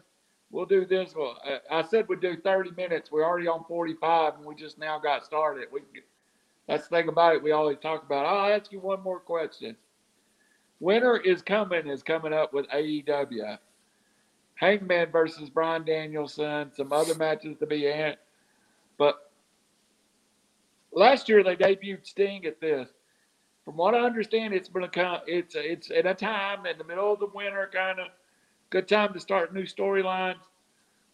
we'll 0.52 0.66
do 0.66 0.86
this. 0.86 1.14
Well, 1.16 1.38
I, 1.44 1.80
I 1.80 1.84
said 1.84 2.08
we'd 2.08 2.22
do 2.22 2.38
30 2.38 2.72
minutes. 2.72 3.12
We're 3.12 3.26
already 3.26 3.48
on 3.48 3.64
45, 3.68 4.36
and 4.36 4.46
we 4.46 4.56
just 4.56 4.78
now 4.78 5.00
got 5.00 5.26
started. 5.26 5.68
We 5.72 5.82
that's 6.68 6.88
the 6.88 6.98
thing 6.98 7.10
about 7.10 7.36
it. 7.36 7.44
We 7.44 7.52
always 7.52 7.78
talk 7.80 8.04
about. 8.04 8.26
I'll 8.26 8.54
ask 8.54 8.72
you 8.72 8.80
one 8.80 9.02
more 9.02 9.20
question. 9.20 9.76
Winter 10.80 11.18
is 11.18 11.42
coming. 11.42 11.88
Is 11.88 12.04
coming 12.04 12.34
up 12.34 12.54
with 12.54 12.68
AEW. 12.70 13.58
Hangman 14.56 15.12
versus 15.12 15.50
Bryan 15.50 15.86
Danielson, 15.86 16.72
some 16.76 16.92
other 16.92 17.14
matches 17.16 17.58
to 17.60 17.68
be 17.68 17.88
in. 17.88 18.16
But 18.98 19.27
last 20.98 21.30
year 21.30 21.44
they 21.44 21.56
debuted 21.56 22.06
Sting 22.06 22.46
at 22.46 22.60
this. 22.60 22.90
From 23.64 23.78
what 23.78 23.96
I 23.96 24.00
understand, 24.00 24.54
it's 24.54 24.70
been 24.70 24.84
a. 24.84 25.22
It's 25.28 25.56
it's 25.56 25.92
at 25.92 26.06
a 26.06 26.14
time 26.14 26.66
in 26.66 26.78
the 26.78 26.84
middle 26.84 27.12
of 27.12 27.20
the 27.20 27.30
winter, 27.34 27.70
kind 27.72 28.00
of 28.00 28.08
good 28.70 28.88
time 28.88 29.14
to 29.14 29.20
start 29.20 29.54
new 29.54 29.64
storylines. 29.64 30.40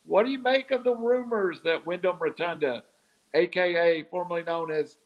What 0.05 0.25
do 0.25 0.31
you 0.31 0.39
make 0.39 0.71
of 0.71 0.83
the 0.83 0.95
rumors 0.95 1.61
that 1.63 1.85
Windham 1.85 2.17
Rotunda, 2.19 2.83
aka 3.33 4.03
formerly 4.03 4.43
known 4.43 4.71
as 4.71 4.97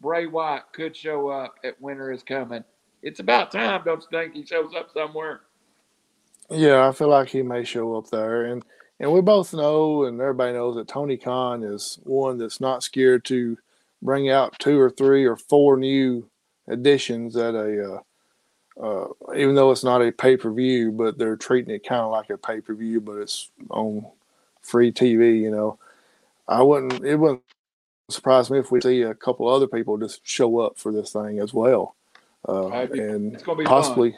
Bray 0.00 0.26
Wyatt, 0.26 0.64
could 0.72 0.94
show 0.94 1.28
up 1.28 1.54
at 1.64 1.80
Winter 1.80 2.12
is 2.12 2.22
Coming? 2.22 2.64
It's 3.02 3.20
about 3.20 3.52
time, 3.52 3.82
don't 3.84 4.02
you 4.02 4.18
think? 4.18 4.34
He 4.34 4.44
shows 4.44 4.72
up 4.76 4.90
somewhere. 4.92 5.40
Yeah, 6.50 6.86
I 6.86 6.92
feel 6.92 7.08
like 7.08 7.28
he 7.28 7.42
may 7.42 7.64
show 7.64 7.96
up 7.96 8.10
there, 8.10 8.46
and 8.46 8.62
and 9.00 9.10
we 9.12 9.20
both 9.20 9.54
know, 9.54 10.04
and 10.04 10.20
everybody 10.20 10.52
knows 10.52 10.76
that 10.76 10.88
Tony 10.88 11.16
Khan 11.16 11.62
is 11.62 11.98
one 12.02 12.36
that's 12.36 12.60
not 12.60 12.82
scared 12.82 13.24
to 13.26 13.56
bring 14.02 14.30
out 14.30 14.58
two 14.58 14.78
or 14.78 14.90
three 14.90 15.24
or 15.24 15.36
four 15.36 15.76
new 15.76 16.28
additions 16.68 17.36
at 17.36 17.54
a, 17.54 18.00
uh, 18.80 18.82
uh, 18.82 19.08
even 19.34 19.54
though 19.54 19.70
it's 19.70 19.84
not 19.84 20.02
a 20.02 20.12
pay 20.12 20.36
per 20.36 20.50
view, 20.50 20.92
but 20.92 21.18
they're 21.18 21.36
treating 21.36 21.74
it 21.74 21.86
kind 21.86 22.02
of 22.02 22.10
like 22.10 22.30
a 22.30 22.38
pay 22.38 22.60
per 22.60 22.74
view, 22.74 23.00
but 23.00 23.18
it's 23.18 23.50
on 23.70 24.06
free 24.62 24.92
TV. 24.92 25.40
You 25.40 25.50
know, 25.50 25.78
I 26.46 26.62
wouldn't. 26.62 27.04
It 27.04 27.16
wouldn't 27.16 27.42
surprise 28.08 28.50
me 28.50 28.58
if 28.58 28.70
we 28.70 28.80
see 28.80 29.02
a 29.02 29.14
couple 29.14 29.48
other 29.48 29.66
people 29.66 29.98
just 29.98 30.26
show 30.26 30.60
up 30.60 30.78
for 30.78 30.92
this 30.92 31.12
thing 31.12 31.40
as 31.40 31.52
well, 31.52 31.96
uh, 32.48 32.68
and 32.68 33.34
It's 33.34 33.42
gonna 33.42 33.58
be 33.58 33.64
possibly 33.64 34.14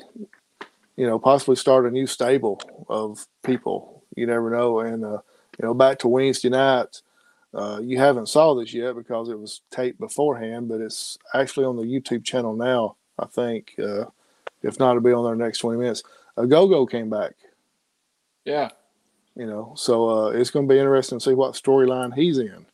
you 0.98 1.06
know 1.06 1.18
possibly 1.18 1.56
start 1.56 1.86
a 1.86 1.90
new 1.90 2.06
stable 2.06 2.60
of 2.88 3.26
people 3.44 4.02
you 4.16 4.26
never 4.26 4.50
know 4.50 4.80
and 4.80 5.04
uh, 5.04 5.20
you 5.58 5.62
know 5.62 5.72
back 5.72 5.98
to 6.00 6.08
wednesday 6.08 6.50
night 6.50 7.00
uh, 7.58 7.80
you 7.80 7.98
haven't 7.98 8.28
saw 8.28 8.54
this 8.54 8.72
yet 8.72 8.94
because 8.94 9.28
it 9.28 9.38
was 9.38 9.62
taped 9.70 9.98
beforehand 9.98 10.68
but 10.68 10.80
it's 10.80 11.18
actually 11.34 11.66
on 11.66 11.76
the 11.76 11.82
youtube 11.82 12.24
channel 12.24 12.54
now 12.54 12.94
i 13.18 13.26
think 13.26 13.74
uh, 13.82 14.04
if 14.62 14.78
not 14.78 14.90
it'll 14.90 15.02
be 15.02 15.12
on 15.12 15.24
there 15.24 15.34
next 15.34 15.58
20 15.58 15.78
minutes 15.78 16.02
a 16.36 16.46
go-go 16.46 16.86
came 16.86 17.10
back. 17.10 17.32
Yeah. 18.44 18.68
you 19.34 19.46
know 19.46 19.74
so 19.76 20.08
uh, 20.08 20.28
it's 20.30 20.50
going 20.50 20.68
to 20.68 20.72
be 20.72 20.78
interesting 20.78 21.18
to 21.18 21.24
see 21.24 21.34
what 21.34 21.54
storyline 21.54 22.14
he's 22.14 22.38
in 22.38 22.64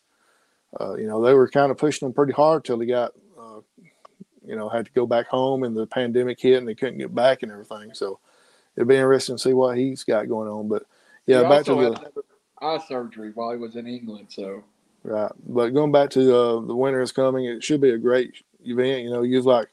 uh, 0.80 0.95
you 0.97 1.07
know 1.07 1.22
they 1.22 1.35
were 1.35 1.49
kind 1.49 1.70
of 1.70 1.78
pushing 1.78 2.07
him 2.07 2.12
pretty 2.12 2.32
hard 2.32 2.64
till 2.64 2.78
he 2.78 2.87
got 2.87 3.12
uh, 3.41 3.61
you 4.47 4.55
know 4.57 4.68
had 4.68 4.87
to 4.87 4.93
go 4.93 5.07
back 5.07 5.26
home 5.26 5.64
and 5.64 5.76
the 5.76 5.87
pandemic 5.87 6.41
hit 6.41 6.59
and 6.59 6.68
they 6.68 6.74
couldn't 6.74 6.99
get 6.99 7.14
back 7.14 7.43
and 7.43 7.51
everything 7.51 7.93
so 7.95 8.18
it'd 8.76 8.89
be 8.89 8.97
interesting 8.97 9.37
to 9.37 9.43
see 9.43 9.53
what 9.53 9.76
he's 9.76 10.05
got 10.05 10.28
going 10.28 10.49
on 10.49 10.68
but 10.68 10.85
yeah 11.26 11.43
He 11.43 11.49
back 11.49 11.64
to 11.64 11.74
the 11.74 12.22
eye 12.64 12.80
surgery 12.89 13.32
while 13.35 13.53
he 13.53 13.59
was 13.59 13.76
in 13.76 13.87
England. 13.87 14.26
So 14.30 14.64
right 15.05 15.33
but 15.47 15.71
going 15.71 15.93
back 15.93 16.11
to 16.11 16.37
uh, 16.37 16.61
the 16.63 16.77
winter 16.77 17.03
is 17.03 17.13
coming 17.13 17.47
it 17.47 17.65
should 17.65 17.81
be 17.83 17.91
a 17.91 17.99
great 17.99 18.35
event 18.65 19.05
you 19.05 19.11
know 19.11 19.23
you 19.23 19.37
was 19.37 19.47
like 19.47 19.69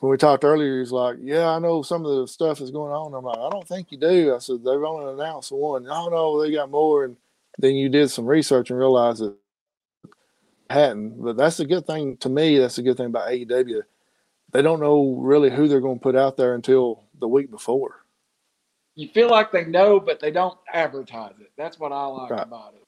when 0.00 0.10
we 0.10 0.16
talked 0.18 0.44
earlier, 0.44 0.74
he 0.74 0.80
was 0.80 0.92
like, 0.92 1.16
"Yeah, 1.20 1.48
I 1.48 1.58
know 1.58 1.82
some 1.82 2.04
of 2.04 2.16
the 2.18 2.28
stuff 2.28 2.60
is 2.60 2.70
going 2.70 2.92
on." 2.92 3.14
I'm 3.14 3.24
like, 3.24 3.38
"I 3.38 3.50
don't 3.50 3.66
think 3.66 3.92
you 3.92 3.98
do." 3.98 4.34
I 4.34 4.38
said, 4.38 4.58
"They've 4.64 4.82
only 4.82 5.12
announced 5.12 5.52
one." 5.52 5.86
Oh 5.88 6.08
no, 6.08 6.40
they 6.42 6.52
got 6.52 6.70
more. 6.70 7.04
And 7.04 7.16
then 7.58 7.74
you 7.74 7.88
did 7.88 8.10
some 8.10 8.26
research 8.26 8.70
and 8.70 8.78
realized 8.78 9.22
that 9.22 9.30
it 9.32 9.36
hadn't. 10.74 11.22
But 11.22 11.36
that's 11.36 11.60
a 11.60 11.66
good 11.66 11.86
thing 11.86 12.16
to 12.18 12.28
me. 12.30 12.58
That's 12.58 12.78
a 12.78 12.82
good 12.82 12.96
thing 12.96 13.06
about 13.06 13.28
AEW. 13.30 13.82
They 14.52 14.62
don't 14.62 14.80
know 14.80 15.16
really 15.20 15.50
who 15.50 15.68
they're 15.68 15.80
going 15.80 15.98
to 15.98 16.02
put 16.02 16.16
out 16.16 16.36
there 16.36 16.54
until 16.54 17.04
the 17.20 17.28
week 17.28 17.50
before. 17.50 18.04
you 18.96 19.08
feel 19.08 19.30
like 19.30 19.52
they 19.52 19.64
know, 19.64 20.00
but 20.00 20.20
they 20.20 20.30
don't 20.30 20.58
advertise 20.72 21.34
it. 21.40 21.52
That's 21.56 21.78
what 21.78 21.92
I 21.92 22.04
like 22.06 22.30
Right. 22.30 22.42
about 22.42 22.74
it. 22.74 22.79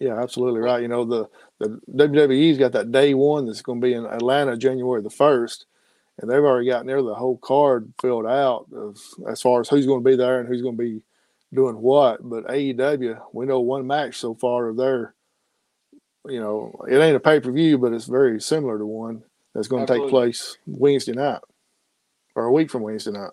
Yeah, 0.00 0.20
absolutely 0.20 0.60
right. 0.60 0.82
You 0.82 0.88
know 0.88 1.04
the 1.04 1.26
the 1.58 1.80
WWE's 1.94 2.58
got 2.58 2.72
that 2.72 2.92
day 2.92 3.14
one 3.14 3.46
that's 3.46 3.62
going 3.62 3.80
to 3.80 3.86
be 3.86 3.94
in 3.94 4.04
Atlanta 4.04 4.56
January 4.56 5.02
the 5.02 5.10
first, 5.10 5.66
and 6.18 6.30
they've 6.30 6.38
already 6.38 6.68
got 6.68 6.84
near 6.84 7.02
the 7.02 7.14
whole 7.14 7.38
card 7.38 7.92
filled 8.00 8.26
out 8.26 8.66
of 8.74 8.98
as 9.28 9.40
far 9.40 9.60
as 9.60 9.68
who's 9.68 9.86
going 9.86 10.02
to 10.02 10.08
be 10.08 10.16
there 10.16 10.40
and 10.40 10.48
who's 10.48 10.62
going 10.62 10.76
to 10.76 10.82
be 10.82 11.02
doing 11.54 11.76
what. 11.76 12.18
But 12.22 12.46
AEW, 12.48 13.20
we 13.32 13.46
know 13.46 13.60
one 13.60 13.86
match 13.86 14.18
so 14.18 14.34
far 14.34 14.68
of 14.68 14.76
their, 14.76 15.14
you 16.26 16.40
know, 16.40 16.78
it 16.88 16.98
ain't 16.98 17.16
a 17.16 17.20
pay 17.20 17.40
per 17.40 17.50
view, 17.50 17.78
but 17.78 17.92
it's 17.92 18.06
very 18.06 18.40
similar 18.40 18.78
to 18.78 18.86
one. 18.86 19.22
that's 19.54 19.68
going 19.68 19.86
to 19.86 19.92
take 19.92 20.08
place 20.10 20.58
Wednesday 20.66 21.12
night 21.12 21.40
or 22.34 22.44
a 22.44 22.52
week 22.52 22.70
from 22.70 22.82
Wednesday 22.82 23.12
night. 23.12 23.30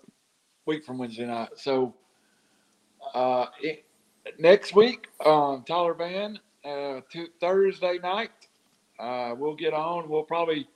week 0.64 0.84
from 0.84 0.98
Wednesday 0.98 1.26
night. 1.26 1.50
So 1.56 1.94
uh, 3.14 3.46
it, 3.60 3.84
next 4.38 4.74
week, 4.74 5.08
um, 5.24 5.64
Tyler 5.66 5.94
Van, 5.94 6.38
uh, 6.64 7.00
to 7.10 7.26
Thursday 7.40 7.98
night, 8.02 8.30
uh, 8.98 9.34
we'll 9.36 9.54
get 9.54 9.74
on. 9.74 10.08
We'll 10.08 10.22
probably 10.22 10.68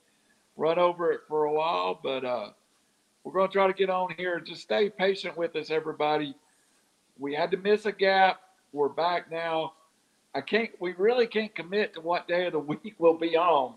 run 0.57 0.79
over 0.79 1.11
it 1.11 1.21
for 1.27 1.45
a 1.45 1.53
while, 1.53 1.99
but 2.01 2.25
uh, 2.25 2.49
we're 3.23 3.33
going 3.33 3.47
to 3.47 3.53
try 3.53 3.67
to 3.67 3.73
get 3.73 3.89
on 3.89 4.13
here. 4.17 4.39
Just 4.39 4.61
stay 4.61 4.89
patient 4.89 5.37
with 5.37 5.55
us, 5.55 5.71
everybody. 5.71 6.35
We 7.17 7.33
had 7.33 7.51
to 7.51 7.57
miss 7.57 7.85
a 7.85 7.91
gap. 7.91 8.41
We're 8.71 8.89
back 8.89 9.31
now. 9.31 9.73
I 10.35 10.41
can't. 10.41 10.69
We 10.79 10.93
really 10.93 11.27
can't 11.27 11.53
commit 11.55 11.93
to 11.95 12.01
what 12.01 12.27
day 12.27 12.45
of 12.45 12.53
the 12.53 12.59
week 12.59 12.95
we'll 12.97 13.17
be 13.17 13.35
on, 13.35 13.75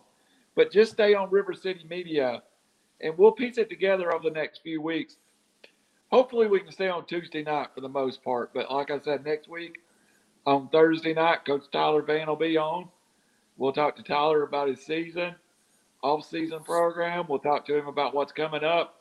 but 0.54 0.72
just 0.72 0.92
stay 0.92 1.14
on 1.14 1.30
River 1.30 1.54
City 1.54 1.84
Media, 1.88 2.42
and 3.00 3.16
we'll 3.16 3.32
piece 3.32 3.58
it 3.58 3.70
together 3.70 4.14
over 4.14 4.28
the 4.28 4.34
next 4.34 4.62
few 4.62 4.80
weeks 4.80 5.16
hopefully 6.12 6.46
we 6.46 6.60
can 6.60 6.70
stay 6.70 6.88
on 6.88 7.06
Tuesday 7.06 7.42
night 7.42 7.68
for 7.74 7.80
the 7.80 7.88
most 7.88 8.22
part. 8.22 8.52
But 8.54 8.70
like 8.70 8.90
I 8.90 9.00
said, 9.00 9.24
next 9.24 9.48
week 9.48 9.80
on 10.46 10.68
Thursday 10.68 11.14
night, 11.14 11.44
Coach 11.44 11.64
Tyler 11.72 12.02
Van 12.02 12.26
will 12.26 12.36
be 12.36 12.56
on. 12.56 12.88
We'll 13.56 13.72
talk 13.72 13.96
to 13.96 14.02
Tyler 14.02 14.42
about 14.42 14.68
his 14.68 14.80
season, 14.80 15.34
off 16.02 16.28
season 16.28 16.60
program. 16.64 17.26
We'll 17.28 17.38
talk 17.38 17.66
to 17.66 17.76
him 17.76 17.86
about 17.86 18.14
what's 18.14 18.32
coming 18.32 18.64
up, 18.64 19.00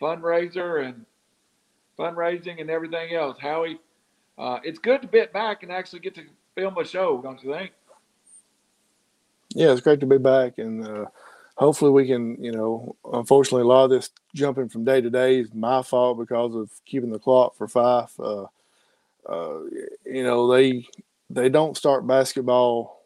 fundraiser 0.00 0.86
and 0.86 1.04
fundraising 1.98 2.60
and 2.60 2.70
everything 2.70 3.14
else. 3.14 3.38
Howie, 3.38 3.78
uh, 4.38 4.60
it's 4.62 4.78
good 4.78 5.02
to 5.02 5.08
bit 5.08 5.32
back 5.32 5.62
and 5.62 5.72
actually 5.72 6.00
get 6.00 6.14
to 6.14 6.22
film 6.54 6.78
a 6.78 6.84
show, 6.84 7.20
don't 7.22 7.42
you 7.42 7.52
think? 7.52 7.72
Yeah, 9.54 9.72
it's 9.72 9.80
great 9.80 10.00
to 10.00 10.06
be 10.06 10.18
back, 10.18 10.58
and 10.58 10.86
uh, 10.86 11.06
hopefully 11.56 11.90
we 11.90 12.06
can. 12.06 12.42
You 12.42 12.52
know, 12.52 12.96
unfortunately, 13.12 13.62
a 13.62 13.66
lot 13.66 13.84
of 13.84 13.90
this 13.90 14.10
jumping 14.34 14.68
from 14.68 14.84
day 14.84 15.00
to 15.00 15.10
day 15.10 15.40
is 15.40 15.52
my 15.54 15.82
fault 15.82 16.18
because 16.18 16.54
of 16.54 16.70
keeping 16.84 17.10
the 17.10 17.18
clock 17.18 17.56
for 17.56 17.66
Fyffe. 17.66 18.12
Uh, 18.18 18.46
uh, 19.28 19.60
you 20.06 20.22
know, 20.24 20.50
they 20.52 20.86
they 21.30 21.48
don't 21.48 21.76
start 21.76 22.06
basketball 22.06 23.02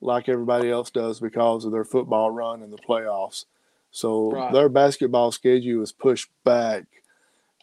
like 0.00 0.28
everybody 0.28 0.70
else 0.70 0.90
does 0.90 1.20
because 1.20 1.64
of 1.64 1.72
their 1.72 1.84
football 1.84 2.30
run 2.30 2.62
in 2.62 2.70
the 2.70 2.76
playoffs. 2.78 3.44
So 3.90 4.30
Right. 4.30 4.52
their 4.52 4.68
basketball 4.68 5.32
schedule 5.32 5.82
is 5.82 5.92
pushed 5.92 6.30
back. 6.44 6.84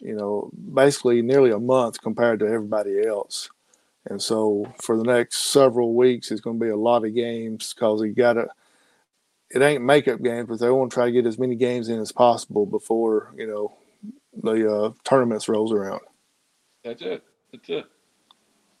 You 0.00 0.16
know, 0.16 0.50
basically 0.74 1.22
nearly 1.22 1.52
a 1.52 1.60
month 1.60 2.00
compared 2.00 2.40
to 2.40 2.46
everybody 2.46 3.06
else. 3.06 3.50
And 4.06 4.20
so 4.20 4.72
for 4.82 4.96
the 4.96 5.04
next 5.04 5.38
several 5.52 5.94
weeks, 5.94 6.32
it's 6.32 6.40
going 6.40 6.58
to 6.58 6.64
be 6.64 6.70
a 6.70 6.76
lot 6.76 7.04
of 7.04 7.14
games 7.14 7.72
because 7.72 8.02
you 8.02 8.12
got 8.12 8.32
to. 8.32 8.48
It 9.50 9.60
ain't 9.60 9.84
makeup 9.84 10.22
games, 10.22 10.48
but 10.48 10.58
they 10.58 10.70
want 10.70 10.90
to 10.90 10.94
try 10.94 11.04
to 11.04 11.12
get 11.12 11.26
as 11.26 11.38
many 11.38 11.54
games 11.54 11.88
in 11.90 12.00
as 12.00 12.10
possible 12.10 12.64
before 12.66 13.32
you 13.36 13.46
know 13.46 13.76
the 14.42 14.74
uh, 14.74 14.92
tournaments 15.04 15.48
rolls 15.48 15.72
around. 15.72 16.00
That's 16.82 17.02
it. 17.02 17.22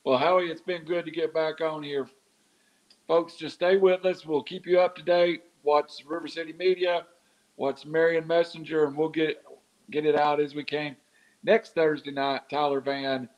Well, 0.04 0.18
Howie, 0.18 0.50
it's 0.50 0.62
been 0.62 0.84
good 0.84 1.04
to 1.04 1.10
get 1.10 1.34
back 1.34 1.60
on 1.60 1.82
here. 1.82 2.08
Folks, 3.06 3.36
just 3.36 3.56
stay 3.56 3.76
with 3.76 4.04
us. 4.04 4.24
We'll 4.24 4.42
keep 4.42 4.66
you 4.66 4.80
up 4.80 4.96
to 4.96 5.02
date. 5.02 5.42
Watch 5.62 6.02
River 6.06 6.26
City 6.26 6.52
Media, 6.52 7.06
watch 7.56 7.84
Marion 7.84 8.26
Messenger, 8.26 8.86
and 8.86 8.96
we'll 8.96 9.10
get 9.10 9.44
get 9.90 10.06
it 10.06 10.16
out 10.16 10.40
as 10.40 10.54
we 10.54 10.64
can. 10.64 10.96
Next 11.44 11.74
Thursday 11.74 12.10
night, 12.10 12.42
Tyler 12.50 12.80
Van 12.80 13.28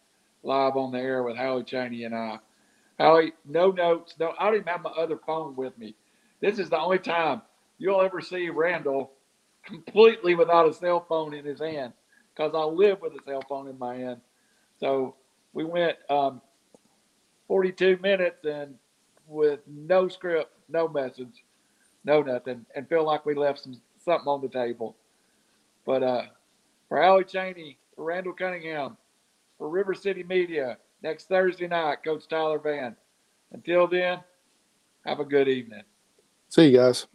live 0.43 0.77
on 0.77 0.93
the 0.93 0.99
air 0.99 1.23
with 1.23 1.37
Howie 1.37 1.65
Cheney 1.65 2.05
and 2.05 2.15
I. 2.15 2.39
Howie, 2.99 3.33
no 3.45 3.71
notes. 3.73 4.15
No, 4.19 4.35
I 4.39 4.47
don't 4.47 4.55
even 4.55 4.69
have 4.69 4.83
my 4.83 4.91
other 4.91 5.19
phone 5.27 5.57
with 5.57 5.77
me. 5.77 5.95
This 6.41 6.59
is 6.59 6.71
the 6.71 6.79
only 6.79 6.99
time 6.99 7.43
you'll 7.79 8.01
ever 8.01 8.21
see 8.21 8.49
Randall 8.51 9.11
completely 9.65 10.35
without 10.35 10.69
a 10.69 10.73
cell 10.73 11.05
phone 11.09 11.35
in 11.35 11.45
his 11.45 11.61
hand 11.61 11.93
because 12.35 12.53
I 12.55 12.63
live 12.63 13.01
with 13.01 13.15
a 13.15 13.23
cell 13.25 13.43
phone 13.49 13.69
in 13.69 13.79
my 13.79 13.97
hand. 13.97 14.21
So 14.79 15.17
we 15.55 15.65
went 15.65 15.97
um, 16.11 16.43
42 17.49 17.99
minutes 18.03 18.45
and 18.45 18.75
with 19.27 19.61
no 19.67 20.09
script, 20.09 20.53
no 20.69 20.87
message, 20.89 21.45
no 22.05 22.21
nothing, 22.21 22.67
and 22.75 22.89
feel 22.89 23.05
like 23.05 23.25
we 23.25 23.35
left 23.35 23.61
some 23.61 23.81
something 24.05 24.29
on 24.29 24.43
the 24.43 24.49
table. 24.49 24.97
But 25.87 26.03
uh, 26.03 26.23
for 26.89 27.01
Howie 27.01 27.25
Cheney, 27.25 27.79
for 27.97 28.05
Randall 28.05 28.35
Cunningham, 28.35 28.99
for 29.57 29.69
River 29.69 29.95
City 29.95 30.23
Media, 30.23 30.77
next 31.03 31.29
Thursday 31.29 31.69
night, 31.69 32.05
Coach 32.05 32.29
Tyler 32.29 32.59
Van. 32.59 32.97
Until 33.53 33.87
then, 33.87 34.19
have 35.07 35.21
a 35.21 35.25
good 35.25 35.49
evening. 35.49 35.83
See 36.49 36.69
you 36.69 36.79
guys. 36.79 37.07